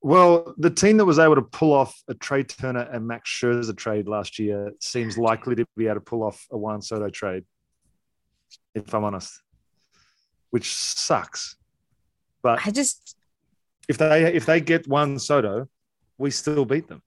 Well, 0.00 0.54
the 0.58 0.70
team 0.70 0.96
that 0.98 1.04
was 1.04 1.18
able 1.18 1.34
to 1.34 1.42
pull 1.42 1.72
off 1.72 2.00
a 2.08 2.14
Trea 2.14 2.44
Turner 2.44 2.88
and 2.92 3.04
Max 3.04 3.28
Scherzer 3.28 3.76
trade 3.76 4.06
last 4.06 4.38
year 4.38 4.72
seems 4.80 5.18
likely 5.18 5.56
to 5.56 5.66
be 5.76 5.86
able 5.86 5.96
to 5.96 6.00
pull 6.02 6.22
off 6.22 6.46
a 6.52 6.56
Juan 6.56 6.82
Soto 6.82 7.08
trade, 7.10 7.44
if 8.76 8.94
I'm 8.94 9.02
honest, 9.02 9.40
which 10.50 10.72
sucks. 10.72 11.56
But 12.40 12.64
I 12.64 12.70
just, 12.70 13.16
if 13.88 13.98
they 13.98 14.32
if 14.34 14.46
they 14.46 14.60
get 14.60 14.86
Juan 14.86 15.18
Soto, 15.18 15.68
we 16.16 16.30
still 16.30 16.64
beat 16.64 16.86
them. 16.86 17.02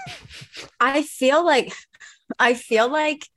I 0.80 1.02
feel 1.02 1.44
like, 1.44 1.72
I 2.40 2.54
feel 2.54 2.90
like, 2.90 3.28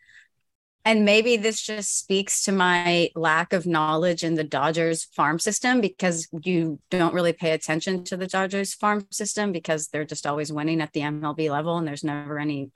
and 0.85 1.03
maybe 1.03 1.35
this 1.35 1.59
just 1.59 1.97
speaks 1.97 2.43
to 2.43 2.51
my 2.51 3.09
lack 3.15 3.53
of 3.53 3.65
knowledge 3.65 4.23
in 4.23 4.35
the 4.35 4.43
Dodgers 4.43 5.03
farm 5.03 5.39
system 5.39 5.81
because 5.81 6.27
you 6.43 6.79
don't 6.91 7.13
really 7.13 7.33
pay 7.33 7.51
attention 7.51 8.03
to 8.03 8.15
the 8.15 8.27
Dodgers 8.27 8.75
farm 8.75 9.07
system 9.09 9.51
because 9.51 9.87
they're 9.87 10.05
just 10.05 10.27
always 10.27 10.53
winning 10.53 10.81
at 10.81 10.93
the 10.93 11.01
MLB 11.01 11.49
level 11.49 11.77
and 11.77 11.87
there's 11.87 12.03
never 12.03 12.37
any 12.37 12.69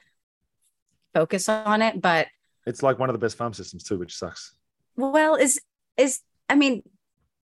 focus 1.14 1.48
on 1.48 1.84
it. 1.84 2.02
But 2.02 2.28
It's 2.66 2.82
like 2.82 2.98
one 2.98 3.10
of 3.10 3.14
the 3.14 3.24
best 3.24 3.38
farm 3.38 3.54
systems 3.54 3.84
too, 3.84 4.00
which 4.00 4.18
sucks. 4.18 4.56
Well, 4.96 5.36
is 5.36 5.62
is 5.96 6.22
I 6.50 6.56
mean, 6.56 6.82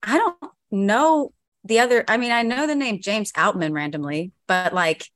I 0.02 0.16
don't 0.16 0.36
know 0.70 1.34
the 1.62 1.80
other. 1.80 2.04
I 2.08 2.16
mean, 2.16 2.32
I 2.32 2.40
know 2.40 2.66
the 2.66 2.74
name 2.74 3.02
James 3.02 3.32
Outman 3.32 3.74
randomly, 3.74 4.32
but 4.46 4.72
like 4.72 5.06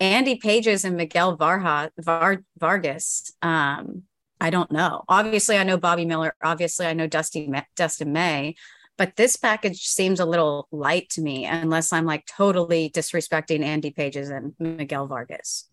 Andy 0.00 0.34
Pages 0.34 0.84
and 0.84 0.96
Miguel 0.96 1.38
Varha, 1.38 1.90
Var, 1.96 2.42
Vargas, 2.58 3.32
um, 3.40 4.02
I 4.40 4.50
don't 4.50 4.70
know. 4.70 5.04
Obviously, 5.08 5.56
I 5.56 5.62
know 5.64 5.76
Bobby 5.78 6.04
Miller. 6.04 6.34
Obviously, 6.42 6.86
I 6.86 6.92
know 6.92 7.06
Dusty 7.06 7.50
Dustin 7.74 8.12
May. 8.12 8.54
But 8.98 9.16
this 9.16 9.36
package 9.36 9.82
seems 9.82 10.20
a 10.20 10.24
little 10.24 10.68
light 10.70 11.10
to 11.10 11.20
me, 11.20 11.44
unless 11.44 11.92
I'm 11.92 12.06
like 12.06 12.24
totally 12.26 12.88
disrespecting 12.88 13.62
Andy 13.62 13.90
Pages 13.90 14.30
and 14.30 14.54
Miguel 14.58 15.06
Vargas. 15.06 15.68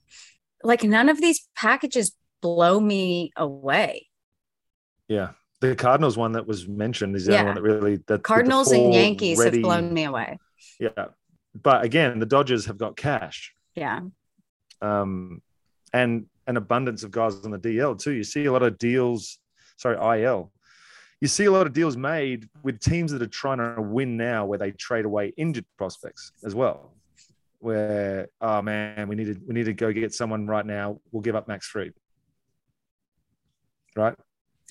Like 0.62 0.84
none 0.84 1.08
of 1.08 1.22
these 1.22 1.48
packages 1.56 2.14
blow 2.42 2.80
me 2.82 3.32
away. 3.38 4.08
Yeah. 5.08 5.32
the 5.62 5.74
Cardinals 5.78 6.18
one 6.18 6.34
that 6.34 6.46
was 6.46 6.68
mentioned 6.68 7.16
is 7.16 7.26
the 7.26 7.32
Yeah. 7.32 7.40
only 7.40 7.54
one 7.54 7.56
that 7.56 7.62
really 7.62 7.96
that 8.08 8.24
Cardinals 8.24 8.70
and 8.74 8.94
Yankees 8.94 9.40
ready- 9.40 9.60
have 9.60 9.64
blown 9.64 9.94
me 9.94 10.04
away. 10.04 10.38
Yeah, 10.78 11.06
but 11.56 11.86
again, 11.86 12.20
the 12.20 12.26
Dodgers 12.26 12.66
have 12.66 12.78
got 12.78 12.98
cash. 12.98 13.54
Yeah. 13.76 14.02
um, 14.82 15.42
and 15.94 16.26
an 16.48 16.58
abundance 16.58 17.04
of 17.04 17.12
guys 17.12 17.44
on 17.46 17.52
the 17.52 17.60
DL 17.60 18.00
too. 18.00 18.12
You 18.12 18.24
see 18.24 18.46
a 18.46 18.52
lot 18.52 18.64
of 18.64 18.78
deals, 18.78 19.40
sorry, 19.78 20.24
IL. 20.24 20.52
You 21.22 21.28
see 21.28 21.46
a 21.46 21.52
lot 21.52 21.68
of 21.68 21.74
deals 21.74 21.96
made 21.96 22.50
with 22.64 22.80
teams 22.80 23.12
that 23.14 23.22
are 23.22 23.28
trying 23.28 23.60
to 23.60 23.82
win 23.82 24.18
now, 24.18 24.46
where 24.46 24.60
they 24.60 24.72
trade 24.72 25.06
away 25.06 25.34
injured 25.38 25.66
prospects 25.78 26.34
as 26.44 26.54
well. 26.54 26.94
Where 27.60 28.28
oh 28.42 28.62
man, 28.62 29.08
we 29.08 29.16
need 29.16 29.28
to 29.28 29.40
we 29.48 29.54
need 29.54 29.66
to 29.66 29.74
go 29.74 29.94
get 29.94 30.14
someone 30.14 30.48
right 30.48 30.66
now. 30.66 31.00
We'll 31.12 31.22
give 31.22 31.36
up 31.36 31.48
Max 31.48 31.68
Fried, 31.68 31.94
right? 33.96 34.16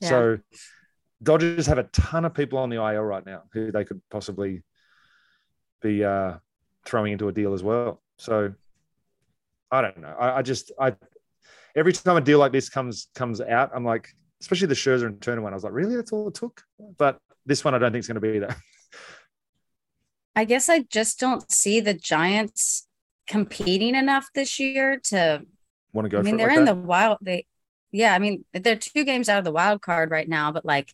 Yeah. 0.02 0.08
So 0.08 0.38
Dodgers 1.22 1.66
have 1.66 1.78
a 1.78 1.84
ton 1.84 2.24
of 2.24 2.34
people 2.34 2.58
on 2.58 2.68
the 2.68 2.76
IL 2.76 3.02
right 3.02 3.24
now 3.24 3.44
who 3.52 3.70
they 3.72 3.84
could 3.84 4.02
possibly 4.10 4.62
be 5.80 6.04
uh, 6.04 6.34
throwing 6.84 7.12
into 7.12 7.28
a 7.28 7.32
deal 7.32 7.54
as 7.54 7.62
well. 7.62 8.02
So 8.18 8.52
I 9.70 9.80
don't 9.80 9.98
know. 9.98 10.14
I, 10.18 10.38
I 10.38 10.42
just 10.42 10.72
I 10.78 10.94
every 11.74 11.92
time 11.92 12.16
a 12.16 12.20
deal 12.20 12.38
like 12.38 12.52
this 12.52 12.68
comes 12.68 13.08
comes 13.14 13.40
out, 13.40 13.70
I'm 13.74 13.84
like, 13.84 14.08
especially 14.40 14.68
the 14.68 14.74
Scherzer 14.74 15.06
and 15.06 15.20
Turner 15.20 15.42
one, 15.42 15.52
I 15.52 15.56
was 15.56 15.64
like, 15.64 15.72
really, 15.72 15.96
that's 15.96 16.12
all 16.12 16.28
it 16.28 16.34
took. 16.34 16.62
But 16.98 17.18
this 17.46 17.64
one, 17.64 17.74
I 17.74 17.78
don't 17.78 17.92
think 17.92 18.00
is 18.00 18.08
going 18.08 18.20
to 18.20 18.20
be 18.20 18.38
that. 18.40 18.56
I 20.36 20.44
guess 20.44 20.68
I 20.68 20.80
just 20.80 21.20
don't 21.20 21.50
see 21.50 21.80
the 21.80 21.94
Giants 21.94 22.86
competing 23.28 23.94
enough 23.94 24.28
this 24.34 24.58
year 24.58 24.98
to 25.04 25.42
Want 25.92 26.06
to 26.06 26.08
go 26.08 26.18
I 26.18 26.22
mean, 26.22 26.36
they're 26.36 26.48
like 26.48 26.58
in 26.58 26.64
that? 26.64 26.74
the 26.74 26.80
wild. 26.80 27.18
They, 27.20 27.46
yeah, 27.90 28.14
I 28.14 28.18
mean, 28.18 28.44
they're 28.52 28.76
two 28.76 29.04
games 29.04 29.28
out 29.28 29.38
of 29.38 29.44
the 29.44 29.52
wild 29.52 29.82
card 29.82 30.10
right 30.10 30.28
now, 30.28 30.50
but 30.50 30.64
like, 30.64 30.92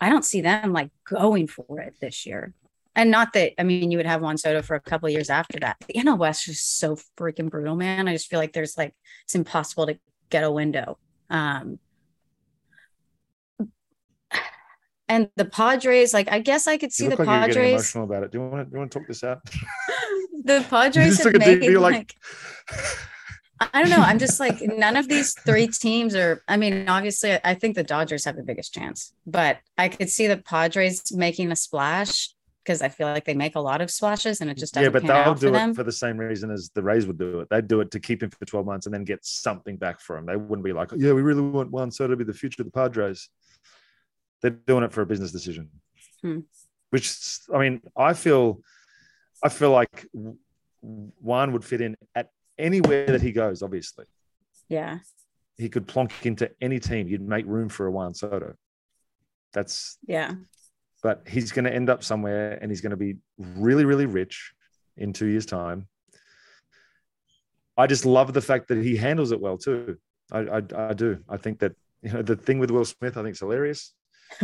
I 0.00 0.08
don't 0.08 0.24
see 0.24 0.40
them 0.40 0.72
like 0.72 0.90
going 1.04 1.48
for 1.48 1.80
it 1.80 1.96
this 2.00 2.24
year. 2.24 2.54
And 2.94 3.10
not 3.10 3.32
that, 3.34 3.52
I 3.60 3.64
mean, 3.64 3.90
you 3.90 3.98
would 3.98 4.06
have 4.06 4.22
Juan 4.22 4.38
Soto 4.38 4.62
for 4.62 4.74
a 4.74 4.80
couple 4.80 5.06
of 5.06 5.12
years 5.12 5.30
after 5.30 5.60
that. 5.60 5.76
The 5.86 6.00
NL 6.00 6.18
West 6.18 6.48
is 6.48 6.60
so 6.60 6.96
freaking 7.16 7.50
brutal, 7.50 7.76
man. 7.76 8.08
I 8.08 8.12
just 8.12 8.28
feel 8.28 8.40
like 8.40 8.52
there's 8.52 8.76
like, 8.76 8.94
it's 9.24 9.34
impossible 9.34 9.86
to 9.86 9.98
get 10.30 10.44
a 10.44 10.50
window. 10.50 10.98
Um, 11.30 11.78
and 15.08 15.30
the 15.36 15.44
Padres, 15.46 16.12
like, 16.12 16.30
I 16.30 16.38
guess 16.40 16.66
I 16.66 16.76
could 16.76 16.92
see 16.92 17.04
the 17.08 17.10
like 17.16 17.18
you're 17.20 17.26
Padres. 17.26 17.72
emotional 17.72 18.04
about 18.04 18.24
it. 18.24 18.30
Do 18.32 18.38
you 18.38 18.46
want 18.48 18.66
to, 18.66 18.70
do 18.70 18.70
you 18.74 18.78
want 18.78 18.92
to 18.92 18.98
talk 18.98 19.08
this 19.08 19.24
out? 19.24 19.40
The 20.44 20.64
Padres 20.70 21.08
just 21.18 21.24
have 21.24 21.32
took 21.34 21.42
deep- 21.42 21.62
you're 21.62 21.78
like, 21.80 22.14
like- 22.70 23.70
I 23.74 23.82
don't 23.82 23.90
know. 23.90 23.98
I'm 23.98 24.18
just 24.18 24.40
like 24.40 24.62
none 24.62 24.96
of 24.96 25.06
these 25.08 25.34
three 25.44 25.66
teams 25.66 26.14
are. 26.14 26.42
I 26.48 26.56
mean, 26.56 26.88
obviously, 26.88 27.38
I 27.44 27.52
think 27.54 27.74
the 27.74 27.82
Dodgers 27.82 28.24
have 28.24 28.36
the 28.36 28.42
biggest 28.44 28.72
chance, 28.72 29.12
but 29.26 29.58
I 29.76 29.88
could 29.88 30.08
see 30.08 30.26
the 30.26 30.38
Padres 30.38 31.02
making 31.12 31.52
a 31.52 31.56
splash 31.56 32.30
because 32.68 32.82
I 32.82 32.90
feel 32.90 33.06
like 33.06 33.24
they 33.24 33.32
make 33.32 33.56
a 33.56 33.60
lot 33.60 33.80
of 33.80 33.90
splashes 33.90 34.42
and 34.42 34.50
it 34.50 34.58
just 34.58 34.74
doesn't 34.74 34.84
yeah, 34.84 34.90
but 34.90 35.06
they'll 35.06 35.34
do 35.34 35.50
them. 35.50 35.70
it 35.70 35.74
for 35.74 35.84
the 35.84 35.90
same 35.90 36.18
reason 36.18 36.50
as 36.50 36.68
the 36.74 36.82
Rays 36.82 37.06
would 37.06 37.16
do 37.16 37.40
it. 37.40 37.48
They'd 37.48 37.66
do 37.66 37.80
it 37.80 37.90
to 37.92 37.98
keep 37.98 38.22
him 38.22 38.28
for 38.28 38.44
12 38.44 38.66
months 38.66 38.84
and 38.84 38.94
then 38.94 39.04
get 39.04 39.24
something 39.24 39.78
back 39.78 40.00
for 40.00 40.18
him. 40.18 40.26
They 40.26 40.36
wouldn't 40.36 40.64
be 40.64 40.74
like, 40.74 40.90
yeah, 40.94 41.14
we 41.14 41.22
really 41.22 41.40
want 41.40 41.70
Juan 41.70 41.90
Soto 41.90 42.10
to 42.10 42.16
be 42.16 42.24
the 42.24 42.34
future 42.34 42.60
of 42.60 42.66
the 42.66 42.72
Padres. 42.72 43.30
They're 44.42 44.50
doing 44.50 44.84
it 44.84 44.92
for 44.92 45.00
a 45.00 45.06
business 45.06 45.32
decision. 45.32 45.70
Hmm. 46.20 46.40
Which 46.90 47.38
I 47.54 47.58
mean, 47.58 47.80
I 47.96 48.12
feel, 48.12 48.60
I 49.42 49.48
feel 49.48 49.70
like 49.70 50.06
Juan 50.82 51.52
would 51.52 51.64
fit 51.64 51.80
in 51.80 51.96
at 52.14 52.28
anywhere 52.58 53.06
that 53.06 53.22
he 53.22 53.32
goes. 53.32 53.62
Obviously, 53.62 54.04
yeah, 54.68 54.98
he 55.56 55.70
could 55.70 55.86
plonk 55.86 56.12
into 56.24 56.50
any 56.60 56.80
team. 56.80 57.08
You'd 57.08 57.26
make 57.26 57.46
room 57.46 57.68
for 57.68 57.86
a 57.86 57.90
Juan 57.90 58.14
Soto. 58.14 58.54
That's 59.52 59.98
yeah, 60.06 60.32
but 61.08 61.22
he's 61.26 61.52
going 61.52 61.64
to 61.64 61.74
end 61.74 61.88
up 61.88 62.04
somewhere 62.04 62.58
and 62.60 62.70
he's 62.70 62.82
going 62.82 62.90
to 62.90 62.96
be 62.98 63.16
really, 63.38 63.86
really 63.86 64.04
rich 64.04 64.52
in 64.98 65.14
two 65.14 65.24
years' 65.24 65.46
time. 65.46 65.88
I 67.78 67.86
just 67.86 68.04
love 68.04 68.34
the 68.34 68.42
fact 68.42 68.68
that 68.68 68.76
he 68.76 68.94
handles 68.94 69.32
it 69.32 69.40
well 69.40 69.56
too. 69.56 69.96
I, 70.30 70.40
I, 70.40 70.62
I 70.76 70.92
do. 70.92 71.24
I 71.26 71.38
think 71.38 71.60
that 71.60 71.72
you 72.02 72.12
know 72.12 72.20
the 72.20 72.36
thing 72.36 72.58
with 72.58 72.70
Will 72.70 72.84
Smith, 72.84 73.16
I 73.16 73.22
think 73.22 73.32
is 73.36 73.40
hilarious. 73.40 73.94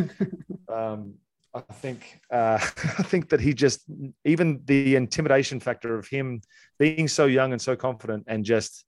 um, 0.73 1.17
I 1.53 1.61
think 1.83 2.19
uh, 2.33 2.59
I 3.03 3.03
think 3.03 3.29
that 3.29 3.41
he 3.41 3.53
just 3.53 3.85
even 4.25 4.63
the 4.65 4.97
intimidation 4.97 5.61
factor 5.61 5.99
of 5.99 6.09
him 6.09 6.41
being 6.79 7.09
so 7.09 7.27
young 7.27 7.53
and 7.53 7.61
so 7.61 7.77
confident 7.77 8.25
and 8.27 8.43
just 8.43 8.87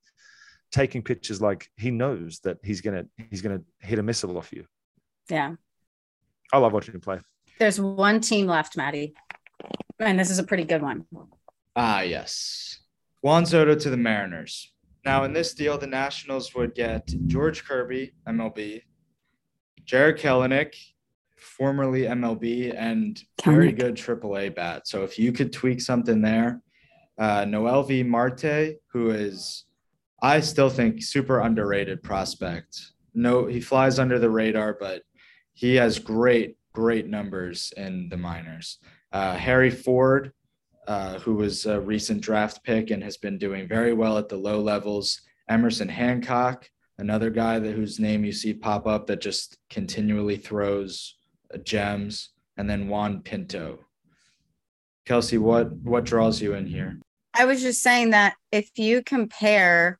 taking 0.72 1.02
pictures 1.02 1.42
like 1.42 1.68
he 1.76 1.90
knows 1.90 2.40
that 2.44 2.56
he's 2.64 2.80
gonna 2.80 3.04
he's 3.30 3.42
gonna 3.42 3.60
hit 3.80 3.98
a 3.98 4.02
missile 4.02 4.38
off 4.38 4.50
you. 4.50 4.64
yeah. 5.28 5.56
I 6.54 6.58
love 6.58 6.72
watching 6.72 6.94
him 6.94 7.02
play. 7.02 7.20
There's 7.58 7.80
one 7.80 8.20
team 8.20 8.46
left, 8.46 8.76
Maddie, 8.76 9.14
and 9.98 10.18
this 10.18 10.30
is 10.30 10.38
a 10.38 10.44
pretty 10.44 10.64
good 10.64 10.82
one. 10.82 11.06
Ah, 11.74 12.02
yes. 12.02 12.80
Juan 13.22 13.46
Soto 13.46 13.74
to 13.74 13.90
the 13.90 13.96
Mariners. 13.96 14.72
Now, 15.04 15.24
in 15.24 15.32
this 15.32 15.54
deal, 15.54 15.78
the 15.78 15.86
Nationals 15.86 16.54
would 16.54 16.74
get 16.74 17.08
George 17.26 17.64
Kirby, 17.64 18.12
MLB, 18.28 18.82
Jarred 19.84 20.18
Kelenic, 20.18 20.74
formerly 21.38 22.02
MLB, 22.02 22.74
and 22.76 23.22
very 23.44 23.72
good 23.72 23.94
AAA 23.94 24.54
bat. 24.54 24.88
So 24.88 25.04
if 25.04 25.18
you 25.18 25.32
could 25.32 25.52
tweak 25.52 25.80
something 25.80 26.20
there, 26.20 26.60
uh, 27.18 27.44
Noelvi 27.44 28.04
Marte, 28.04 28.76
who 28.92 29.10
is, 29.10 29.64
I 30.20 30.40
still 30.40 30.70
think, 30.70 31.02
super 31.02 31.40
underrated 31.40 32.02
prospect. 32.02 32.78
No, 33.14 33.46
he 33.46 33.60
flies 33.60 33.98
under 33.98 34.18
the 34.18 34.30
radar, 34.30 34.76
but 34.78 35.02
he 35.54 35.76
has 35.76 35.98
great, 35.98 36.56
great 36.76 37.06
numbers 37.06 37.72
in 37.78 38.06
the 38.10 38.18
minors. 38.18 38.80
Uh, 39.10 39.34
Harry 39.34 39.70
Ford, 39.70 40.30
uh, 40.86 41.18
who 41.20 41.34
was 41.34 41.64
a 41.64 41.80
recent 41.80 42.20
draft 42.20 42.62
pick 42.64 42.90
and 42.90 43.02
has 43.02 43.16
been 43.16 43.38
doing 43.38 43.66
very 43.66 43.94
well 43.94 44.18
at 44.18 44.28
the 44.28 44.36
low 44.36 44.60
levels. 44.60 45.22
Emerson 45.48 45.88
Hancock, 45.88 46.68
another 46.98 47.30
guy 47.30 47.58
that 47.58 47.72
whose 47.72 47.98
name 47.98 48.26
you 48.26 48.32
see 48.32 48.52
pop 48.52 48.86
up 48.86 49.06
that 49.06 49.22
just 49.22 49.56
continually 49.70 50.36
throws 50.36 51.16
uh, 51.54 51.56
gems, 51.58 52.34
and 52.58 52.68
then 52.68 52.88
Juan 52.88 53.22
Pinto. 53.22 53.78
Kelsey, 55.06 55.38
what 55.38 55.72
what 55.78 56.04
draws 56.04 56.42
you 56.42 56.52
in 56.52 56.66
here? 56.66 57.00
I 57.32 57.46
was 57.46 57.62
just 57.62 57.80
saying 57.80 58.10
that 58.10 58.34
if 58.52 58.68
you 58.76 59.02
compare 59.02 59.98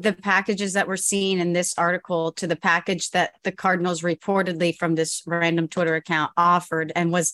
the 0.00 0.12
packages 0.12 0.74
that 0.74 0.86
we're 0.86 0.96
seeing 0.96 1.38
in 1.38 1.52
this 1.52 1.74
article 1.76 2.32
to 2.32 2.46
the 2.46 2.56
package 2.56 3.10
that 3.10 3.34
the 3.42 3.52
Cardinals 3.52 4.02
reportedly 4.02 4.76
from 4.76 4.94
this 4.94 5.22
random 5.26 5.68
Twitter 5.68 5.94
account 5.94 6.32
offered 6.36 6.92
and 6.94 7.10
was 7.12 7.32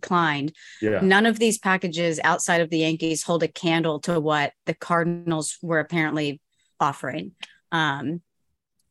declined, 0.00 0.52
Yeah. 0.80 1.00
none 1.02 1.26
of 1.26 1.38
these 1.38 1.58
packages 1.58 2.20
outside 2.24 2.60
of 2.60 2.70
the 2.70 2.78
Yankees 2.78 3.22
hold 3.22 3.42
a 3.42 3.48
candle 3.48 4.00
to 4.00 4.20
what 4.20 4.52
the 4.66 4.74
Cardinals 4.74 5.58
were 5.62 5.80
apparently 5.80 6.40
offering. 6.78 7.32
Um, 7.72 8.22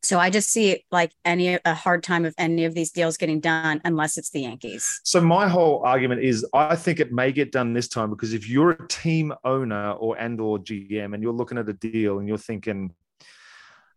so 0.01 0.19
I 0.19 0.29
just 0.29 0.49
see 0.49 0.85
like 0.91 1.11
any 1.25 1.59
a 1.63 1.73
hard 1.73 2.03
time 2.03 2.25
of 2.25 2.33
any 2.37 2.65
of 2.65 2.73
these 2.73 2.91
deals 2.91 3.17
getting 3.17 3.39
done 3.39 3.81
unless 3.83 4.17
it's 4.17 4.29
the 4.29 4.41
Yankees. 4.41 5.01
So 5.03 5.19
my 5.19 5.47
whole 5.47 5.83
argument 5.83 6.21
is 6.21 6.45
I 6.53 6.75
think 6.75 6.99
it 6.99 7.11
may 7.11 7.31
get 7.31 7.51
done 7.51 7.73
this 7.73 7.87
time 7.87 8.09
because 8.09 8.33
if 8.33 8.47
you're 8.47 8.71
a 8.71 8.87
team 8.87 9.33
owner 9.43 9.91
or 9.91 10.17
and 10.17 10.39
or 10.39 10.57
GM 10.59 11.13
and 11.13 11.21
you're 11.21 11.33
looking 11.33 11.57
at 11.57 11.67
a 11.67 11.73
deal 11.73 12.19
and 12.19 12.27
you're 12.27 12.37
thinking, 12.37 12.93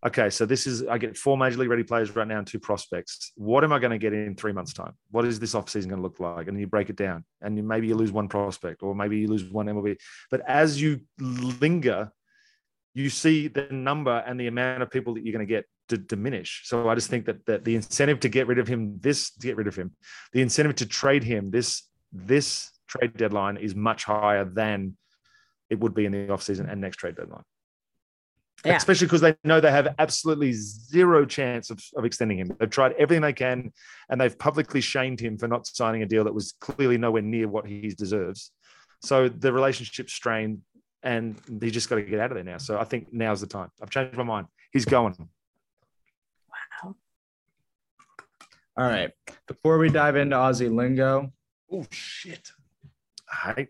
okay, 0.04 0.28
so 0.28 0.44
this 0.44 0.66
is 0.66 0.84
I 0.86 0.98
get 0.98 1.16
four 1.16 1.38
major 1.38 1.58
league 1.58 1.70
ready 1.70 1.84
players 1.84 2.14
right 2.16 2.26
now 2.26 2.38
and 2.38 2.46
two 2.46 2.58
prospects. 2.58 3.32
What 3.36 3.62
am 3.62 3.72
I 3.72 3.78
going 3.78 3.92
to 3.92 3.98
get 3.98 4.12
in 4.12 4.34
three 4.34 4.52
months' 4.52 4.72
time? 4.72 4.94
What 5.12 5.24
is 5.24 5.38
this 5.38 5.54
offseason 5.54 5.88
going 5.88 5.96
to 5.96 6.02
look 6.02 6.18
like? 6.18 6.48
And 6.48 6.58
you 6.58 6.66
break 6.66 6.90
it 6.90 6.96
down 6.96 7.24
and 7.40 7.56
you, 7.56 7.62
maybe 7.62 7.86
you 7.86 7.94
lose 7.94 8.10
one 8.10 8.28
prospect 8.28 8.82
or 8.82 8.94
maybe 8.94 9.18
you 9.18 9.28
lose 9.28 9.44
one 9.44 9.66
MLB. 9.66 9.98
But 10.30 10.40
as 10.48 10.80
you 10.80 11.00
linger, 11.20 12.10
you 12.94 13.08
see 13.08 13.48
the 13.48 13.68
number 13.70 14.22
and 14.26 14.38
the 14.38 14.48
amount 14.48 14.82
of 14.82 14.90
people 14.90 15.14
that 15.14 15.24
you're 15.24 15.32
going 15.32 15.46
to 15.46 15.52
get 15.52 15.64
to 15.92 15.98
diminish. 15.98 16.62
So 16.64 16.88
I 16.88 16.94
just 16.94 17.08
think 17.08 17.26
that, 17.26 17.46
that 17.46 17.64
the 17.64 17.74
incentive 17.74 18.20
to 18.20 18.28
get 18.28 18.46
rid 18.46 18.58
of 18.58 18.68
him, 18.68 18.98
this 19.00 19.30
to 19.30 19.46
get 19.46 19.56
rid 19.56 19.66
of 19.66 19.76
him, 19.76 19.92
the 20.32 20.42
incentive 20.42 20.76
to 20.76 20.86
trade 20.86 21.24
him, 21.24 21.50
this 21.50 21.88
this 22.12 22.70
trade 22.88 23.16
deadline 23.16 23.56
is 23.56 23.74
much 23.74 24.04
higher 24.04 24.44
than 24.44 24.96
it 25.70 25.80
would 25.80 25.94
be 25.94 26.04
in 26.04 26.12
the 26.12 26.26
offseason 26.26 26.70
and 26.70 26.80
next 26.80 26.96
trade 26.96 27.16
deadline. 27.16 27.44
Yeah. 28.64 28.76
Especially 28.76 29.06
because 29.06 29.22
they 29.22 29.34
know 29.42 29.60
they 29.60 29.72
have 29.72 29.94
absolutely 29.98 30.52
zero 30.52 31.24
chance 31.24 31.70
of, 31.70 31.82
of 31.96 32.04
extending 32.04 32.38
him. 32.38 32.54
They've 32.58 32.70
tried 32.70 32.92
everything 32.92 33.22
they 33.22 33.32
can 33.32 33.72
and 34.08 34.20
they've 34.20 34.38
publicly 34.38 34.80
shamed 34.80 35.18
him 35.18 35.36
for 35.36 35.48
not 35.48 35.66
signing 35.66 36.02
a 36.02 36.06
deal 36.06 36.24
that 36.24 36.34
was 36.34 36.52
clearly 36.60 36.98
nowhere 36.98 37.22
near 37.22 37.48
what 37.48 37.66
he 37.66 37.88
deserves. 37.88 38.52
So 39.00 39.28
the 39.28 39.52
relationship's 39.52 40.12
strained 40.12 40.60
and 41.02 41.40
he 41.60 41.70
just 41.70 41.88
got 41.88 41.96
to 41.96 42.02
get 42.02 42.20
out 42.20 42.30
of 42.30 42.36
there 42.36 42.44
now. 42.44 42.58
So 42.58 42.78
I 42.78 42.84
think 42.84 43.08
now's 43.12 43.40
the 43.40 43.46
time. 43.46 43.70
I've 43.82 43.90
changed 43.90 44.16
my 44.16 44.22
mind. 44.22 44.46
He's 44.72 44.84
going. 44.84 45.16
Wow. 46.84 46.94
All 48.76 48.86
right. 48.86 49.10
Before 49.46 49.78
we 49.78 49.90
dive 49.90 50.16
into 50.16 50.36
Aussie 50.36 50.74
lingo, 50.74 51.32
Oh 51.70 51.86
shit! 51.90 52.50
Hi. 53.28 53.68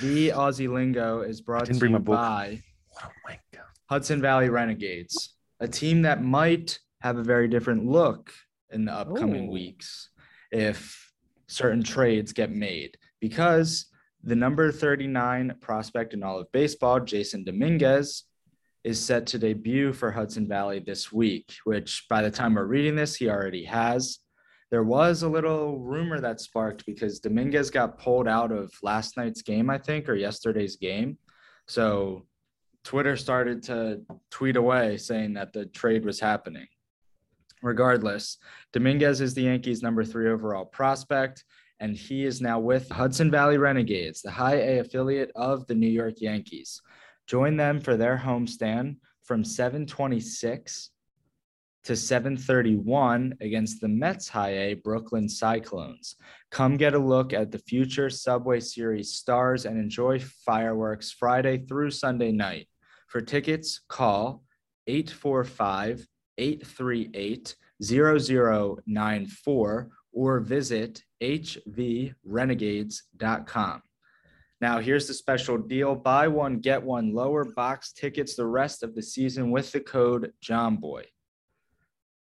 the 0.00 0.28
Aussie 0.28 0.72
lingo 0.72 1.22
is 1.22 1.40
brought 1.40 1.66
Didn't 1.66 1.74
to 1.76 1.80
bring 1.80 1.92
you 1.92 1.98
by 1.98 2.62
What 2.88 3.12
a. 3.28 3.60
Hudson 3.88 4.20
Valley 4.20 4.48
Renegades, 4.48 5.34
a 5.60 5.68
team 5.68 6.02
that 6.02 6.22
might 6.22 6.78
have 7.00 7.18
a 7.18 7.22
very 7.22 7.48
different 7.48 7.84
look 7.84 8.32
in 8.70 8.84
the 8.84 8.92
upcoming 8.92 9.48
Ooh. 9.48 9.52
weeks 9.52 10.10
if 10.50 11.12
certain 11.46 11.82
trades 11.82 12.32
get 12.32 12.50
made 12.50 12.96
because 13.20 13.86
the 14.24 14.36
number 14.36 14.70
39 14.72 15.56
prospect 15.60 16.14
in 16.14 16.22
all 16.22 16.38
of 16.38 16.50
baseball, 16.52 17.00
Jasson 17.00 17.44
Dominguez, 17.44 18.24
is 18.84 19.04
set 19.04 19.26
to 19.26 19.38
debut 19.38 19.92
for 19.92 20.10
Hudson 20.10 20.48
Valley 20.48 20.80
this 20.80 21.12
week, 21.12 21.54
which 21.64 22.06
by 22.08 22.22
the 22.22 22.30
time 22.30 22.54
we're 22.54 22.64
reading 22.64 22.96
this, 22.96 23.14
he 23.16 23.28
already 23.28 23.64
has. 23.64 24.18
There 24.72 24.82
was 24.82 25.22
a 25.22 25.28
little 25.28 25.80
rumor 25.80 26.18
that 26.18 26.40
sparked 26.40 26.86
because 26.86 27.20
Dominguez 27.20 27.68
got 27.68 27.98
pulled 27.98 28.26
out 28.26 28.50
of 28.50 28.72
last 28.82 29.18
night's 29.18 29.42
game, 29.42 29.68
I 29.68 29.76
think, 29.76 30.08
or 30.08 30.14
yesterday's 30.14 30.76
game. 30.76 31.18
So 31.66 32.24
Twitter 32.82 33.18
started 33.18 33.62
to 33.64 34.00
tweet 34.30 34.56
away 34.56 34.96
saying 34.96 35.34
that 35.34 35.52
the 35.52 35.66
trade 35.66 36.06
was 36.06 36.18
happening. 36.18 36.66
Regardless, 37.62 38.38
Dominguez 38.72 39.20
is 39.20 39.34
the 39.34 39.42
Yankees' 39.42 39.82
number 39.82 40.06
three 40.06 40.30
overall 40.30 40.64
prospect, 40.64 41.44
and 41.80 41.94
he 41.94 42.24
is 42.24 42.40
now 42.40 42.58
with 42.58 42.88
Hudson 42.88 43.30
Valley 43.30 43.58
Renegades, 43.58 44.22
the 44.22 44.30
high 44.30 44.56
A 44.56 44.78
affiliate 44.78 45.32
of 45.36 45.66
the 45.66 45.74
New 45.74 45.86
York 45.86 46.14
Yankees. 46.16 46.80
Join 47.26 47.58
them 47.58 47.78
for 47.78 47.98
their 47.98 48.16
homestand 48.16 48.96
from 49.22 49.44
726 49.44 50.92
to 51.84 51.96
731 51.96 53.34
against 53.40 53.80
the 53.80 53.88
Mets 53.88 54.28
High 54.28 54.50
A 54.50 54.74
Brooklyn 54.74 55.26
Cyclones. 55.28 56.14
Come 56.50 56.76
get 56.76 56.94
a 56.94 56.98
look 56.98 57.32
at 57.32 57.50
the 57.50 57.58
future 57.58 58.10
Subway 58.10 58.60
Series 58.60 59.14
stars 59.14 59.64
and 59.64 59.76
enjoy 59.78 60.20
fireworks 60.20 61.10
Friday 61.10 61.64
through 61.66 61.90
Sunday 61.90 62.30
night. 62.30 62.68
For 63.08 63.20
tickets, 63.20 63.80
call 63.88 64.44
845 64.86 66.06
838 66.38 67.56
0094 67.82 69.88
or 70.12 70.40
visit 70.40 71.02
hvrenegades.com. 71.22 73.82
Now, 74.60 74.78
here's 74.78 75.08
the 75.08 75.14
special 75.14 75.58
deal 75.58 75.96
buy 75.96 76.28
one, 76.28 76.60
get 76.60 76.80
one 76.82 77.12
lower 77.12 77.44
box 77.44 77.92
tickets 77.92 78.36
the 78.36 78.46
rest 78.46 78.84
of 78.84 78.94
the 78.94 79.02
season 79.02 79.50
with 79.50 79.72
the 79.72 79.80
code 79.80 80.32
JOMBOY. 80.40 81.02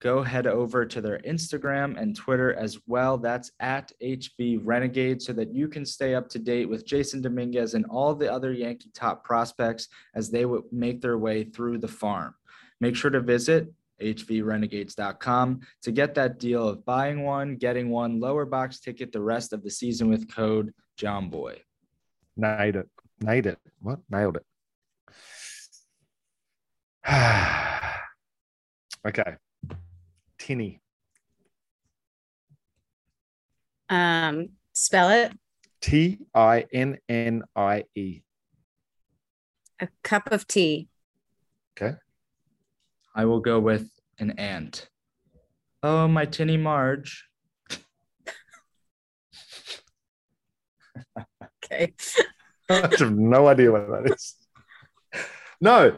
Go 0.05 0.23
head 0.23 0.47
over 0.47 0.85
to 0.85 1.01
their 1.01 1.19
Instagram 1.21 1.99
and 1.99 2.15
Twitter 2.15 2.53
as 2.53 2.79
well. 2.87 3.17
That's 3.17 3.51
at 3.59 3.91
HV 4.03 4.61
Renegade 4.63 5.23
so 5.23 5.33
that 5.33 5.55
you 5.55 5.67
can 5.67 5.87
stay 5.87 6.15
up 6.15 6.29
to 6.29 6.39
date 6.39 6.69
with 6.69 6.87
Jasson 6.87 7.23
Dominguez 7.23 7.73
and 7.73 7.87
all 7.87 8.15
the 8.15 8.31
other 8.31 8.53
Yankee 8.53 8.91
top 8.93 9.25
prospects 9.25 9.89
as 10.15 10.31
they 10.31 10.45
would 10.45 10.65
make 10.71 11.01
their 11.01 11.17
way 11.17 11.45
through 11.45 11.79
the 11.79 11.89
farm. 11.89 12.35
Make 12.83 12.97
sure 12.97 13.11
to 13.11 13.21
visit 13.21 13.73
hvrenegades.com 13.99 15.61
to 15.81 15.91
get 15.91 16.15
that 16.17 16.39
deal 16.39 16.69
of 16.69 16.85
buying 16.85 17.23
one, 17.23 17.57
getting 17.57 17.89
one 17.89 18.21
lower 18.21 18.45
box 18.45 18.81
ticket 18.81 19.11
the 19.11 19.23
rest 19.23 19.55
of 19.55 19.63
the 19.63 19.71
season 19.71 20.11
with 20.11 20.31
code 20.31 20.75
JOMBOY. 21.01 21.61
Nailed 22.37 22.77
it. 22.77 22.91
Nailed 23.23 23.47
it. 23.47 23.59
What? 23.81 24.01
Nailed 24.11 24.37
it. 24.37 24.45
okay. 29.09 29.37
Tinny. 30.45 30.83
Um, 33.89 34.51
spell 34.75 35.09
it. 35.09 35.33
T 35.81 36.19
I 36.35 36.67
N 36.71 36.99
N 37.09 37.45
I 37.57 37.85
E. 37.95 38.21
A 39.81 39.89
cup 40.03 40.31
of 40.33 40.47
tea. 40.47 40.91
Okay. 41.73 41.97
I 43.15 43.25
will 43.25 43.41
go 43.41 43.59
with 43.59 43.89
an 44.19 44.33
ant. 44.33 44.91
Oh, 45.83 46.09
my 46.09 46.27
tinny 46.27 46.59
Marge. 46.59 47.25
Okay. 51.65 51.95
I 52.69 52.75
have 52.75 53.17
no 53.17 53.47
idea 53.47 53.73
what 53.73 53.89
that 53.89 54.15
is. 54.15 54.35
No, 55.63 55.97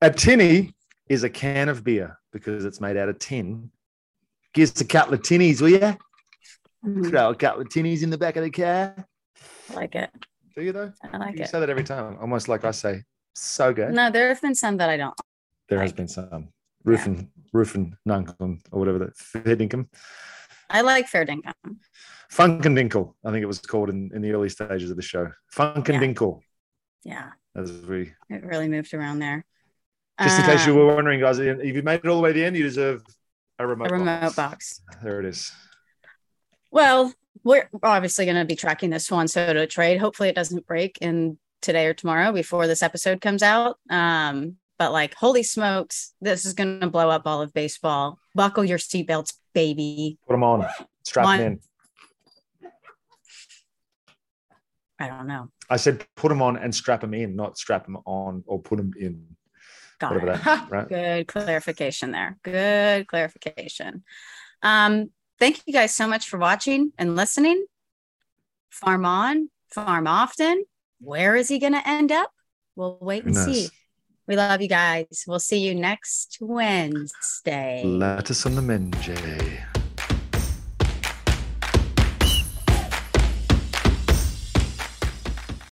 a 0.00 0.10
tinny 0.10 0.74
is 1.10 1.24
a 1.24 1.28
can 1.28 1.68
of 1.68 1.84
beer 1.84 2.18
because 2.32 2.64
it's 2.64 2.80
made 2.80 2.96
out 2.96 3.10
of 3.10 3.18
tin. 3.18 3.70
Give 4.54 4.68
us 4.70 4.80
a 4.80 4.84
couple 4.84 5.14
of 5.14 5.20
tinnies, 5.22 5.60
will 5.60 5.70
you? 5.70 5.96
Mhm. 6.84 7.08
Throw 7.10 7.30
a 7.30 7.34
couple 7.34 7.62
of 7.62 7.68
tinnies 7.68 8.02
in 8.02 8.10
the 8.10 8.18
back 8.18 8.36
of 8.36 8.44
the 8.44 8.50
car. 8.50 8.94
I 9.70 9.74
like 9.74 9.94
it. 9.94 10.10
Do 10.54 10.62
you 10.62 10.72
though? 10.72 10.92
I 11.12 11.16
like 11.16 11.36
You 11.38 11.44
it. 11.44 11.48
say 11.48 11.60
that 11.60 11.70
every 11.70 11.84
time, 11.84 12.18
almost 12.20 12.48
like 12.48 12.64
I 12.64 12.72
say, 12.72 13.04
so 13.34 13.72
good. 13.72 13.94
No, 13.94 14.10
there 14.10 14.28
have 14.28 14.42
been 14.42 14.54
some 14.54 14.76
that 14.78 14.90
I 14.90 14.96
don't. 14.96 15.14
there 15.68 15.80
has 15.80 15.92
been 15.92 16.08
some 16.08 16.48
roof 16.84 17.06
and 17.06 17.28
roof 17.54 17.74
and 17.76 17.94
nunkum 18.06 18.60
or 18.72 18.80
whatever 18.80 18.98
that 18.98 19.16
Fedinkum. 19.16 19.88
I 20.68 20.82
like 20.82 21.08
fair 21.08 21.24
dinkum. 21.24 21.52
Funk 22.28 22.64
and 22.66 22.76
Dinkle, 22.76 23.14
I 23.24 23.30
think 23.30 23.42
it 23.42 23.46
was 23.46 23.58
called 23.60 23.88
in, 23.90 24.10
in 24.14 24.22
the 24.22 24.32
early 24.32 24.48
stages 24.48 24.90
of 24.90 24.96
the 24.96 25.02
show. 25.02 25.30
Funk 25.50 25.88
and 25.90 26.00
Yeah. 26.02 26.08
Dinkle, 26.08 26.40
Yeah, 27.04 27.30
as 27.54 27.70
we 27.82 28.12
it 28.30 28.42
really 28.44 28.68
moved 28.68 28.92
around 28.94 29.18
there. 29.20 29.44
just 30.20 30.38
in 30.40 30.44
case 30.46 30.66
you 30.66 30.72
Um, 30.72 30.78
were 30.78 30.94
wondering, 30.94 31.20
guys, 31.20 31.38
if 31.38 31.62
you 31.74 31.82
made 31.82 32.00
it 32.00 32.06
all 32.06 32.16
the 32.16 32.22
way 32.22 32.30
to 32.30 32.38
the 32.38 32.44
end, 32.44 32.56
you 32.56 32.62
deserve 32.64 33.02
a 33.62 33.66
remote, 33.66 33.90
a 33.90 33.94
remote 33.94 34.36
box. 34.36 34.80
box. 34.80 34.82
There 35.02 35.20
it 35.20 35.26
is. 35.26 35.52
Well, 36.70 37.12
we're 37.44 37.68
obviously 37.82 38.24
going 38.24 38.36
to 38.36 38.44
be 38.44 38.56
tracking 38.56 38.90
this 38.90 39.10
Juan 39.10 39.28
Soto 39.28 39.66
trade. 39.66 39.98
Hopefully, 39.98 40.28
it 40.28 40.34
doesn't 40.34 40.66
break 40.66 40.98
in 41.00 41.38
today 41.60 41.86
or 41.86 41.94
tomorrow 41.94 42.32
before 42.32 42.66
this 42.66 42.82
episode 42.82 43.20
comes 43.20 43.42
out. 43.42 43.78
Um, 43.88 44.56
but 44.78 44.92
like, 44.92 45.14
holy 45.14 45.42
smokes, 45.42 46.14
this 46.20 46.44
is 46.44 46.54
going 46.54 46.80
to 46.80 46.88
blow 46.88 47.08
up 47.08 47.22
all 47.26 47.40
of 47.40 47.52
baseball. 47.52 48.18
Buckle 48.34 48.64
your 48.64 48.78
seatbelts, 48.78 49.34
baby. 49.54 50.18
Put 50.26 50.32
them 50.34 50.44
on, 50.44 50.66
strap 51.04 51.24
One. 51.24 51.38
them 51.38 51.52
in. 51.52 51.60
I 54.98 55.08
don't 55.08 55.26
know. 55.26 55.48
I 55.68 55.76
said 55.76 56.04
put 56.16 56.28
them 56.28 56.42
on 56.42 56.56
and 56.56 56.72
strap 56.74 57.00
them 57.00 57.14
in, 57.14 57.34
not 57.34 57.58
strap 57.58 57.84
them 57.86 57.98
on 58.04 58.44
or 58.46 58.60
put 58.60 58.76
them 58.76 58.92
in. 58.98 59.26
Got 60.02 60.16
it. 60.16 60.44
that, 60.44 60.66
right? 60.70 60.88
Good 60.88 61.28
clarification 61.28 62.10
there. 62.10 62.36
Good 62.42 63.06
clarification. 63.06 64.04
Um, 64.62 65.10
thank 65.38 65.62
you 65.66 65.72
guys 65.72 65.94
so 65.94 66.06
much 66.06 66.28
for 66.28 66.38
watching 66.38 66.92
and 66.98 67.16
listening. 67.16 67.64
Farm 68.70 69.04
on, 69.04 69.50
farm 69.70 70.06
often. 70.06 70.64
Where 71.00 71.36
is 71.36 71.48
he 71.48 71.58
going 71.58 71.74
to 71.74 71.88
end 71.88 72.12
up? 72.12 72.30
We'll 72.76 72.98
wait 73.00 73.24
and 73.24 73.36
see. 73.36 73.68
We 74.26 74.36
love 74.36 74.60
you 74.62 74.68
guys. 74.68 75.24
We'll 75.26 75.40
see 75.40 75.58
you 75.58 75.74
next 75.74 76.38
Wednesday. 76.40 77.82
Lettuce 77.84 78.46
on 78.46 78.54
the 78.54 78.62
Menjay. 78.62 79.61